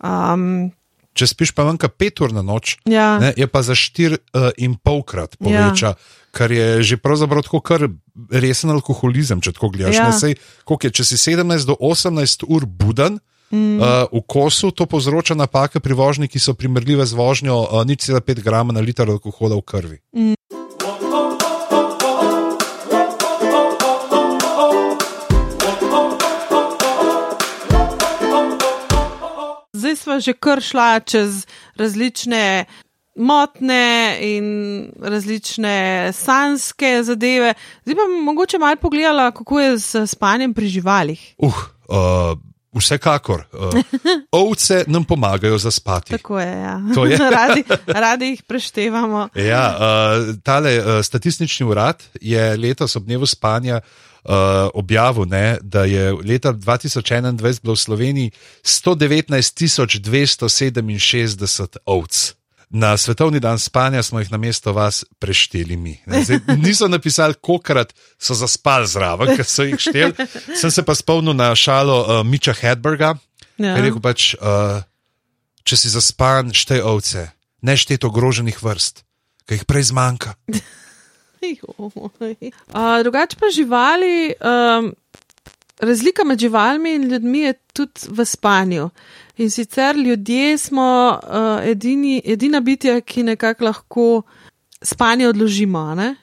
Um, 0.00 0.72
Če 1.16 1.30
spiš 1.30 1.54
pa 1.56 1.64
manjka 1.64 1.88
5 1.88 2.24
ur 2.26 2.34
na 2.36 2.44
noč, 2.44 2.76
ja, 2.84 3.16
ne, 3.22 3.32
je 3.36 3.48
pa 3.48 3.64
za 3.64 3.76
4 3.78 4.18
uh, 4.20 4.50
in 4.60 4.76
polkrat 4.76 5.38
poveča, 5.40 5.94
ja. 5.94 6.28
kar 6.36 6.52
je 6.52 6.84
že 6.84 7.00
pravzaprav 7.00 7.46
tako 7.46 7.62
kar 7.64 7.88
resen 8.30 8.74
alkoholizem, 8.74 9.40
če 9.40 9.56
tako 9.56 9.72
gledaš. 9.72 9.96
Ja. 9.96 10.10
Ne, 10.10 10.16
sej, 10.16 10.36
je, 10.36 10.92
če 10.92 11.08
si 11.08 11.16
17 11.16 11.68
do 11.68 11.78
18 11.80 12.46
ur 12.48 12.68
buden. 12.68 13.20
Mm. 13.46 13.78
Uh, 13.78 14.10
v 14.10 14.26
kosu 14.26 14.72
to 14.74 14.90
povzroča 14.90 15.36
napake 15.38 15.78
pri 15.78 15.94
vožnji, 15.94 16.26
ki 16.26 16.42
so 16.42 16.56
primerljive 16.58 17.06
z 17.06 17.14
vožnjo 17.14 17.54
uh, 17.62 17.86
0,5 17.86 18.42
grama 18.42 18.74
na 18.74 18.82
liter 18.82 19.06
alkohola 19.06 19.54
v 19.54 19.62
krvi. 19.62 19.98
Mm. 20.10 20.35
Že 30.20 30.32
kar 30.32 30.62
šla 30.62 31.00
čez 31.00 31.46
različne 31.76 32.64
motne 33.16 34.16
in 34.20 34.46
različne 35.00 36.12
sanske 36.12 37.02
zadeve. 37.02 37.54
Zdaj 37.84 37.96
pa 37.96 38.08
mogoče 38.24 38.58
malo 38.58 38.76
pogledala, 38.76 39.30
kako 39.30 39.60
je 39.60 39.78
z 39.78 40.06
spanjem 40.06 40.54
pri 40.54 40.68
živalih. 40.68 41.34
Uh, 41.38 41.54
uh, 41.88 42.38
vsekakor. 42.78 43.44
Uh, 43.52 43.60
ovce 44.42 44.84
nam 44.86 45.04
pomagajo 45.04 45.58
zaspati. 45.58 46.10
Tako 46.10 46.40
je. 46.40 46.52
Ja. 46.60 46.80
To 46.94 47.06
je. 47.06 47.18
radi, 47.38 47.64
radi 47.86 48.26
jih 48.26 48.42
preštevamo. 48.42 49.28
Ja, 49.34 49.76
uh, 49.78 50.36
tale 50.42 50.78
uh, 50.78 50.84
statistični 51.04 51.66
urad 51.66 52.02
je 52.20 52.56
letos 52.56 52.96
ob 52.96 53.04
dnevu 53.04 53.26
spanja. 53.26 53.80
Uh, 54.26 54.32
objavil, 54.74 55.24
ne, 55.24 55.58
da 55.62 55.84
je 55.84 56.12
leta 56.12 56.52
2021 56.52 57.60
bilo 57.62 57.74
v 57.74 57.78
Sloveniji 57.78 58.30
119 58.62 60.00
267 60.02 61.76
ovc. 61.84 62.35
Na 62.70 62.96
svetovni 62.96 63.40
dan 63.40 63.58
spanja 63.58 64.02
smo 64.02 64.18
jih 64.18 64.30
na 64.32 64.38
mesto 64.38 64.72
vas 64.72 65.04
prešteli 65.18 65.76
mi. 65.76 65.94
Zdaj, 66.06 66.40
niso 66.58 66.88
napisali, 66.88 67.34
kolikrat 67.40 67.94
so 68.18 68.34
zaspali 68.34 68.86
zraven, 68.90 69.36
ker 69.36 69.46
so 69.46 69.62
jih 69.62 69.78
šteli. 69.78 70.26
Sem 70.58 70.70
se 70.70 70.82
pa 70.82 70.94
spomnil 70.94 71.34
na 71.38 71.54
šalo 71.54 72.00
uh, 72.02 72.26
Miča 72.26 72.52
Hedberga, 72.52 73.14
Ja. 73.56 73.72
ki 73.72 73.80
je 73.80 73.84
rekel 73.86 74.02
pač, 74.04 74.34
uh, 74.36 74.82
če 75.64 75.76
si 75.80 75.88
zaspan, 75.88 76.50
štej 76.52 76.82
ovce, 76.84 77.30
ne 77.64 77.72
štej 77.72 78.02
ogroženih 78.04 78.58
vrst, 78.60 79.00
ki 79.48 79.56
jih 79.56 79.64
prej 79.64 79.92
zmanjka. 79.94 80.34
Uh, 81.46 82.98
drugače 83.02 83.36
pa 83.38 83.46
živali, 83.54 84.34
um, 84.42 84.88
razlika 85.78 86.24
med 86.24 86.40
živalmi 86.42 86.94
in 86.94 87.04
ljudmi 87.12 87.40
je 87.40 87.52
tudi 87.72 88.00
v 88.08 88.24
spanju. 88.24 88.88
In 89.36 89.50
sicer 89.50 89.96
ljudje 89.96 90.58
smo 90.58 91.20
uh, 91.22 91.64
edini, 91.64 92.22
edina 92.24 92.60
bitja, 92.60 93.00
ki 93.00 93.22
nekako 93.22 93.64
lahko 93.64 94.22
spanje 94.82 95.28
odložimo. 95.28 95.78
a 95.78 95.94
Ne? 95.94 96.14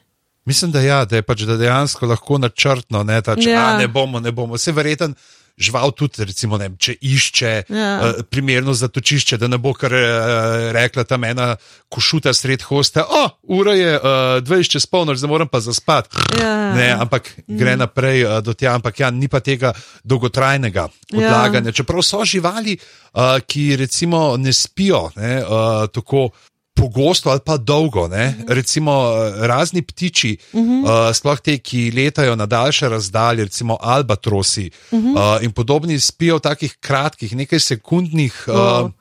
Mislim, 0.45 0.71
da, 0.71 0.81
ja, 0.81 1.05
da 1.05 1.15
je 1.15 1.21
pač 1.21 1.41
da 1.41 1.57
dejansko 1.57 2.05
lahko 2.05 2.37
načrtno, 2.37 3.03
ne, 3.03 3.21
ta, 3.21 3.35
če 3.35 3.49
Ja. 3.49 3.59
ja. 3.59 3.77
ne 3.77 3.87
bomo, 3.87 4.19
ne 4.19 4.31
bomo. 4.31 4.53
Vse 4.53 4.71
verjeten. 4.71 5.13
Žival 5.57 5.91
tudi, 5.93 6.25
recimo, 6.25 6.57
ne, 6.57 6.65
vem, 6.65 6.77
če 6.81 6.95
išče 6.97 7.51
Ja. 7.69 7.89
uh, 8.01 8.23
primerno 8.29 8.73
zatočišče, 8.73 9.37
da 9.37 9.47
ne 9.47 9.57
bo 9.61 9.73
kar 9.77 9.93
uh, 9.93 10.71
rekla 10.73 11.03
tam 11.05 11.23
ena 11.23 11.55
košuta 11.93 12.33
sred 12.33 12.63
hosta, 12.65 13.03
o, 13.05 13.29
ura 13.53 13.75
je 13.77 13.91
uh, 13.97 14.41
20 14.41 14.71
čez 14.73 14.87
polnoč, 14.89 15.21
zdaj 15.21 15.29
moram 15.29 15.47
pa 15.47 15.61
zaspati. 15.61 16.09
Ja. 16.41 16.73
Ne, 16.73 16.89
ampak 16.97 17.29
gre 17.47 17.75
naprej 17.77 18.25
uh, 18.25 18.39
do 18.41 18.53
tja, 18.57 18.73
ampak 18.73 18.99
ja, 18.99 19.11
ni 19.13 19.29
pa 19.29 19.43
tega 19.45 19.75
dolgotrajnega 20.03 20.87
odlaganja. 21.13 21.69
Ja. 21.69 21.77
Čeprav 21.81 22.01
so 22.01 22.25
živali, 22.25 22.73
uh, 23.13 23.37
ki 23.45 23.75
recimo 23.77 24.33
ne 24.37 24.53
spijo 24.53 25.11
ne, 25.15 25.37
uh, 25.45 25.85
tako. 25.93 26.31
Pogosto 26.73 27.29
ali 27.29 27.39
pa 27.45 27.57
dolgo, 27.57 28.07
ne? 28.07 28.35
recimo 28.47 28.91
eh, 28.91 29.47
razni 29.47 29.81
ptiči, 29.81 30.37
uh 30.53 30.61
-huh. 30.61 30.81
uh, 30.83 31.15
sploh 31.15 31.39
te, 31.39 31.57
ki 31.57 31.91
letajo 31.91 32.35
na 32.35 32.45
daljše 32.45 32.89
razdalje, 32.89 33.43
recimo 33.43 33.77
albatrosi 33.81 34.71
uh 34.91 34.99
-huh. 34.99 35.37
uh, 35.37 35.43
in 35.43 35.51
podobni, 35.51 35.99
spijo 35.99 36.37
v 36.37 36.39
takih 36.39 36.77
kratkih, 36.79 37.35
nekaj 37.35 37.59
sekundnih 37.59 38.45
uh, 38.47 38.53
Wow. 38.53 38.91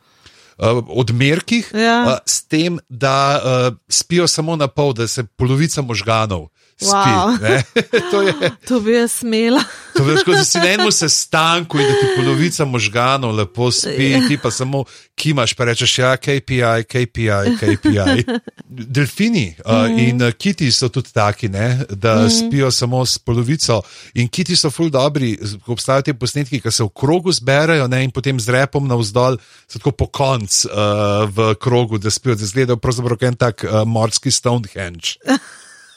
uh, 0.78 0.84
odmerkih, 0.88 1.70
Ja. 1.74 2.04
uh, 2.06 2.18
s 2.26 2.44
tem, 2.44 2.78
da 2.88 3.40
uh, 3.40 3.76
spijo 3.88 4.28
samo 4.28 4.56
na 4.56 4.68
pol, 4.68 4.92
da 4.92 5.08
se 5.08 5.24
polovica 5.24 5.82
možganov 5.82 6.48
spi. 6.82 7.12
Wow. 7.14 7.38
ne. 7.42 7.62
to 8.10 8.22
je. 8.22 8.34
To 8.68 8.80
bi 8.80 8.94
jaz 8.94 9.12
smela. 9.22 9.62
To 9.96 10.04
kot 10.24 10.34
da 10.34 10.44
si 10.44 10.58
na 10.58 10.68
enem 10.72 10.92
sestanku 11.02 11.78
in 11.78 11.86
da 11.88 11.94
ti 12.00 12.06
polovica 12.16 12.64
možganov 12.64 13.34
lepo 13.36 13.70
spi, 13.72 14.14
ti 14.28 14.38
pa 14.42 14.50
samo 14.50 14.84
kimaš, 15.14 15.54
pa 15.54 15.64
rečeš, 15.68 15.98
ja, 15.98 16.16
KPI, 16.16 16.84
KPI, 16.88 17.56
KPI. 17.60 18.24
Delfini 18.94 19.54
uh, 19.66 19.82
Mhm. 19.92 19.98
in 19.98 20.32
kiti 20.38 20.72
so 20.72 20.88
tudi 20.88 21.12
taki, 21.12 21.48
ne, 21.48 21.84
da 21.90 22.30
spijo 22.30 22.70
samo 22.70 23.06
s 23.06 23.18
polovico. 23.18 23.82
In 24.14 24.28
kiti 24.28 24.56
so 24.56 24.70
ful 24.70 24.90
dobri, 24.90 25.38
obstajajo 25.66 26.02
ti 26.02 26.14
posnetki, 26.14 26.60
ki 26.60 26.70
se 26.70 26.84
v 26.84 26.88
krogu 26.94 27.32
zberajo 27.32 27.88
ne, 27.88 28.04
in 28.04 28.10
potem 28.10 28.40
z 28.40 28.48
repom 28.48 28.88
navzdol, 28.88 29.36
tako 29.72 29.90
po 29.92 30.06
koncu 30.06 30.68
uh, 30.68 31.28
v 31.28 31.54
krogu, 31.60 31.98
da 31.98 32.10
spijo, 32.10 32.34
da 32.34 32.44
izgledajo 32.44 32.76
pravzaprav 32.76 33.28
en 33.28 33.36
tak 33.36 33.64
uh, 33.64 33.82
morski 33.86 34.30
Stonehenge. 34.30 35.20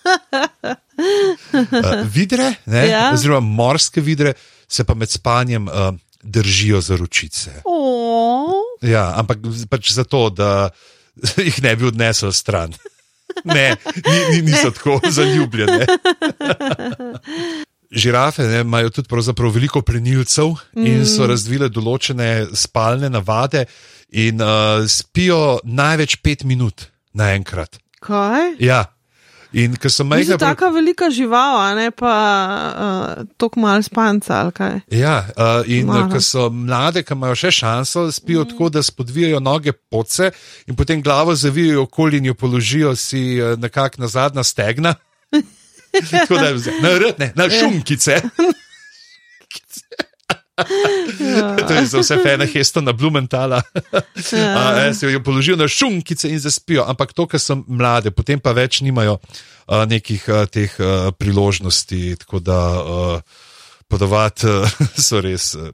Uh, 0.05 2.03
vidre, 2.13 2.53
ne, 2.65 2.87
Ja. 2.87 3.11
oziroma 3.13 3.39
morske 3.39 4.01
vidre, 4.01 4.33
se 4.67 4.83
pa 4.83 4.93
med 4.93 5.09
spanjem 5.09 5.67
uh, 5.67 5.93
držijo 6.23 6.81
za 6.81 6.95
ročice. 6.97 7.61
Oh. 7.65 8.53
Ja, 8.81 9.13
ampak 9.19 9.37
pač 9.69 9.91
zato, 9.93 10.29
da 10.29 10.69
jih 11.47 11.61
ne 11.63 11.75
bi 11.75 11.85
odnesel 11.91 12.31
stran. 12.31 12.73
Ne, 13.43 13.75
ni, 13.95 14.19
ni, 14.31 14.41
niso 14.51 14.71
tako 14.71 14.99
zaljubljene. 15.09 15.85
Žirafe 17.91 18.43
ne, 18.43 18.61
imajo 18.61 18.89
tudi 18.89 19.07
veliko 19.53 19.81
plenilcev 19.81 20.55
in 20.75 21.05
so 21.05 21.27
razvile 21.27 21.69
določene 21.69 22.47
spalne 22.53 23.09
navade, 23.09 23.65
in 24.15 24.41
uh, 24.41 24.85
spijo 24.87 25.59
največ 25.63 26.15
pet 26.23 26.43
minut 26.43 26.87
naenkrat. 27.13 27.79
Kaj? 27.99 28.55
Ja. 28.59 28.85
In 29.55 29.77
ker 29.79 29.91
so 29.91 30.03
Mi 30.03 30.09
majhne, 30.09 30.35
smo 30.35 30.37
taka 30.41 30.67
velika 30.75 31.07
žival, 31.09 31.59
a 31.63 31.75
ne 31.77 31.91
pa 31.95 32.15
uh, 32.75 33.23
tako 33.39 33.59
malo 33.63 33.83
spanca 33.85 34.41
ali 34.43 34.51
kaj. 34.51 34.79
Ja, 34.91 35.15
uh, 35.31 35.69
in 35.71 35.87
ko 36.11 36.19
so 36.19 36.49
mlade, 36.51 37.05
ki 37.07 37.15
imajo 37.15 37.37
še 37.39 37.53
šanso, 37.55 38.09
spijo 38.11 38.43
mm. 38.43 38.51
tako, 38.51 38.69
da 38.69 38.83
spodvijajo 38.83 39.39
noge 39.39 39.71
podce 39.71 40.31
in 40.67 40.75
potem 40.75 41.03
glavo 41.03 41.35
zavijajo 41.35 41.87
okoli 41.87 42.19
in 42.19 42.31
jo 42.31 42.35
položijo 42.35 42.95
si 42.99 43.39
uh, 43.39 43.55
nekako 43.59 44.03
na 44.03 44.11
zadnja 44.11 44.43
stegna. 44.43 44.95
tako 46.11 46.35
da 46.35 46.51
je 46.51 46.79
na 46.83 46.97
rtne, 46.99 47.31
na 47.35 47.49
šumkice. 47.49 48.21
to 51.67 51.73
je 51.73 51.85
za 51.85 51.99
vse 51.99 52.17
fene 52.23 52.47
hesto 52.47 52.81
na 52.81 52.93
Blumentala. 52.93 53.61
Ja. 54.31 54.85
ja. 54.85 54.93
Se 54.93 55.11
jo 55.11 55.23
položijo 55.23 55.55
na 55.55 55.67
šumkice 55.67 56.29
in 56.29 56.39
zaspijo, 56.39 56.85
ampak 56.87 57.13
to, 57.13 57.27
ker 57.27 57.39
so 57.39 57.57
mlade, 57.67 58.11
potem 58.11 58.39
pa 58.39 58.55
več 58.55 58.79
nimajo 58.81 59.17
uh, 59.19 59.83
nekih 59.89 60.23
uh, 60.29 60.45
teh 60.47 60.71
uh, 60.79 61.11
priložnosti, 61.17 62.15
tako 62.23 62.39
da 62.39 62.59
uh, 62.79 63.21
podovati 63.87 64.47
uh, 64.47 64.77
so 65.07 65.21
res 65.21 65.53
uh, 65.55 65.71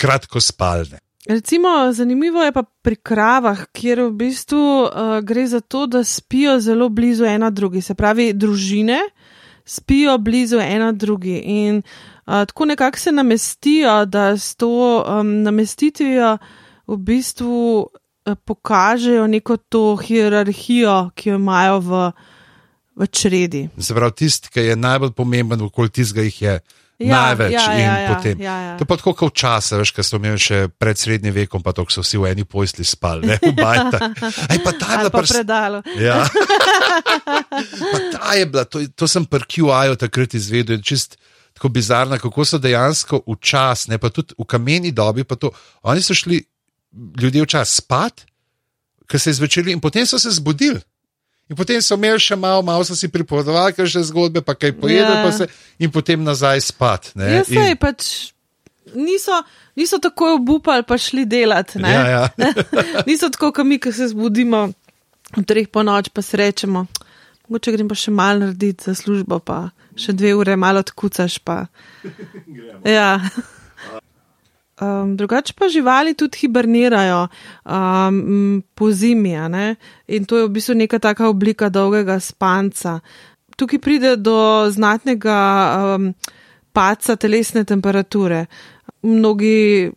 kratko 0.00 0.40
spalne. 0.40 1.02
Recimo, 1.28 1.92
zanimivo 1.92 2.42
je 2.42 2.52
pa 2.52 2.64
pri 2.82 2.96
kravah, 2.96 3.66
kjer 3.70 4.08
v 4.08 4.10
bistvu 4.24 4.62
uh, 4.82 5.18
gre 5.22 5.46
za 5.46 5.60
to, 5.60 5.86
da 5.86 6.04
spijo 6.04 6.56
zelo 6.60 6.88
blizu 6.88 7.28
ena 7.28 7.50
drugi, 7.50 7.82
se 7.82 7.94
pravi, 7.94 8.32
družine 8.32 8.98
spijo 9.64 10.18
blizu 10.18 10.58
ena 10.58 10.92
drugi 10.92 11.38
in 11.44 11.82
tako 12.24 12.64
nekako 12.64 12.98
se 12.98 13.12
namestijo, 13.12 14.04
da 14.06 14.36
s 14.36 14.54
to 14.54 14.70
um, 15.00 15.42
namestitvijo 15.42 16.38
v 16.86 16.96
bistvu 16.96 17.80
uh, 17.80 18.34
pokažejo 18.44 19.26
neko 19.26 19.56
to 19.56 19.96
hierarhijo, 19.96 21.10
ki 21.14 21.28
jo 21.28 21.36
imajo 21.36 21.80
v, 21.80 22.04
v 22.96 23.06
čredi. 23.06 23.68
Se 23.78 23.94
pravi, 23.94 24.12
tisti, 24.14 24.48
ki 24.48 24.60
je 24.60 24.76
najbolj 24.76 25.12
pomemben, 25.12 25.60
okoli 25.62 25.90
tistega 25.90 26.22
jih 26.22 26.42
je 26.42 26.60
Ja, 27.02 27.16
največ. 27.34 27.52
ja, 27.52 27.62
in 27.74 27.80
ja, 27.80 27.94
ja, 27.98 28.14
potem, 28.14 28.40
ja, 28.40 28.56
ja. 28.62 28.72
To 28.78 28.84
je 28.84 28.86
pa 28.86 28.96
tako 28.96 29.14
kot 29.14 29.32
včasih, 29.32 29.80
veš, 29.80 29.90
kaj 29.90 30.04
smo 30.06 30.18
imeli 30.20 30.38
še 30.38 30.58
pred 30.78 30.94
srednjim 30.98 31.34
vekom, 31.34 31.58
pa 31.58 31.72
to 31.74 31.82
so 31.90 32.04
vsi 32.04 32.20
v 32.20 32.30
eni 32.30 32.44
pojsli 32.46 32.84
spali, 32.86 33.26
ne 33.26 33.38
v 33.42 33.50
bajtah. 33.58 34.04
Aj 34.22 34.58
pa 34.62 34.70
ta 34.70 34.86
je 34.92 34.98
bila 35.00 35.10
prs- 35.10 35.34
predalo. 35.34 35.80
Ja. 35.98 36.20
pa 37.92 37.98
ta 38.12 38.34
je 38.38 38.46
bila, 38.46 38.64
to, 38.64 38.86
to 38.94 39.08
sem 39.10 39.26
pri 39.26 39.42
QI-ju 39.42 39.96
takrat 39.98 40.34
izvedel, 40.34 40.78
in 40.78 40.84
čist 40.86 41.18
tako 41.62 41.68
bizarno, 41.70 42.18
kako 42.18 42.44
so 42.44 42.58
dejansko 42.58 43.20
včasih, 43.28 43.90
ne 43.94 43.98
pa 43.98 44.10
tudi 44.10 44.34
v 44.38 44.44
kameni 44.44 44.90
dobi, 44.90 45.22
pa 45.24 45.36
to, 45.38 45.52
oni 45.82 46.02
so 46.02 46.14
šli 46.14 46.40
ljudje 47.20 47.42
včasih 47.42 47.76
spat, 47.84 48.24
ker 49.06 49.20
se 49.20 49.30
je 49.30 49.34
zvečerili 49.38 49.72
in 49.72 49.80
potem 49.80 50.06
so 50.06 50.18
se 50.18 50.30
zbudili. 50.30 50.80
In 51.50 51.56
potem 51.56 51.78
so 51.82 51.94
imeli 51.94 52.18
še 52.18 52.34
malo, 52.36 52.62
malo 52.66 52.82
so 52.84 52.96
si 52.98 53.06
pripovedovali, 53.08 53.76
kaj 53.76 53.86
že 53.86 54.02
zgodbe, 54.10 54.42
pa 54.42 54.54
kaj 54.54 54.72
pojedli, 54.72 55.14
Ja. 55.14 55.22
pa 55.22 55.30
se 55.32 55.46
in 55.78 55.90
potem 55.90 56.24
nazaj 56.24 56.60
spat. 56.60 57.12
Ne? 57.14 57.30
Ja, 57.32 57.44
sej 57.44 57.70
in, 57.70 57.78
pač 57.78 58.32
niso, 58.94 59.38
niso 59.76 59.98
tako 60.02 60.34
obupali, 60.34 60.82
pa 60.82 60.98
šli 60.98 61.26
delati. 61.26 61.78
ja, 61.78 62.08
ja. 62.08 62.28
niso 63.08 63.30
tako, 63.30 63.52
kot 63.52 63.66
mi, 63.66 63.78
ki 63.78 63.92
se 63.92 64.08
zbudimo 64.10 64.72
v 65.36 65.44
treh 65.46 65.68
po 65.70 65.82
noč, 65.82 66.10
pa 66.10 66.22
se 66.22 66.36
rečemo, 66.36 66.86
mogoče 67.48 67.72
grem 67.72 67.88
pa 67.88 67.98
še 67.98 68.12
malo 68.14 68.46
narediti 68.46 68.88
za 68.88 68.94
službo, 68.98 69.38
pa 69.38 69.70
še 69.98 70.14
dve 70.16 70.34
ure 70.38 70.56
malo 70.56 70.82
odkucaš. 70.84 71.40
Pa. 71.44 71.66
Ja. 72.82 73.20
Um, 74.82 75.12
drugače 75.16 75.54
pa 75.54 75.68
živali 75.70 76.14
tudi 76.18 76.40
hibernirajo 76.42 77.28
um, 77.28 78.62
po 78.74 78.90
zimi, 78.90 79.36
in 80.08 80.24
to 80.24 80.40
je 80.40 80.46
v 80.48 80.50
bistvu 80.50 80.74
neka 80.74 80.98
taka 80.98 81.28
oblika 81.28 81.68
dolgega 81.68 82.18
spanca. 82.20 82.98
Tukaj 83.56 83.78
pride 83.78 84.16
do 84.16 84.66
znatnega 84.70 85.38
um, 85.76 86.14
paca 86.72 87.16
telesne 87.16 87.64
temperature. 87.64 88.46
Mnogi 89.02 89.92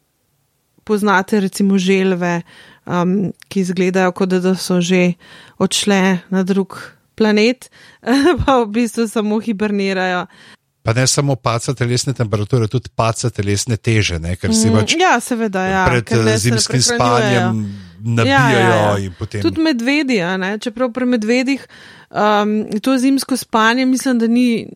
poznate 0.83 1.39
recimo 1.39 1.77
želve, 1.77 2.41
um, 2.85 3.31
ki 3.49 3.59
izgledajo, 3.59 4.11
kot 4.11 4.29
da 4.29 4.55
so 4.55 4.81
že 4.81 5.13
odšle 5.57 6.19
na 6.29 6.43
drug 6.43 6.94
planet, 7.15 7.69
pa 8.45 8.59
v 8.63 8.69
bistvu 8.75 9.07
samo 9.11 9.39
hibernirajo. 9.39 10.25
Pa 10.85 10.93
ne 10.93 11.07
samo 11.09 11.35
paca 11.35 11.73
telesne 11.73 12.13
temperature, 12.13 12.67
tudi 12.69 12.91
paca 12.95 13.31
telesne 13.33 13.77
teže, 13.77 14.19
ne? 14.21 14.35
ker 14.37 14.53
si 14.53 14.69
pač 14.69 14.93
Ja, 14.99 15.17
seveda, 15.23 15.65
ja, 15.65 15.83
pred 15.89 16.13
eh, 16.13 16.37
zimskim 16.37 16.81
spanjem 16.85 17.65
nabijajo 18.05 18.59
Ja, 18.59 18.69
ja, 18.69 18.75
ja. 18.75 18.97
in 19.01 19.13
potem. 19.17 19.41
Tudi 19.41 19.65
medvedi, 19.65 20.19
čeprav 20.61 20.91
pri 20.93 21.07
medvedih 21.09 21.65
um, 22.13 22.79
to 22.81 22.97
zimsko 23.01 23.37
spanje, 23.37 23.85
mislim, 23.85 24.19
da 24.19 24.27
ni, 24.27 24.67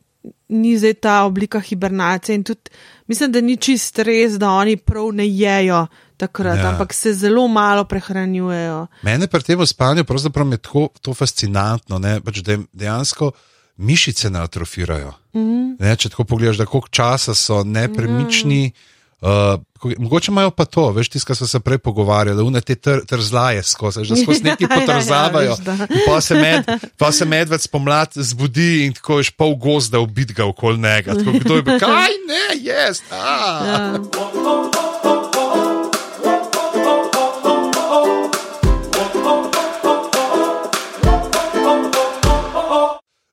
ni 0.50 0.78
zdaj 0.78 0.94
ta 0.94 1.24
oblika 1.24 1.60
hibernacije 1.60 2.36
in 2.36 2.44
tudi 2.44 2.74
mislim, 3.08 3.32
da 3.32 3.42
ni 3.42 3.58
čist 3.58 4.00
res, 4.00 4.38
da 4.42 4.50
oni 4.50 4.78
prav 4.78 5.14
ne 5.14 5.28
jejo 5.28 5.86
takrat, 6.20 6.58
Ja. 6.58 6.62
ja. 6.62 6.70
ampak 6.70 6.94
se 6.94 7.14
zelo 7.14 7.48
malo 7.48 7.84
prehranjujejo. 7.84 8.88
Mene 9.02 9.28
pri 9.28 9.44
tem 9.44 9.64
spanju 9.64 10.04
pravzaprav 10.04 10.52
je 10.52 10.58
tako, 10.60 10.90
to 11.00 11.14
fascinantno, 11.14 11.98
ne? 11.98 12.20
pač 12.20 12.40
da 12.40 12.60
dejansko 12.74 13.32
mišice 13.80 14.30
ne 14.30 14.40
atrofirajo. 14.40 15.14
Mm. 15.34 15.76
Ne, 15.80 15.96
če 15.96 16.10
tako 16.10 16.24
pogledaš, 16.26 16.58
da 16.58 16.66
koliko 16.66 16.88
časa 16.90 17.32
so 17.34 17.64
nepremični. 17.64 18.72
Uh, 19.20 19.28
ko- 19.76 19.92
mogoče 19.98 20.32
imajo 20.32 20.52
pa 20.52 20.64
to, 20.66 20.92
veš, 20.92 21.10
tisto, 21.10 21.28
kar 21.28 21.36
smo 21.36 21.48
se 21.48 21.60
prej 21.60 21.78
pogovarjali, 21.78 22.38
da 22.38 22.44
une 22.44 22.62
te 22.62 22.76
tr, 22.76 23.02
trzlaje 23.04 23.64
skozi, 23.64 24.06
da 24.08 24.16
skozi 24.16 24.44
neki 24.48 24.64
Ja, 24.64 24.70
ja, 24.70 24.76
ja, 24.76 24.80
potrzavajo. 24.80 25.56
In 25.90 26.00
pa 26.08 26.22
se, 26.22 26.36
med, 26.36 26.64
pa 26.96 27.12
se 27.12 27.26
medved 27.26 27.62
spomlad 27.62 28.16
zbudi 28.16 28.86
in 28.86 28.94
tako 28.94 29.20
ješ 29.20 29.30
pol 29.32 29.56
gozda 29.58 30.00
ubit 30.00 30.32
ga 30.32 30.46
okoli 30.46 30.80
njega. 30.80 31.14
Tako, 31.14 31.36
kdo 31.38 31.56
je 31.56 31.64
bil, 31.64 31.80
kaj 31.80 32.12
ne, 32.26 32.44
jaz. 32.62 33.04
Ja. 33.12 34.00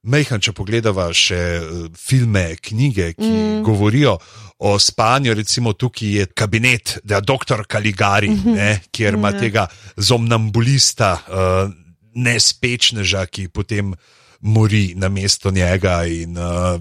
Mejhan, 0.06 0.40
če 0.42 0.54
pogledava 0.54 1.08
še 1.14 1.38
eh, 1.58 1.86
filme, 1.98 2.48
knjige, 2.62 3.12
ki 3.18 3.30
mm. 3.30 3.62
govorijo 3.66 4.16
o 4.58 4.78
spanju, 4.80 5.34
recimo 5.34 5.74
tukaj 5.76 6.12
je 6.20 6.26
kabinet, 6.26 6.98
da 7.04 7.18
je 7.18 7.26
doktor 7.28 7.66
Kaligari, 7.68 8.30
ne, 8.44 8.70
kjer 8.94 9.18
ima 9.18 9.32
tega 9.36 9.66
zomnambulista, 9.96 11.10
uh, 11.28 11.72
nespečneža, 12.16 13.26
ki 13.28 13.48
potem 13.52 13.92
mori 14.40 14.94
na 14.96 15.10
mesto 15.12 15.50
njega. 15.52 15.98
In, 16.08 16.38
uh, 16.40 16.80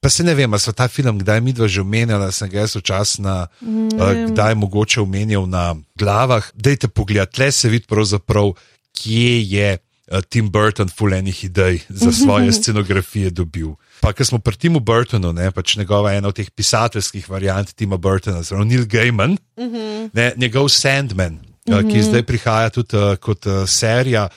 pa 0.00 0.10
se 0.10 0.26
ne 0.26 0.34
vem, 0.34 0.50
ali 0.50 0.62
so 0.62 0.74
ta 0.74 0.88
film 0.90 1.20
kdaj 1.22 1.40
mi 1.40 1.54
dva 1.54 1.68
že 1.70 1.84
omenjala, 1.84 2.32
sem 2.34 2.50
ga 2.50 2.64
jaz 2.64 2.74
včasih 2.80 3.22
na, 3.22 3.36
uh, 3.46 4.12
kdaj 4.32 4.58
mogoče 4.58 5.00
omenjal 5.04 5.46
na 5.46 5.76
glavah. 5.98 6.50
Dajte 6.54 6.90
pogled, 6.90 7.30
tle 7.30 7.52
se 7.52 7.70
vidi 7.70 7.86
pravzaprav, 7.86 8.56
kje 8.98 9.38
je 9.46 9.78
Tim 10.20 10.50
Burton 10.50 10.88
fulejnih 10.88 11.44
idej 11.44 11.80
za 11.88 12.12
svoje 12.12 12.52
scenografije 12.52 13.30
dobil. 13.30 13.74
Pa, 14.00 14.12
ker 14.12 14.26
smo 14.26 14.38
pri 14.38 14.56
Timu 14.56 14.80
Burtonu, 14.80 15.32
ne, 15.32 15.50
pač 15.54 15.76
njegova 15.76 16.12
ena 16.12 16.28
od 16.28 16.36
teh 16.36 16.50
pisateljskih 16.50 17.30
variant 17.30 17.70
Tima 17.74 17.96
Burtona, 17.96 18.42
zelo 18.42 18.64
Neil 18.64 18.84
Gaiman, 18.86 19.38
uh 19.56 19.64
-huh. 19.64 20.10
ne, 20.12 20.32
njegov 20.36 20.68
Sandman. 20.68 21.38
Uh 21.66 21.74
-huh. 21.74 21.92
Ki 21.92 22.02
zdaj 22.02 22.22
prihaja 22.22 22.70
tudi 22.70 22.96
uh, 22.96 23.14
kot 23.16 23.46
uh, 23.46 23.62
serija. 23.66 24.28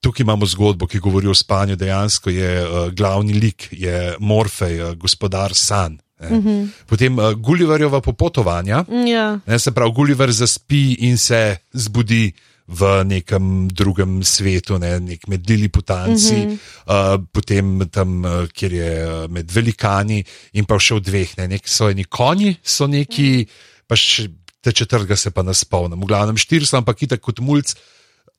Tukaj 0.00 0.22
imamo 0.22 0.46
zgodbo, 0.46 0.86
ki 0.86 0.98
govori 0.98 1.26
o 1.26 1.34
spanju. 1.34 1.76
Dejansko 1.76 2.30
je 2.30 2.68
uh, 2.68 2.92
glavni 2.92 3.32
lik, 3.32 3.68
je 3.70 4.16
Morfej, 4.20 4.82
uh, 4.82 4.92
gospodar 4.94 5.54
San. 5.54 5.98
Uh 6.20 6.28
-huh. 6.28 6.68
Potem 6.86 7.18
uh, 7.18 7.32
Gulliverjeva 7.32 8.00
popotovanja, 8.00 8.84
Ja. 9.06 9.38
Ne, 9.46 9.58
se 9.58 9.72
pravi, 9.72 9.92
Gulliver 9.92 10.32
zaspi 10.32 10.92
in 10.92 11.18
se 11.18 11.56
zbudi 11.72 12.32
v 12.66 13.04
nekem 13.04 13.68
drugem 13.68 14.22
svetu, 14.24 14.78
ne, 14.80 14.96
nek 15.00 15.26
med 15.28 15.50
Liliputanci, 15.50 16.36
mm 16.36 16.50
-hmm. 16.50 16.58
uh, 16.88 17.24
potem 17.32 17.88
tam, 17.90 18.24
uh, 18.24 18.48
kjer 18.48 18.72
je 18.72 18.92
uh, 19.06 19.30
med 19.30 19.52
velikani, 19.52 20.24
in 20.52 20.64
pa 20.64 20.78
še 20.78 20.94
v 20.94 21.00
dveh, 21.00 21.36
ne, 21.36 21.48
nek 21.48 21.68
so 21.68 21.88
eni 21.88 22.04
konji, 22.04 22.56
so 22.62 22.86
neki, 22.86 23.46
pa 23.86 23.96
še 23.96 24.28
te 24.64 24.72
četrtega 24.72 25.16
se 25.16 25.30
pa 25.30 25.42
ne 25.42 25.54
spomnim. 25.54 26.00
V 26.00 26.08
glavnem 26.08 26.36
štiri 26.40 26.66
so, 26.66 26.76
ampak 26.76 27.02
itak 27.02 27.20
kot 27.20 27.40
mulj. 27.44 27.74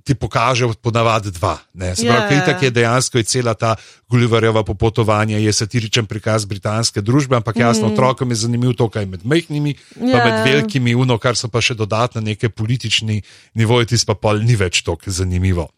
Ti 0.06 0.14
pokaže 0.14 0.70
ponavadi 0.86 1.32
dva. 1.34 1.58
Ja, 1.74 1.98
yeah. 1.98 2.30
itak 2.30 2.62
je 2.62 2.70
dejansko 2.70 3.18
je 3.18 3.26
cela 3.26 3.56
ta 3.58 3.74
Gulliverjeva 4.06 4.62
popotovanja, 4.64 5.40
je 5.42 5.54
satiričen 5.54 6.06
prikaz 6.06 6.46
britanske 6.46 7.02
družbe, 7.02 7.36
ampak 7.36 7.58
jasno, 7.58 7.90
mm. 7.90 7.94
otrokom 7.94 8.30
je 8.30 8.36
zanimivo 8.46 8.74
to, 8.78 8.86
kaj 8.90 9.02
je 9.02 9.10
med 9.18 9.26
majhnimi, 9.26 9.74
pa 9.98 10.06
Ja, 10.06 10.22
med 10.22 10.46
velikimi, 10.46 10.94
uno, 10.96 11.18
kar 11.18 11.34
so 11.34 11.50
pa 11.50 11.58
še 11.58 11.74
dodatne 11.74 12.22
neke 12.22 12.50
politični 12.54 13.22
nivoji, 13.58 13.96
tisto 13.96 14.14
pa 14.14 14.30
pol 14.30 14.46
ni 14.46 14.54
več 14.56 14.84
tako 14.86 15.10
zanimivo. 15.10 15.72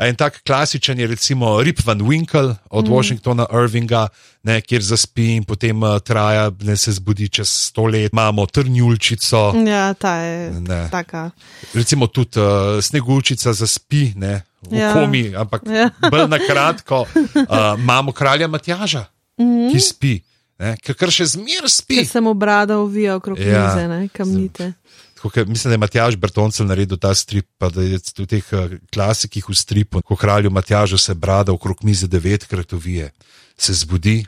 En 0.00 0.16
tak 0.16 0.40
klasičen 0.46 0.98
je 0.98 1.06
recimo 1.06 1.60
Rip 1.62 1.84
Van 1.84 2.00
Winkle 2.00 2.54
od 2.70 2.88
mm. 2.88 2.92
Washingtona 2.92 3.46
Irvinga, 3.52 4.08
ne, 4.42 4.60
kjer 4.64 4.82
zaspi 4.82 5.26
in 5.36 5.44
potem 5.44 5.82
uh, 5.82 5.98
traja, 6.00 6.50
ne 6.64 6.76
se 6.76 6.92
zbudi 6.96 7.28
čez 7.28 7.48
sto 7.68 7.84
let. 7.84 8.12
Imamo 8.12 8.46
trnjulčico, 8.46 9.52
ja, 9.66 9.94
ta 9.94 10.14
je 10.16 10.50
Ne. 10.50 10.88
taka. 10.90 11.30
recimo 11.74 12.06
tudi 12.06 12.40
uh, 12.40 12.80
sneguljčica 12.80 13.52
zaspi, 13.52 14.12
ne 14.16 14.42
v 14.70 14.76
ja. 14.78 14.92
Komi, 14.92 15.34
ampak 15.36 15.62
ja. 15.68 15.90
Bolj 16.10 16.28
na 16.28 16.38
kratko. 16.38 17.00
Uh, 17.00 17.76
imamo 17.78 18.12
kralja 18.12 18.48
Matjaža, 18.48 19.04
mm 19.38 19.44
-hmm. 19.44 19.72
ki 19.72 19.80
spi, 19.80 20.20
ne, 20.58 20.76
kar 20.96 21.10
še 21.10 21.26
zmer 21.26 21.68
spi. 21.68 21.96
Ki 22.00 22.06
sem 22.06 22.26
obrada 22.26 22.78
uvija 22.78 23.16
okrog 23.16 23.38
Ja. 23.38 23.74
mize, 23.74 23.88
ne, 23.88 24.08
kamnite. 24.08 24.64
Tako, 24.64 24.80
ke, 25.28 25.44
mislim, 25.44 25.70
da 25.70 25.74
je 25.74 25.78
Matjaž 25.78 26.16
Bertoncel 26.16 26.66
naredil 26.66 26.96
ta 26.96 27.14
strip, 27.14 27.46
pa 27.58 27.68
da 27.68 27.82
je 27.82 27.98
v 27.98 28.26
teh 28.26 28.44
uh, 28.52 28.72
klasikih 28.94 29.44
v 29.48 29.54
stripu, 29.54 30.00
ko 30.02 30.16
kralju 30.16 30.50
Matjažu 30.50 30.98
se 30.98 31.14
brada 31.14 31.52
okrog 31.52 31.84
mize 31.84 32.06
devetkrat 32.06 32.72
uvije, 32.72 33.10
se 33.58 33.74
zbudi 33.74 34.24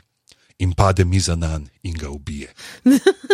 in 0.59 0.73
pade 0.73 1.05
miza 1.05 1.35
na 1.35 1.57
njega 1.57 1.73
in 1.83 1.93
ga 1.93 2.09
ubije. 2.09 2.53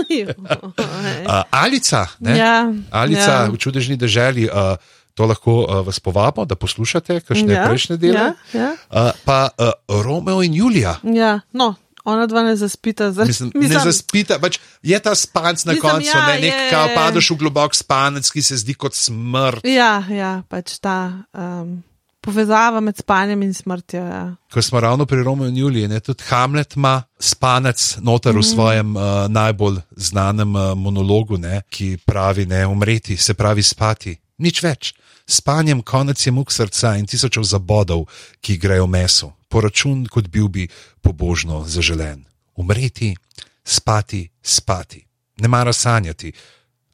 Uh, 0.09 1.43
Alica, 1.51 2.07
ne? 2.19 2.37
Ja, 2.37 2.73
Alica 2.91 3.31
ja. 3.31 3.49
v 3.49 3.57
čudežni 3.57 3.97
deželi. 3.97 4.49
Uh, 4.49 4.77
To 5.19 5.25
lahko 5.27 5.51
uh, 5.67 5.83
vas 5.83 5.99
povabimo, 5.99 6.45
da 6.47 6.55
poslušate, 6.55 7.19
kakšne 7.19 7.51
ja, 7.51 7.59
Ja, 7.59 7.67
prejšnje 7.67 7.97
dele. 7.99 8.19
ja, 8.19 8.33
ja. 8.55 8.71
Uh, 8.87 9.11
pa 9.27 9.49
uh, 9.51 9.75
Romeo 10.01 10.39
in 10.39 10.53
Julija. 10.55 10.95
Ja, 11.03 11.41
no, 11.51 11.75
ona 12.09 12.25
dva 12.27 12.43
ne 12.43 12.55
zaspita. 12.55 13.11
Zar, 13.11 13.27
Mislim, 13.27 13.51
ne 13.55 13.79
zaspita, 13.79 14.39
pač 14.41 14.59
je 14.81 14.99
ta 14.99 15.15
spanc 15.15 15.65
na 15.65 15.73
Mislim, 15.73 15.91
koncu, 15.91 16.09
ja, 16.09 16.25
ne, 16.27 16.39
nek, 16.41 16.53
je- 16.53 16.69
kao 16.71 16.87
padeš 16.95 17.31
v 17.31 17.37
globok 17.37 17.75
spanec, 17.75 18.29
ki 18.31 18.41
se 18.41 18.57
zdi 18.57 18.73
kot 18.73 18.95
smrt. 18.97 19.65
Ja, 19.67 20.03
ja, 20.09 20.41
pač 20.49 20.77
ta 20.79 21.23
um, 21.33 21.79
povezava 22.21 22.79
med 22.83 22.97
spanjem 22.99 23.41
in 23.47 23.53
smrtjo. 23.53 24.01
Ja. 24.03 24.23
Ko 24.53 24.61
smo 24.61 24.79
ravno 24.79 25.05
pri 25.05 25.23
Romeo 25.23 25.47
in 25.47 25.57
Juliji, 25.57 25.87
ne, 25.87 25.99
tudi 25.99 26.23
Hamlet 26.29 26.75
ima 26.75 26.97
spanec 27.19 27.97
noter 28.01 28.35
v 28.37 28.43
svojem 28.43 28.95
uh, 28.95 29.27
najbolj 29.29 29.79
znanem 29.95 30.55
uh, 30.55 30.73
monologu, 30.75 31.37
ne, 31.37 31.61
ki 31.69 31.97
pravi: 32.05 32.45
ne, 32.45 32.65
umreti, 32.67 33.17
se 33.17 33.33
pravi 33.33 33.63
spati, 33.63 34.17
nič 34.37 34.63
več. 34.63 34.93
Spanjem 35.29 35.81
konec 35.85 36.17
je 36.25 36.31
muk 36.33 36.49
srca 36.51 36.95
in 36.97 37.05
tisočev 37.05 37.43
zabodov, 37.45 38.07
ki 38.41 38.57
grejo 38.57 38.87
mesu, 38.89 39.29
poračun, 39.49 40.05
kot 40.07 40.27
bil 40.27 40.47
bi 40.47 40.67
pobožno 41.01 41.63
zaželen. 41.67 42.25
Umreti, 42.55 43.15
spati, 43.63 44.29
spati, 44.41 45.05
ne 45.37 45.47
mara 45.47 45.73
sanjati, 45.73 46.31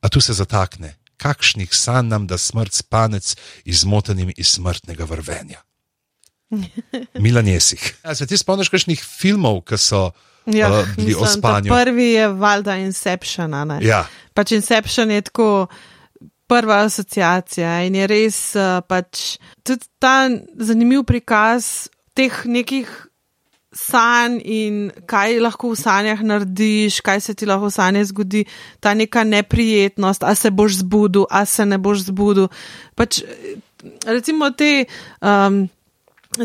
a 0.01 0.10
tu 0.10 0.22
se 0.22 0.34
zatakne, 0.34 0.95
kakšnih 1.18 1.70
sanj 1.74 2.08
nam 2.08 2.28
da 2.28 2.38
smrt 2.38 2.74
spanec 2.74 3.36
izmotenim 3.66 4.34
iz 4.38 4.47
smrtnega 4.47 5.03
vrvenja. 5.03 5.62
Milan 7.24 7.47
Jesih. 7.47 7.95
Ja, 8.06 8.16
se 8.16 8.28
ti 8.28 8.38
spomniš 8.38 8.70
kakšnih 8.70 9.03
filmov, 9.03 9.64
ki 9.66 9.78
so 9.78 10.10
Ja, 10.45 10.70
uh, 10.70 10.88
bili 10.95 11.16
o 11.16 11.22
mislim, 11.22 11.41
ta 11.41 11.49
spanju? 11.49 11.74
Prvi 11.74 12.03
je 12.03 12.28
valjda 12.28 12.76
Inception. 12.76 13.53
a 13.53 13.66
ne? 13.66 13.80
Ja, 13.82 14.06
Pač 14.34 14.51
Inception 14.51 15.12
je 15.12 15.22
tako 15.22 15.68
prva 16.47 16.84
asociacija 16.86 17.82
in 17.88 17.95
je 17.95 18.08
res 18.08 18.38
uh, 18.56 18.84
pač 18.88 19.39
tudi 19.64 19.88
ta 19.99 20.30
zanimiv 20.60 21.03
prikaz 21.03 21.88
teh 22.16 22.45
nekih 22.45 22.89
sanj 23.76 24.39
in 24.47 24.76
kaj 25.09 25.36
lahko 25.43 25.74
v 25.74 25.80
sanjah 25.80 26.22
narediš, 26.24 27.01
kaj 27.03 27.20
se 27.22 27.36
ti 27.36 27.47
lahko 27.47 27.68
v 27.68 27.76
sanjah 27.76 28.07
zgodi, 28.07 28.45
ta 28.80 28.95
neka 28.95 29.26
neprijetnost, 29.28 30.24
a 30.24 30.36
se 30.36 30.51
boš 30.51 30.80
zbudil, 30.80 31.28
a 31.30 31.43
se 31.45 31.66
ne 31.66 31.78
boš 31.78 32.07
zbudil. 32.09 32.47
Pač, 32.95 33.22
recimo 34.07 34.51
te. 34.55 34.88
Um, 35.22 35.68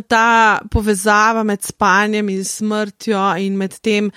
Ta 0.06 0.60
povezava 0.70 1.42
med 1.42 1.64
spanjem 1.66 2.28
in 2.30 2.44
smrtjo, 2.46 3.18
in 3.42 3.56
med 3.58 3.72
tem, 3.82 4.12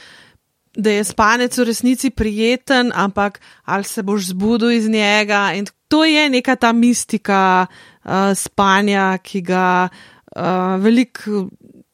da 0.78 0.92
je 0.94 1.08
spanec 1.08 1.58
v 1.58 1.66
resnici 1.66 2.12
prijeten, 2.14 2.92
ampak 2.94 3.40
ali 3.66 3.88
se 3.90 4.04
boš 4.06 4.36
zbudil 4.36 4.76
iz 4.76 4.86
njega. 4.86 5.50
In 5.58 5.66
to 5.90 6.04
je 6.06 6.28
neka 6.30 6.56
ta 6.62 6.76
mistika 6.78 7.66
uh, 7.66 8.38
spanja, 8.38 9.18
ki 9.18 9.42
ga 9.42 9.90
uh, 9.90 10.13
veliko 10.82 11.48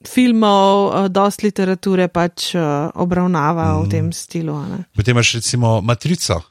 filmov, 0.08 0.86
uh, 0.88 1.08
dosti 1.12 1.46
literature 1.50 2.08
pač 2.08 2.54
uh, 2.56 2.88
obravnava 2.96 3.74
mm. 3.74 3.82
v 3.84 3.90
tem 3.92 4.12
stilu. 4.16 4.56
ne. 4.68 4.84
potem 4.96 5.12
imaš 5.18 5.34
recimo 5.42 5.82
matrico, 5.82 6.42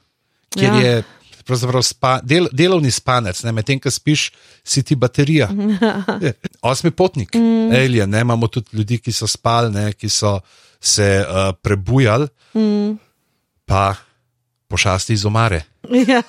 kjer 0.53 0.74
Ja. 0.74 0.80
je. 0.80 1.05
pravzaprav 1.49 1.80
Spa, 1.82 2.20
del, 2.20 2.45
delovni 2.53 2.91
spanec, 2.93 3.41
ne, 3.43 3.53
medtem 3.57 3.78
ko 3.80 3.89
spiš, 3.91 4.26
si 4.64 4.82
ti 4.84 4.93
baterija. 5.01 5.49
Osmi 6.70 6.91
potnik, 6.91 7.32
mm. 7.34 7.72
Alien, 7.72 8.11
ne, 8.11 8.20
imamo 8.20 8.49
tudi 8.53 8.68
ljudi, 8.76 8.99
ki 8.99 9.12
so 9.12 9.26
spali, 9.26 9.72
ne, 9.72 9.93
ki 9.97 10.09
so 10.12 10.41
se 10.80 11.24
uh, 11.24 11.55
prebujali, 11.62 12.28
Mm. 12.55 12.99
pa 13.64 13.95
pošasti 14.68 15.12
iz 15.12 15.24
omare. 15.24 15.62
Ja, 16.09 16.20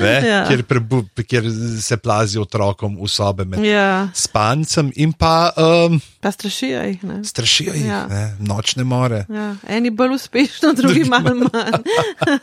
Ne, 0.00 0.14
Ja. 0.26 0.44
kjer, 0.48 0.62
prebu, 0.62 1.02
kjer 1.22 1.44
se 1.80 1.96
plazi 1.96 2.38
otrokom 2.38 2.96
v 2.96 3.08
sobe 3.08 3.44
med 3.44 3.64
ja, 3.64 4.08
spancem 4.14 4.92
in 4.96 5.12
pa 5.12 5.50
um, 5.56 6.00
pa 6.20 6.30
strašijo 6.30 6.82
jih. 6.82 7.02
Ne? 7.02 7.24
strašijo 7.24 7.74
jih, 7.74 7.86
Ja. 7.86 8.06
ja. 8.06 8.24
nočne 8.38 8.84
more. 8.84 9.24
Ja, 9.28 9.56
eni 9.68 9.90
bolj 9.90 10.14
uspešno, 10.14 10.72
drugi 10.78 11.04
malo 11.04 11.34
manj. 11.34 11.82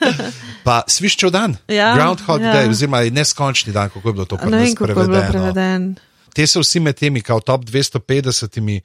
Pa 0.63 0.81
sviščev 0.87 1.29
dan, 1.29 1.57
Ja, 1.67 1.95
Groundhog 1.95 2.41
ja. 2.41 2.53
Day, 2.53 2.69
oziroma 2.69 3.01
neskončni 3.03 3.73
dan, 3.73 3.89
kako 3.89 4.09
je 4.09 4.13
bilo 4.13 4.25
to 4.25 4.37
Ne 4.45 4.57
vem, 4.57 4.75
kako 4.75 4.89
je 4.91 4.95
bilo 4.95 5.05
prevedeno. 5.05 5.31
preveden. 5.31 5.95
Te 6.31 6.47
so 6.47 6.59
vsi 6.59 6.79
med 6.79 6.95
temi, 6.95 7.21
kao 7.21 7.39
top 7.39 7.65
250. 7.65 8.81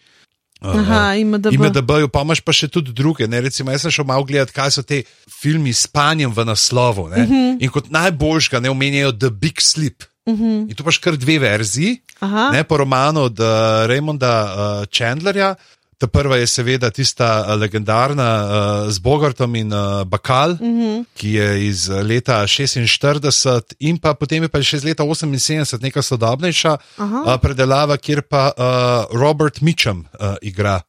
Aha, 0.61 1.15
IMDb. 1.15 1.53
IMDB-ju, 1.53 2.09
pa 2.09 2.23
imaš 2.23 2.41
pa 2.41 2.53
še 2.53 2.69
tudi 2.69 2.93
druge. 2.93 3.27
Ne? 3.29 3.41
Recimo, 3.41 3.71
jaz 3.71 3.83
sem 3.83 3.91
šel 3.91 4.05
malo 4.05 4.25
gledati, 4.25 4.53
kaj 4.53 4.71
so 4.71 4.83
te 4.83 5.03
filmi 5.31 5.73
s 5.73 5.85
spanjem 5.85 6.33
v 6.33 6.45
naslovu. 6.45 7.03
Uh 7.03 7.17
Mhm. 7.19 7.33
-huh. 7.33 7.57
In 7.61 7.71
kot 7.71 7.91
najboljšega 7.91 8.61
ne 8.61 8.71
omenjajo 8.71 9.13
The 9.13 9.31
Big 9.31 9.61
Sleep. 9.61 10.03
Uh 10.27 10.33
Mhm. 10.33 10.43
-huh. 10.45 10.71
In 10.71 10.75
tu 10.75 10.85
paš 10.85 10.99
kar 10.99 11.17
dve 11.17 11.39
verziji. 11.39 12.01
Aha. 12.21 12.51
Ne, 12.53 12.65
po 12.65 12.77
romanu 12.77 13.21
od 13.21 13.41
uh, 13.41 13.47
Raymonda 13.87 14.33
uh, 14.45 14.85
Chandlerja. 14.91 15.55
Ta 15.97 16.07
prva 16.07 16.37
je 16.37 16.47
seveda 16.47 16.91
tista 16.91 17.41
uh, 17.41 17.55
legendarna 17.57 18.29
uh, 18.45 18.91
z 18.93 18.99
Bogartom 19.01 19.55
in 19.57 19.73
uh, 19.73 20.05
Bakal, 20.05 20.51
uh 20.51 20.61
-huh. 20.61 21.05
ki 21.15 21.33
je 21.33 21.67
iz 21.69 21.89
uh, 21.89 22.03
leta 22.03 22.47
46, 22.47 23.75
in 23.79 23.99
pa 23.99 24.15
potem 24.15 24.43
je 24.43 24.49
pa 24.49 24.63
še 24.63 24.77
iz 24.77 24.85
leta 24.85 25.05
78 25.05 25.83
neka 25.83 26.03
sodobnejša 26.03 26.77
uh, 26.99 27.41
predelava, 27.41 27.97
kjer 27.97 28.23
pa 28.23 28.53
uh, 28.53 29.19
Robert 29.21 29.61
Mitchum 29.61 30.05
uh, 30.21 30.37
igra 30.43 30.81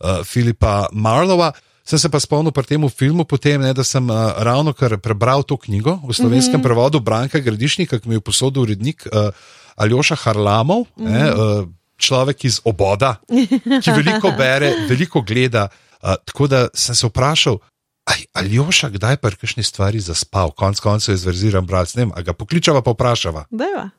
uh, 0.00 0.24
Filipa 0.24 0.86
Marlova. 0.92 1.52
Sem 1.84 1.98
se 1.98 2.08
pa 2.08 2.20
spomnil 2.20 2.52
pri 2.52 2.62
tem 2.62 2.88
filmu, 2.88 3.24
potem, 3.24 3.60
ne, 3.60 3.74
da 3.74 3.84
sem 3.84 4.10
uh, 4.10 4.32
ravno 4.38 4.72
kar 4.72 4.98
prebral 4.98 5.42
to 5.42 5.56
knjigo 5.56 5.98
v 6.06 6.14
slovenskem 6.14 6.54
mm 6.54 6.60
-hmm. 6.60 6.62
prevodu 6.62 7.00
Branka 7.00 7.38
Gradišnika, 7.38 7.98
ki 7.98 8.08
mi 8.08 8.14
je 8.14 8.20
posodil 8.20 8.62
urednik 8.62 9.06
uh, 9.06 9.34
Aljoša 9.76 10.14
Harlamov, 10.14 10.86
mm 10.96 11.06
-hmm. 11.06 11.10
ne, 11.10 11.34
uh, 11.34 11.68
človek 12.02 12.44
iz 12.48 12.60
oboda, 12.68 13.14
ki 13.28 13.94
veliko 13.94 14.34
bere, 14.38 14.72
veliko 14.90 15.22
gleda. 15.26 15.68
Uh, 16.02 16.16
tako 16.26 16.48
da 16.50 16.66
sem 16.74 16.98
se 16.98 17.06
vprašal, 17.06 17.60
aj, 18.10 18.24
Aljoša, 18.42 18.90
kdaj 18.96 19.16
pa 19.22 19.30
je 19.30 19.38
kakšni 19.38 19.62
stvari 19.62 20.00
zaspal, 20.02 20.50
konc 20.58 20.80
koncev 20.82 21.14
je 21.14 21.22
zverziran 21.22 21.66
brat, 21.66 21.94
ne 21.94 22.06
vem, 22.06 22.14
a 22.14 22.22
ga 22.26 22.34
pokličava 22.34 22.82
pa 22.82 22.94
vprašava. 22.96 23.46
Deva. 23.50 23.90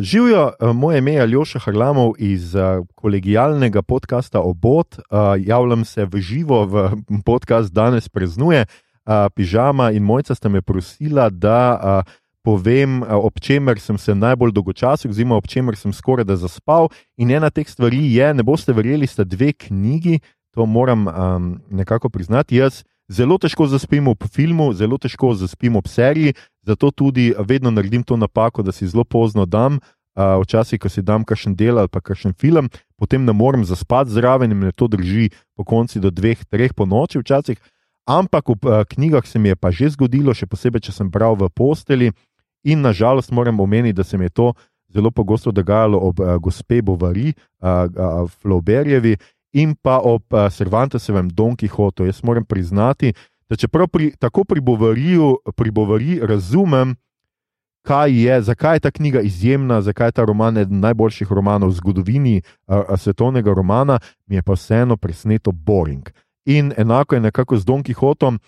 Živijo, 0.00 0.52
eh, 0.60 0.72
moje 0.72 0.98
ime 0.98 1.12
je 1.12 1.20
Aljoša 1.20 1.58
Harlamov 1.58 2.12
iz 2.18 2.54
eh, 2.54 2.60
kolegijalnega 2.94 3.82
podcasta 3.82 4.40
Obot. 4.40 4.98
Eh, 4.98 5.02
Javljam 5.38 5.84
se 5.84 6.04
v 6.04 6.20
živo 6.20 6.64
v 6.64 6.90
podcast 7.26 7.72
danes 7.72 8.08
preznuje. 8.08 8.66
Eh, 9.06 9.28
Pižama 9.34 9.90
in 9.90 10.02
mojca 10.02 10.34
sta 10.34 10.48
me 10.48 10.62
prosila, 10.62 11.30
da 11.30 11.80
eh, 12.06 12.12
povem, 12.42 13.02
eh, 13.02 13.06
ob 13.14 13.40
čemer 13.40 13.80
sem 13.80 13.98
se 13.98 14.14
najbolj 14.14 14.52
dolgočasil, 14.52 15.10
oziroma 15.10 15.36
ob 15.36 15.46
čemer 15.46 15.76
sem 15.76 15.92
skoraj 15.92 16.24
da 16.24 16.36
zaspal. 16.36 16.88
In 17.16 17.30
ena 17.30 17.50
teh 17.50 17.68
stvari 17.68 18.14
je, 18.14 18.34
ne 18.34 18.42
boste 18.42 18.72
verjeli, 18.72 19.06
sta 19.06 19.24
dve 19.24 19.52
knjigi, 19.52 20.20
to 20.54 20.66
moram 20.66 21.06
um, 21.06 21.60
nekako 21.70 22.08
priznati. 22.08 22.56
Jaz 22.56 22.84
zelo 23.08 23.38
težko 23.38 23.66
zaspim 23.66 24.08
ob 24.08 24.24
filmu, 24.32 24.72
zelo 24.72 24.98
težko 24.98 25.34
zaspim 25.34 25.76
ob 25.76 25.88
seriji, 25.88 26.34
zato 26.62 26.90
tudi 26.90 27.32
vedno 27.38 27.70
naredim 27.70 28.02
to 28.02 28.16
napako, 28.16 28.62
da 28.62 28.72
si 28.72 28.86
zelo 28.86 29.04
pozno 29.04 29.46
dam. 29.46 29.80
Uh, 30.14 30.38
včasih, 30.44 30.78
ko 30.78 30.86
si 30.86 31.02
dam 31.02 31.24
kakšen 31.26 31.56
del 31.58 31.74
ali 31.74 31.90
pa 31.90 31.98
kakšen 31.98 32.36
film, 32.38 32.68
potem 32.94 33.24
ne 33.26 33.32
morem 33.34 33.64
zaspati 33.66 34.14
zraven 34.14 34.52
in 34.54 34.58
me 34.58 34.70
to 34.70 34.86
drži 34.86 35.32
po 35.58 35.64
konci 35.66 35.98
do 35.98 36.10
dveh, 36.14 36.38
treh 36.46 36.70
po 36.70 36.86
noči, 36.86 37.18
včasih. 37.18 37.58
Ampak 38.06 38.46
v 38.46 38.54
uh, 38.62 38.84
knjigah 38.86 39.26
se 39.26 39.38
mi 39.42 39.50
je 39.50 39.56
pa 39.56 39.74
že 39.74 39.90
zgodilo, 39.90 40.30
še 40.30 40.46
posebej, 40.46 40.86
če 40.86 40.92
sem 40.94 41.10
bral 41.10 41.34
v 41.34 41.50
posteli. 41.50 42.12
In 42.62 42.86
nažalost 42.86 43.34
moram 43.34 43.58
omeniti, 43.60 43.96
da 43.98 44.04
se 44.04 44.16
mi 44.16 44.30
je 44.30 44.30
to 44.30 44.52
zelo 44.94 45.10
pogosto 45.10 45.50
dogajalo 45.50 45.98
ob 45.98 46.20
uh, 46.20 46.36
gospe 46.38 46.78
Bovari, 46.82 47.34
uh, 47.34 47.90
uh, 47.90 48.30
Flauberjevi 48.30 49.16
in 49.54 49.74
pa 49.74 49.98
ob 50.02 50.22
uh, 50.32 50.50
Cervantesovem 50.50 51.30
Don 51.30 51.56
Quixotu. 51.56 52.04
Jaz 52.04 52.22
moram 52.22 52.44
priznati, 52.44 53.12
da 53.48 53.56
čeprav 53.56 53.88
pri, 53.88 54.12
tako 54.18 54.44
pri 54.44 54.60
Bovariju, 54.60 55.38
pri 55.56 55.70
Bovari 55.70 56.20
razumem, 56.22 56.96
kaj 57.86 58.24
je, 58.24 58.42
zakaj 58.42 58.76
je 58.76 58.80
ta 58.80 58.90
knjiga 58.90 59.20
izjemna, 59.20 59.82
zakaj 59.82 60.08
je 60.08 60.12
ta 60.12 60.24
roman 60.24 60.58
eden 60.58 60.80
najboljših 60.80 61.32
romanov 61.32 61.68
v 61.68 61.78
zgodovini 61.78 62.36
uh, 62.40 62.76
uh, 62.78 62.98
svetovnega 62.98 63.54
romana, 63.54 63.98
mi 64.26 64.36
je 64.36 64.42
pa 64.42 64.52
vseeno 64.52 64.96
presneto 64.96 65.52
boring. 65.52 66.10
In 66.44 66.72
enako 66.76 67.14
je 67.14 67.20
nekako 67.20 67.56
z 67.56 67.64
Don 67.64 67.82
Quixotom. 67.82 68.38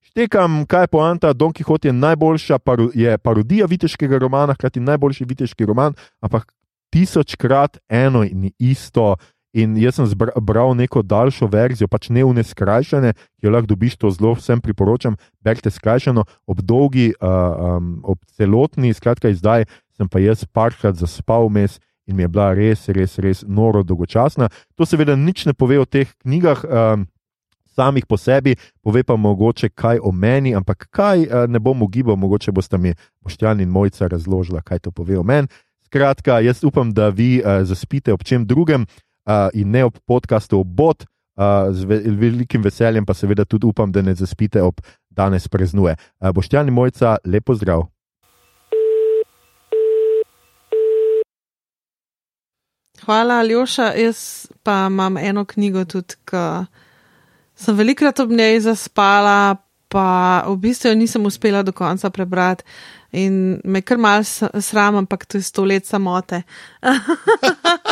Štekam, 0.00 0.66
kaj 0.66 0.82
je 0.82 0.86
poanta. 0.86 1.32
Don 1.32 1.52
Quixote 1.52 1.88
je 1.88 1.92
najboljša, 1.92 2.58
paro, 2.58 2.88
je 2.94 3.18
parodija 3.18 3.66
viteškega 3.66 4.18
romana, 4.18 4.54
hkrati 4.54 4.80
najboljši 4.80 5.24
viteški 5.24 5.66
roman, 5.66 5.94
ampak 6.20 6.52
tisočkrat 6.90 7.78
eno 7.88 8.24
in 8.24 8.50
isto. 8.58 9.16
In 9.52 9.74
jaz 9.74 9.96
sem 9.98 10.06
zbra, 10.06 10.30
bral 10.38 10.76
neko 10.78 11.02
daljšo 11.02 11.48
verzijo, 11.50 11.88
pač 11.90 12.06
ne 12.14 12.22
v 12.22 12.36
neskrajšane, 12.38 13.12
ki 13.18 13.46
jo 13.48 13.50
lahko 13.50 13.72
dobiš, 13.72 13.96
to 13.98 14.10
zelo 14.14 14.36
vsem 14.38 14.62
priporočam. 14.62 15.16
Berite 15.42 15.72
skrajšano, 15.74 16.22
ob 16.46 16.62
dolgi, 16.62 17.10
uh, 17.18 17.78
um, 17.78 17.96
ob 18.06 18.20
celotni, 18.38 18.94
skratka, 18.94 19.32
izdaj 19.34 19.66
sem 19.98 20.08
pa 20.08 20.22
jaz 20.22 20.46
parkrat 20.46 20.96
zaspal 20.96 21.50
mes 21.50 21.80
in 22.06 22.16
mi 22.16 22.24
je 22.24 22.30
bila 22.30 22.52
res, 22.54 22.86
res, 22.88 23.18
res 23.18 23.42
noro 23.46 23.82
dolgočasna. 23.86 24.48
To 24.78 24.86
seveda 24.86 25.18
nič 25.18 25.44
ne 25.46 25.54
pove 25.54 25.78
o 25.82 25.86
teh 25.86 26.10
knjigah. 26.22 26.62
Um, 26.66 27.08
Samih 27.70 28.02
po 28.04 28.18
sebi, 28.18 28.56
pove 28.82 29.04
pa 29.06 29.14
mogoče 29.14 29.68
kaj 29.70 30.00
o 30.02 30.10
meni, 30.10 30.50
ampak 30.58 30.88
kaj 30.90 31.22
uh, 31.22 31.44
ne 31.46 31.60
bom 31.62 31.82
ugibal, 31.86 32.18
mogoče 32.18 32.50
boste 32.52 32.78
mi 32.78 32.96
Boštjan 33.22 33.62
in 33.62 33.70
Mojca 33.70 34.08
razložila, 34.10 34.58
kaj 34.60 34.82
to 34.84 34.90
pove 34.90 35.14
o 35.18 35.22
meni. 35.22 35.46
Skratka, 35.86 36.40
jaz 36.42 36.64
upam, 36.66 36.90
da 36.90 37.08
vi 37.14 37.38
uh, 37.38 37.62
zaspite 37.62 38.12
ob 38.12 38.26
čem 38.26 38.42
drugem 38.46 38.82
uh, 38.82 39.09
in 39.54 39.70
ne 39.70 39.84
ob 39.84 39.98
podkastu 40.06 40.60
Obot, 40.60 41.04
uh, 41.36 41.70
z 41.74 41.84
ve 41.84 42.00
velikim 42.20 42.62
veseljem 42.62 43.06
pa 43.06 43.14
seveda 43.14 43.44
tudi 43.44 43.66
upam, 43.66 43.92
da 43.92 44.02
ne 44.02 44.14
zaspite 44.14 44.62
ob 44.62 44.80
danes 45.10 45.48
preznuje. 45.48 45.96
Uh, 46.20 46.30
Boštjan 46.34 46.68
in 46.68 46.74
Mojca, 46.74 47.16
lepo 47.24 47.54
zdrav. 47.54 47.86
Hvala, 53.04 53.40
Aljoša. 53.40 53.92
Jaz 53.96 54.46
pa 54.62 54.86
imam 54.90 55.16
eno 55.16 55.44
knjigo 55.44 55.84
tudi, 55.84 56.14
ki 56.28 56.44
sem 57.56 57.76
velikrat 57.76 58.20
ob 58.20 58.30
njej 58.30 58.60
zaspala, 58.68 59.56
pa 59.88 60.44
v 60.46 60.56
bistvu 60.56 60.92
jo 60.92 60.94
nisem 60.94 61.26
uspela 61.26 61.62
do 61.62 61.72
konca 61.72 62.10
prebrati. 62.10 62.64
In 63.12 63.60
me 63.64 63.82
kar 63.82 63.98
mal 63.98 64.22
sram, 64.24 64.96
ampak 64.96 65.26
to 65.26 65.38
je 65.38 65.42
sto 65.42 65.64
let 65.64 65.86
samote. 65.86 66.42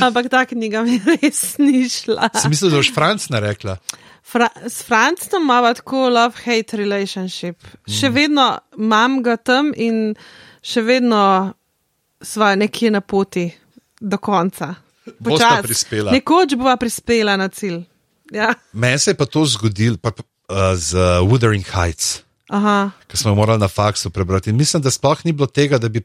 ampak 0.00 0.28
ta 0.30 0.44
knjiga 0.46 0.82
mi 0.82 1.00
res 1.04 1.58
ni 1.58 1.88
šla. 1.88 2.30
Sem 2.34 2.50
mislil, 2.50 2.70
da 2.70 2.80
boš 2.80 2.92
Franc 2.94 3.28
narekla. 3.28 3.76
Fra 4.22 4.48
s 4.68 4.82
Francem 4.86 5.42
imamo 5.42 5.74
tako 5.74 6.08
love-hate 6.08 6.76
relationship. 6.78 7.58
Še 7.88 8.08
Mm. 8.08 8.14
vedno 8.14 8.46
imam 8.78 9.22
ga 9.22 9.36
tam 9.36 9.72
in 9.76 10.14
še 10.62 10.82
vedno 10.82 11.52
sva 12.22 12.54
nekje 12.54 12.90
na 12.90 13.00
poti 13.00 13.50
do 14.00 14.18
konca. 14.18 14.74
Bosta 15.18 15.58
Počas. 15.58 15.62
prispela. 15.66 16.12
Nekoč 16.12 16.54
bova 16.54 16.76
prispela 16.76 17.36
na 17.36 17.48
cilj. 17.48 17.82
Ja. 18.32 18.54
Meni 18.72 18.98
se 18.98 19.10
je 19.10 19.14
pa 19.18 19.26
to 19.26 19.44
zgodilo 19.44 19.98
pa, 19.98 20.10
pa, 20.10 20.22
uh, 20.22 20.76
z 20.78 20.94
uh, 20.94 21.26
Wuthering 21.26 21.66
Heights. 21.74 22.22
Aha. 22.52 22.90
ki 23.08 23.16
smo 23.16 23.30
jo 23.30 23.34
morali 23.34 23.60
na 23.60 23.68
faksu 23.68 24.10
prebrati. 24.10 24.50
In 24.50 24.56
mislim, 24.56 24.82
da 24.82 24.90
sploh 24.90 25.24
ni 25.24 25.32
bilo 25.32 25.46
tega, 25.46 25.78
da 25.78 25.88
bi 25.88 26.02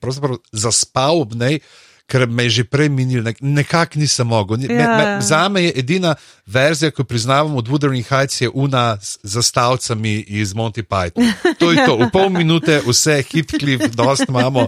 zaspal 0.51 1.21
ob 1.21 1.35
njej, 1.35 1.59
ker 2.08 2.24
me 2.26 2.43
je 2.43 2.49
že 2.49 2.64
prej 2.64 2.88
minil, 2.89 3.20
Nek 3.20 3.41
nekako 3.41 3.99
nisem 3.99 4.28
mogel. 4.28 4.58
Ni- 4.58 4.68
Me, 4.68 4.74
Ja, 4.74 4.97
me, 4.97 5.03
ja. 5.03 5.22
za 5.22 5.49
me 5.49 5.64
je 5.64 5.72
edina 5.76 6.16
verzija, 6.47 6.91
ki 6.91 7.01
jo 7.01 7.05
priznavam 7.05 7.55
od 7.55 7.68
Wuthering 7.68 8.03
Heights, 8.03 8.41
je 8.41 8.49
una 8.49 8.95
z 9.01 9.18
zastavcami 9.24 10.24
iz 10.30 10.53
Monty 10.53 10.84
Python. 10.84 11.28
To 11.60 11.72
je 11.72 11.86
to, 11.86 11.97
v 11.97 12.10
pol 12.10 12.30
minute 12.30 12.80
vse 12.86 13.20
hitklip, 13.24 13.91
dost 13.91 14.24
imamo. 14.28 14.68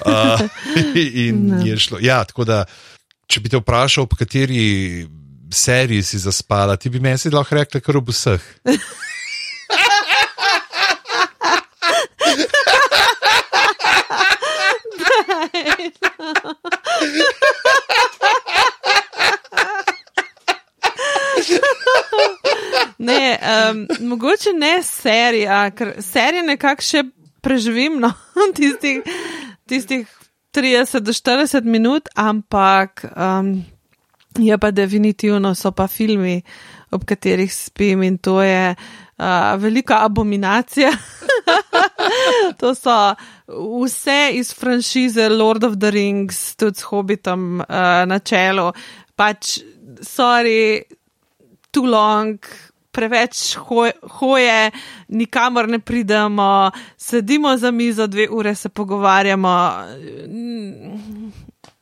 Uh, 0.00 0.40
in 0.96 1.60
je 1.60 1.76
šlo. 1.76 1.98
Ja, 2.00 2.24
tako 2.24 2.44
da, 2.44 2.64
če 3.26 3.40
bi 3.40 3.48
te 3.48 3.60
vprašal, 3.60 4.06
po 4.06 4.16
kateri 4.16 5.04
seriji 5.52 6.02
si 6.02 6.18
zaspala, 6.18 6.76
ti 6.76 6.88
bi 6.88 7.00
meni 7.00 7.20
lahko 7.32 7.54
rekla, 7.56 7.80
kar 7.80 7.96
ob 7.96 8.08
vseh. 8.08 8.40
Ne, 22.98 23.37
um, 23.48 23.86
mogoče 24.08 24.52
ne 24.52 24.82
serija, 24.82 25.70
ker 25.70 25.94
serije 26.04 26.42
nekako 26.42 26.84
še 26.84 27.02
preživim, 27.40 27.98
no, 28.02 28.12
tistih, 28.58 29.02
tistih 29.68 30.06
30 30.56 31.04
do 31.06 31.12
40 31.12 31.64
minut, 31.64 32.08
ampak 32.16 33.04
um, 33.14 33.58
je 34.38 34.58
pa 34.58 34.70
definitivno 34.70 35.54
so 35.54 35.72
pa 35.72 35.88
filmi, 35.88 36.42
ob 36.90 37.04
katerih 37.04 37.52
spim 37.52 38.02
in 38.02 38.18
to 38.18 38.40
je 38.42 38.74
uh, 38.74 39.60
velika 39.60 40.04
abominacija. 40.04 40.92
to 42.60 42.74
so 42.74 43.14
vse 43.48 44.30
iz 44.32 44.54
franšize 44.54 45.28
Lord 45.28 45.64
of 45.64 45.76
the 45.80 45.90
Rings, 45.90 46.56
tudi 46.56 46.80
s 46.80 46.82
Hobbitom 46.82 47.60
uh, 47.60 47.66
na 48.06 48.18
čelu. 48.18 48.72
Pač, 49.16 49.58
sorry, 50.02 50.82
too 51.72 51.84
long, 51.86 52.38
preveč 52.98 53.54
hoj, 53.68 53.92
hoje, 54.18 54.70
nikamor 55.08 55.68
ne 55.70 55.78
pridemo, 55.78 56.70
sedimo 56.98 57.56
za 57.56 57.70
mizo, 57.70 58.06
dve 58.06 58.28
ure 58.30 58.54
se 58.54 58.68
pogovarjamo. 58.68 59.54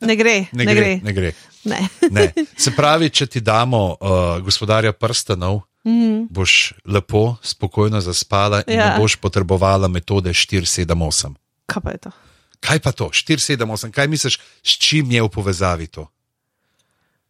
Ne 0.00 0.16
gre, 0.16 0.44
Ne, 0.52 0.64
ne 0.64 0.74
gre. 0.74 1.00
Ne 1.02 1.12
gre. 1.12 1.32
Ne. 1.64 1.88
Ne. 2.10 2.32
Se 2.62 2.70
pravi, 2.76 3.08
če 3.10 3.26
ti 3.26 3.40
damo 3.40 3.96
uh, 3.96 4.36
gospodarja 4.44 4.92
prstanov, 4.92 5.62
mm. 5.88 6.26
boš 6.30 6.74
lepo, 6.84 7.38
spokojno 7.42 8.00
zaspala 8.04 8.60
in 8.66 8.76
ja. 8.76 8.90
Ne 8.92 9.00
boš 9.00 9.16
potrebovala 9.16 9.88
metode 9.88 10.30
478. 10.36 11.34
Kaj 11.66 11.82
pa 11.82 11.96
je 11.96 12.02
to? 12.04 12.12
Kaj 12.60 12.82
pa 12.84 12.92
to? 12.92 13.08
478, 13.08 13.90
kaj 13.94 14.08
misliš, 14.12 14.38
s 14.62 14.78
čim 14.78 15.10
je 15.10 15.24
v 15.24 15.32
povezavi 15.32 15.88
to? 15.88 16.06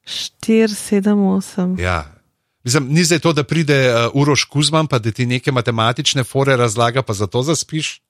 4, 0.07 0.75
7, 0.75 1.15
8. 1.15 1.81
Ja. 1.81 2.16
Mislim, 2.67 2.89
ni 2.91 3.05
zdaj 3.05 3.19
to, 3.19 3.33
da 3.33 3.45
pride 3.45 3.95
uh, 3.95 4.11
Uroš 4.15 4.45
Kuzman, 4.45 4.87
pa 4.87 4.99
da 4.99 5.13
ti 5.13 5.27
neke 5.27 5.53
matematične 5.53 6.25
fore 6.25 6.57
razlaga, 6.57 7.03
pa 7.03 7.15
zato 7.15 7.43
zaspiš. 7.43 8.01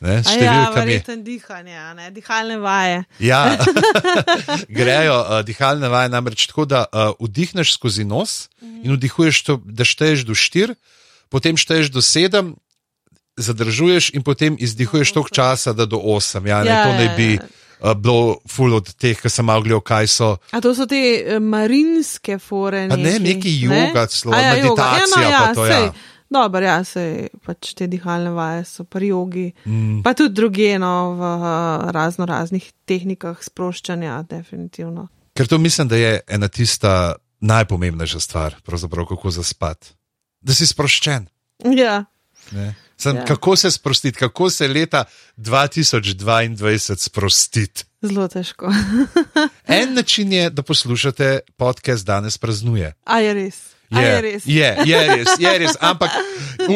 Ne, 0.00 0.22
Ja, 0.42 0.70
verjetno 0.74 1.16
dihanje, 1.16 1.94
ne, 1.94 2.10
dihalne 2.10 2.56
vaje. 2.58 3.04
Ja, 3.18 3.58
grejo 4.78 5.20
uh, 5.20 5.44
dihalne 5.46 5.88
vaje 5.88 6.08
namreč 6.08 6.46
tako, 6.46 6.64
da 6.64 6.84
uh, 6.92 7.14
vdihneš 7.20 7.74
skozi 7.74 8.04
nos 8.04 8.48
in 8.62 8.92
vdihuješ, 8.92 9.42
to, 9.42 9.60
da 9.64 9.84
šteješ 9.84 10.26
do 10.26 10.34
4, 10.34 10.74
potem 11.28 11.56
šteješ 11.56 11.90
do 11.94 12.02
7, 12.02 12.54
zadržuješ 13.36 14.10
in 14.10 14.26
potem 14.26 14.56
izdihuješ 14.58 15.12
toliko 15.12 15.34
časa, 15.34 15.72
da 15.72 15.86
do 15.86 16.02
8. 16.02 16.46
Ja, 16.48 16.64
ne, 16.64 16.70
Ja, 16.70 16.84
to 16.84 16.92
naj 16.98 17.06
ja, 17.06 17.14
bi 17.16 17.30
ja. 17.34 17.46
Uh, 17.80 17.94
bilo 17.94 18.38
ful 18.48 18.74
od 18.74 18.92
teh, 18.94 19.18
ki 19.18 19.30
sem 19.32 19.46
malo 19.46 19.64
gledal, 19.66 19.82
kaj 19.84 20.10
so. 20.12 20.30
A 20.52 20.60
to 20.64 20.74
so 20.74 20.86
te 20.90 21.00
eh, 21.18 21.40
marinske 21.40 22.38
fore. 22.42 22.86
Pa 22.90 22.98
ne, 23.00 23.18
neki 23.22 23.54
joga 23.62 24.06
celo, 24.06 24.34
A 24.36 24.42
meditacija 24.54 25.24
Ja, 25.24 25.40
no, 25.40 25.46
pa 25.46 25.54
to, 25.54 25.66
ja. 25.66 25.74
sej, 25.74 25.90
Dobro, 26.28 26.60
ja, 26.60 26.82
se 26.84 27.02
pač 27.40 27.70
te 27.72 27.86
dihalne 27.88 28.34
vaje 28.36 28.66
so 28.68 28.84
pri 28.84 29.08
jogi, 29.08 29.46
mm. 29.64 30.02
pa 30.04 30.12
tudi 30.12 30.36
druge, 30.36 30.74
no, 30.76 31.14
v 31.16 31.30
uh, 31.38 31.86
razno 31.96 32.26
raznih 32.28 32.66
tehnikah 32.84 33.40
sproščanja, 33.40 34.18
definitivno. 34.28 35.06
Ker 35.32 35.48
to 35.48 35.56
mislim, 35.58 35.88
da 35.88 35.96
je 35.96 36.20
ena 36.28 36.50
tista 36.52 37.14
najpomembnejša 37.40 38.20
stvar, 38.20 38.58
kako 38.92 39.30
zaspati. 39.32 39.94
Da 40.44 40.52
si 40.54 40.68
sproščen. 40.68 41.30
Ja, 41.74 42.04
Ne? 42.52 42.74
Sem, 43.00 43.16
ja. 43.16 43.24
Kako 43.24 43.56
se 43.56 43.70
sprostiti, 43.70 44.18
kako 44.18 44.50
se 44.50 44.68
leta 44.68 45.04
2022 45.36 46.96
sprostiti? 46.96 47.84
zelo 48.02 48.28
težko. 48.28 48.72
En 49.66 49.94
način 49.98 50.32
je, 50.32 50.50
da 50.50 50.62
poslušate 50.62 51.40
podcast 51.56 52.06
danes 52.06 52.38
praznuje. 52.38 52.94
A 53.04 53.18
je 53.18 53.34
res. 53.34 53.56
A 53.90 54.00
je 54.00 54.20
res. 54.22 54.46
je, 54.46 54.76
je 54.84 55.16
res, 55.16 55.28
je 55.38 55.58
res. 55.58 55.76
Ampak 55.80 56.10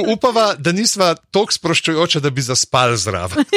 upava, 0.09 0.55
da 0.59 0.73
nisva 0.73 1.15
tako 1.31 1.53
sproščujoča, 1.53 2.21
da 2.21 2.31
bi 2.31 2.43
zaspali 2.43 2.97
zraven. 2.99 3.45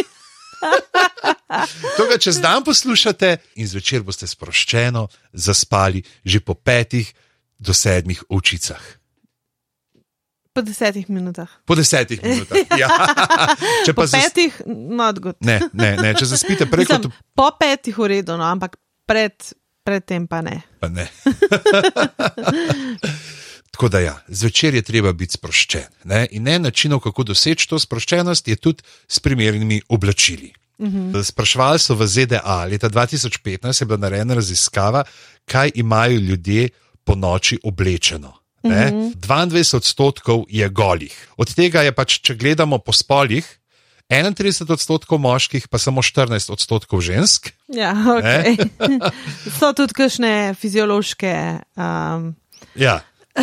To 1.97 2.07
ga 2.09 2.17
čez 2.17 2.39
dan 2.41 2.63
poslušate 2.63 3.37
in 3.55 3.67
zvečer 3.67 4.01
boste 4.03 4.27
sproščeno 4.27 5.07
zaspali 5.33 6.01
že 6.25 6.39
po 6.39 6.53
petih 6.53 7.13
do 7.59 7.73
sedmih 7.73 8.23
očicah. 8.29 8.81
Po 10.55 10.63
desetih 10.63 11.09
minutah. 11.11 11.51
Po 11.67 11.75
desetih 11.75 12.23
minutah. 12.23 12.63
Ja. 12.81 12.87
Če 13.83 13.91
Po 13.91 14.07
petih, 14.07 14.55
not 14.71 15.19
good. 15.19 15.35
ne, 15.43 15.59
ne, 15.75 15.89
ne, 15.99 16.13
če 16.15 16.29
zaspite 16.31 16.63
prej 16.71 16.87
kot 16.87 17.03
Mislim, 17.03 17.11
po 17.35 17.49
petih 17.59 17.97
v 17.99 18.07
redu, 18.13 18.37
no, 18.39 18.47
ampak 18.47 18.79
pred, 19.03 19.35
predtem 19.83 20.23
pa 20.31 20.39
ne. 20.45 20.61
Pa 20.79 20.87
ne. 20.87 21.09
Tako 23.75 23.91
da, 23.91 23.99
ja, 23.99 24.15
zvečer 24.31 24.79
je 24.79 24.83
treba 24.87 25.11
biti 25.11 25.35
sproščen. 25.35 26.07
Ne? 26.07 26.23
In 26.39 26.47
en 26.47 26.63
način, 26.63 26.95
kako 27.03 27.27
doseči 27.27 27.67
to 27.67 27.75
sproščenost, 27.75 28.47
je 28.47 28.55
tudi 28.55 28.87
s 29.07 29.19
primernimi 29.19 29.81
oblačili. 29.91 30.53
Uh 30.79 30.87
-huh. 30.87 31.23
Sprašvali 31.23 31.79
so 31.79 31.95
v 31.95 32.07
ZDA, 32.07 32.63
leta 32.71 32.89
2015 32.89 33.81
je 33.81 33.85
bila 33.85 33.97
narejena 33.97 34.39
raziskava, 34.39 35.03
kaj 35.45 35.71
imajo 35.75 36.19
ljudje 36.19 36.69
po 37.03 37.15
noči 37.15 37.59
oblečeno. 37.63 38.44
Ne? 38.65 39.13
22 39.21 39.77
odstotkov 39.77 40.45
je 40.49 40.69
golih. 40.69 41.13
Od 41.37 41.49
tega 41.53 41.85
je 41.85 41.93
pač, 41.93 42.19
če 42.25 42.37
gledamo 42.37 42.81
po 42.81 42.95
spolih, 42.95 43.45
31 44.09 44.69
odstotkov 44.69 45.17
moških, 45.17 45.65
pa 45.69 45.81
samo 45.81 46.01
14 46.05 46.53
odstotkov 46.53 47.01
žensk. 47.01 47.49
Ja, 47.73 47.93
okay. 47.93 48.57
so 49.57 49.73
tudi 49.73 49.97
kakšne 49.97 50.53
fiziološke. 50.57 51.33
Um, 51.73 52.33
Ja. 52.75 52.99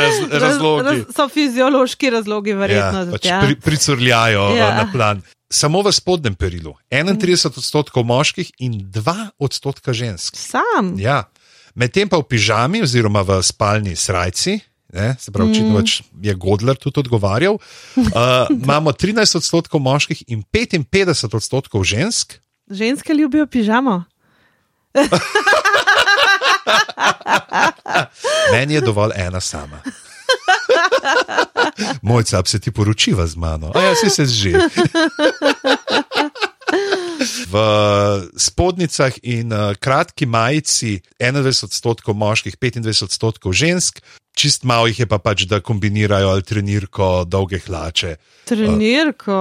Raz, 0.00 0.14
razlogi. 0.30 0.84
Raz, 0.84 0.98
so 1.16 1.28
fiziološki 1.28 2.10
razlogi, 2.10 2.52
verjetno. 2.58 3.04
ja, 3.04 3.10
pač 3.14 3.26
ja. 3.26 3.40
pri, 3.44 3.56
pricurljajo 3.62 4.48
ja. 4.56 4.56
Ja. 4.56 4.70
na 4.82 4.88
plan. 4.92 5.22
Samo 5.46 5.84
v 5.86 5.92
spodnjem 5.94 6.34
perilu 6.34 6.74
31 6.90 7.46
odstotkov 7.46 8.02
moških 8.04 8.50
in 8.58 8.80
2 8.90 9.14
odstotka 9.38 9.94
žensk. 9.94 10.34
Sam. 10.34 10.96
Ja. 10.98 11.28
Medtem 11.76 12.08
pa 12.08 12.16
v 12.16 12.24
pižami 12.24 12.80
oziroma 12.80 13.20
v 13.20 13.44
spalni 13.44 13.92
srajci. 13.92 14.56
Ne, 14.96 15.12
se 15.20 15.28
pravi, 15.28 15.50
očitno 15.50 15.76
mm. 15.76 16.24
je 16.24 16.34
Godler 16.34 16.76
tudi 16.80 17.04
odgovarjal. 17.04 17.54
Uh, 17.54 17.60
imamo 18.64 18.92
13 18.92 19.36
odstotkov 19.36 19.80
moških 19.80 20.24
in 20.32 20.42
55 20.42 21.36
odstotkov 21.36 21.84
žensk. 21.84 22.40
Ženske 22.70 23.14
ljubijo 23.14 23.46
pižamo. 23.46 24.04
Meni 28.52 28.74
je 28.74 28.80
dovolj 28.80 29.12
ena 29.16 29.40
sama. 29.40 29.80
Moj 32.02 32.24
cap 32.24 32.48
se 32.48 32.60
ti 32.60 32.70
poročiva 32.70 33.26
z 33.26 33.36
mano, 33.36 33.72
a 33.74 33.82
jaz 33.82 34.14
se 34.14 34.26
že. 34.26 34.52
V 37.50 37.62
spodnicah 38.36 39.18
in 39.22 39.52
uh, 39.52 39.74
kratki 39.80 40.26
majici 40.26 41.00
21 41.18 41.64
odstotkov 41.68 42.16
moških, 42.16 42.56
25 42.58 43.04
odstotkov 43.04 43.52
žensk, 43.52 44.00
čist 44.36 44.64
malo 44.64 44.86
jih 44.86 45.00
je 45.00 45.08
pa 45.08 45.18
pač, 45.18 45.46
da 45.48 45.60
kombinirajo 45.60 46.28
ali 46.34 46.44
trenirko, 46.44 47.24
dolge 47.28 47.60
hlače. 47.64 48.16
Trenirko. 48.46 49.38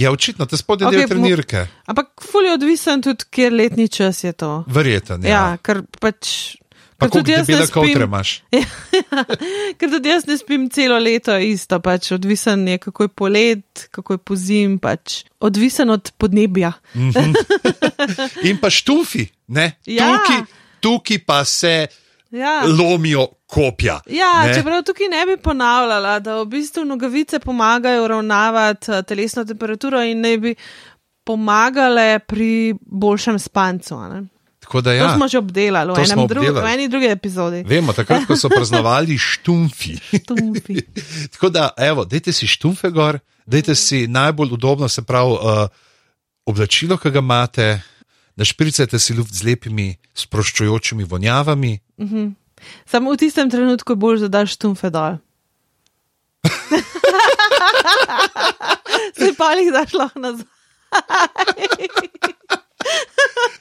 Ja, 0.00 0.10
očitno, 0.10 0.46
te 0.46 0.56
spodnje 0.56 0.88
okay, 0.88 1.04
del 1.04 1.12
trenirke. 1.12 1.66
Ampak 1.86 2.24
ful 2.24 2.48
je 2.48 2.56
odvisen 2.56 3.04
tudi, 3.04 3.28
kjer 3.30 3.52
letni 3.52 3.88
čas 3.88 4.24
je 4.24 4.32
to. 4.32 4.64
Verjeten. 4.66 5.22
Ja. 5.22 5.30
ja 5.30 5.44
ker 5.62 5.84
pač. 6.00 6.57
Pa 6.98 7.06
tudi 7.08 7.30
jaz 7.30 7.46
ne 7.48 7.62
spim- 7.62 8.02
imaš? 8.02 8.42
Ker 9.78 9.88
tudi 9.88 10.08
jaz 10.08 10.26
ne 10.26 10.34
spim 10.36 10.64
celo 10.68 10.98
leto 10.98 11.36
isto, 11.38 11.78
pač 11.78 12.10
odvisen 12.12 12.68
je, 12.68 12.78
kako 12.78 13.02
je 13.02 13.08
polet, 13.10 13.84
kako 13.90 14.12
je 14.12 14.18
pozim, 14.20 14.78
pač 14.78 15.20
odvisen 15.40 15.90
od 15.90 16.10
podnebja. 16.18 16.72
In 18.42 18.58
pa 18.58 18.70
štufi, 18.70 19.28
ne? 19.48 19.76
Ja. 19.86 20.10
Tukaj, 20.18 20.42
tukaj 20.80 21.18
pa 21.20 21.44
se 21.44 21.86
Ja. 22.30 22.60
lomijo 22.66 23.26
kopja. 23.46 24.00
Ja, 24.06 24.46
ne? 24.46 24.54
čeprav 24.54 24.82
tukaj 24.82 25.08
ne 25.08 25.26
bi 25.26 25.36
ponavljala, 25.38 26.18
da 26.20 26.34
v 26.36 26.46
bistvu 26.46 26.84
nogavice 26.84 27.38
pomagajo 27.38 28.04
uravnavati 28.04 28.90
eh, 28.90 29.02
telesno 29.02 29.44
temperaturo 29.44 30.02
in 30.02 30.20
ne 30.20 30.34
bi 30.38 30.54
pomagale 31.24 32.18
pri 32.18 32.50
boljšem 32.82 33.38
spancu. 33.38 33.94
ne. 34.02 34.22
Tako 34.68 34.84
da 34.84 34.92
To 34.92 35.00
ja. 35.00 35.16
smo 35.16 35.24
že 35.24 35.40
obdelali 35.40 35.88
v, 35.88 35.96
To 35.96 36.04
enem 36.04 36.28
drug, 36.28 36.44
v 36.44 36.52
obdelali. 36.52 36.68
eni 36.76 36.92
drugi 36.92 37.08
epizodi. 37.08 37.64
Vemo, 37.64 37.96
takrat, 37.96 38.28
ko 38.28 38.36
so 38.36 38.52
praznovali 38.52 39.16
štumfi. 39.32 39.96
Tumfi. 40.28 40.76
Tako 41.32 41.48
da, 41.48 41.72
evo, 41.72 42.04
dajte 42.04 42.36
si 42.36 42.44
štumfe 42.44 42.92
gor, 42.92 43.16
dajte 43.48 43.72
si 43.72 44.04
najbolj 44.04 44.52
udobno, 44.52 44.84
se 44.88 45.00
pravi, 45.00 45.32
uh, 45.32 45.72
oblačilo, 46.44 47.00
ki 47.00 47.08
ga 47.08 47.18
imate, 47.18 47.80
našpricajte 48.36 48.98
si 48.98 49.16
luft 49.16 49.32
z 49.32 49.48
lepimi, 49.48 49.96
sproščujočimi 50.12 51.08
vonjavami. 51.08 51.80
Samo 52.84 53.12
v 53.12 53.16
tistem 53.16 53.48
trenutku 53.48 53.92
je 53.92 53.96
bolj, 53.96 54.20
da 54.20 54.28
daš 54.28 54.60
tumfe 54.60 54.92
dol. 54.92 55.16
Se 59.16 59.32
pa 59.32 59.56
jih 59.56 59.72
daš 59.72 59.96
lahko 59.96 60.20
nazaj. 60.20 60.44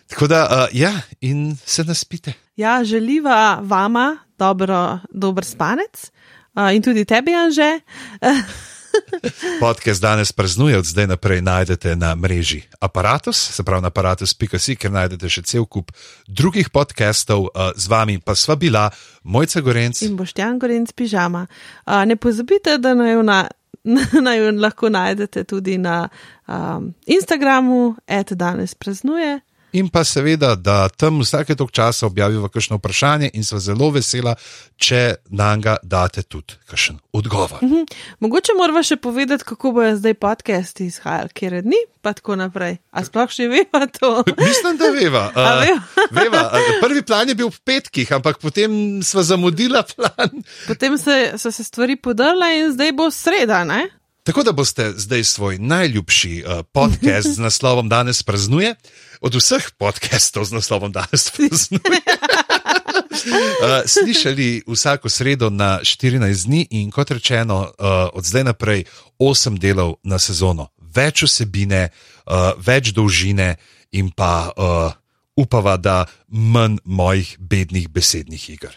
Tako 0.08 0.28
da, 0.28 0.48
uh, 0.52 0.78
ja, 0.80 1.02
in 1.22 1.58
se 1.66 1.84
naspite. 1.84 2.34
Ja, 2.56 2.84
želiva 2.84 3.60
vama 3.62 4.18
dobro, 4.38 5.00
dober 5.12 5.46
spanec 5.46 6.12
uh, 6.56 6.76
in 6.76 6.82
tudi 6.84 7.06
tebi, 7.06 7.34
Anže. 7.36 7.80
Podcast 9.62 10.02
danes 10.02 10.32
praznuje, 10.32 10.78
od 10.78 10.86
zdaj 10.86 11.08
naprej 11.08 11.42
najdete 11.42 11.96
na 11.96 12.16
mreži 12.16 12.62
Apparatus, 12.80 13.38
se 13.38 13.64
pravi 13.64 13.82
na 13.82 13.88
aparatus.si, 13.88 14.76
ker 14.76 14.92
najdete 14.92 15.30
še 15.30 15.44
cel 15.46 15.66
kup 15.66 15.92
drugih 16.28 16.70
podcastov, 16.70 17.52
uh, 17.54 17.70
z 17.76 17.88
vami 17.88 18.18
pa 18.20 18.36
sva 18.36 18.56
bila 18.56 18.90
Mojca 19.24 19.62
Gorenc. 19.62 20.02
In 20.02 20.18
boštjan 20.18 20.58
Gorenc 20.60 20.92
pižama. 20.98 21.46
Ne 21.86 22.16
pozabite, 22.16 22.78
da 22.82 22.96
naj 22.98 23.14
jo, 23.14 23.22
na, 23.22 23.44
naj 24.26 24.38
jo 24.38 24.52
lahko 24.52 24.90
najdete 24.90 25.44
tudi 25.44 25.78
na 25.78 26.10
um, 26.48 26.94
Instagramu, 27.06 27.96
et 28.08 28.34
danes 28.34 28.76
praznuje. 28.76 29.40
In 29.76 29.90
pa 29.90 30.04
seveda, 30.04 30.56
da 30.56 30.88
tam 30.90 31.20
vsake 31.20 31.56
tok 31.56 31.72
časa 31.76 32.08
objaviva 32.08 32.48
kakšno 32.50 32.78
vprašanje, 32.80 33.30
in 33.34 33.44
sva 33.44 33.60
zelo 33.60 33.90
vesela, 33.92 34.36
če 34.80 35.20
nam 35.36 35.62
ga 35.62 35.76
date 35.84 36.24
tudi 36.24 36.56
kakšen 36.72 37.02
odgovor. 37.12 37.60
Mhm. 37.64 37.84
Mogoče 38.24 38.56
moramo 38.58 38.84
še 38.84 38.96
povedati, 38.96 39.44
kako 39.44 39.72
bojo 39.76 39.98
zdaj 40.00 40.14
podcasti 40.14 40.88
izhajali, 40.88 41.34
kjer 41.36 41.60
dni, 41.68 41.82
pa 42.02 42.14
tako 42.16 42.38
naprej. 42.40 42.78
A 42.96 43.04
sploh 43.04 43.28
še 43.34 43.50
veva 43.52 43.84
to? 43.92 44.24
Mislim, 44.48 44.80
da 44.80 44.92
veva. 44.96 45.28
A 45.36 45.60
veva? 45.60 45.84
veva. 46.22 46.44
Prvi 46.82 47.04
plan 47.04 47.28
je 47.28 47.36
bil 47.36 47.52
v 47.52 47.60
petkih, 47.68 48.16
ampak 48.16 48.40
potem 48.40 49.04
sva 49.04 49.26
zamudila 49.28 49.84
plan. 49.84 50.42
Potem 50.68 50.96
se, 50.98 51.38
so 51.38 51.52
se 51.52 51.68
stvari 51.68 52.00
podrle 52.00 52.54
in 52.62 52.72
zdaj 52.72 52.96
bo 52.96 53.12
sreda, 53.12 53.66
ne? 53.68 53.84
Tako 54.28 54.44
da 54.44 54.52
boste 54.52 54.94
zdaj 54.96 55.24
svoj 55.24 55.58
najljubši 55.58 56.44
uh, 56.44 56.66
podcast 56.74 57.28
z 57.28 57.40
naslovom 57.40 57.90
Danes 57.90 58.24
praznuje, 58.24 58.76
od 59.22 59.36
vseh 59.36 59.70
podcastov 59.78 60.44
z 60.44 60.52
naslovom 60.52 60.92
Danes 60.92 61.32
praznuje. 61.32 62.02
Uh, 62.04 63.88
slišali 63.94 64.64
vsako 64.68 65.10
sredo 65.10 65.50
na 65.50 65.80
14 65.80 66.46
dni, 66.46 66.68
in 66.72 66.92
kot 66.92 67.12
rečeno, 67.12 67.60
uh, 67.60 67.88
od 68.14 68.26
zdaj 68.26 68.44
naprej 68.44 68.84
8 69.20 69.58
delov 69.58 69.96
na 70.04 70.20
sezono, 70.20 70.68
več 70.96 71.24
vsebine, 71.24 71.88
uh, 72.28 72.52
več 72.60 72.92
dolžine 72.92 73.56
in 73.92 74.12
pa 74.12 74.52
uh, 74.52 74.92
upava, 75.40 75.78
da 75.78 76.06
manj 76.28 76.84
mojih 76.84 77.38
bednih 77.40 77.88
besednih 77.90 78.50
iger. 78.50 78.76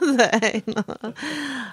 No. 0.66 0.82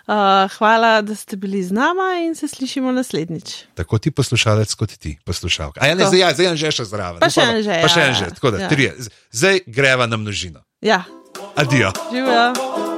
uh, 0.08 0.14
hvala, 0.52 1.02
da 1.02 1.16
ste 1.16 1.36
bili 1.36 1.64
z 1.64 1.72
nama 1.72 2.02
in 2.22 2.36
se 2.36 2.48
slišimo 2.48 2.92
naslednjič. 2.92 3.56
Tako 3.74 3.98
ti 3.98 4.12
poslušalec, 4.12 4.74
kot 4.74 4.92
ti 4.92 5.18
poslušalka. 5.26 5.80
A 5.82 5.88
ja, 5.88 5.96
ne, 5.96 6.06
zdaj, 6.06 6.20
ja, 6.20 6.34
zdaj 6.34 6.46
je 6.46 6.56
že 6.58 6.72
še 6.72 6.86
zraven. 6.86 7.20
Pa 7.20 7.30
še 7.30 7.42
Anže, 7.44 7.82
Pa 7.82 7.88
še 7.88 8.02
en 8.02 8.14
že, 8.14 8.24
ja. 8.24 8.30
tako 8.32 8.52
da 8.52 8.58
Ja. 8.60 8.70
trije. 8.70 8.96
Zdaj 9.32 9.60
greva 9.68 10.06
na 10.06 10.18
množino. 10.18 10.62
Ja, 10.82 11.04
Adijo. 11.56 11.92
živijo. 12.12 12.91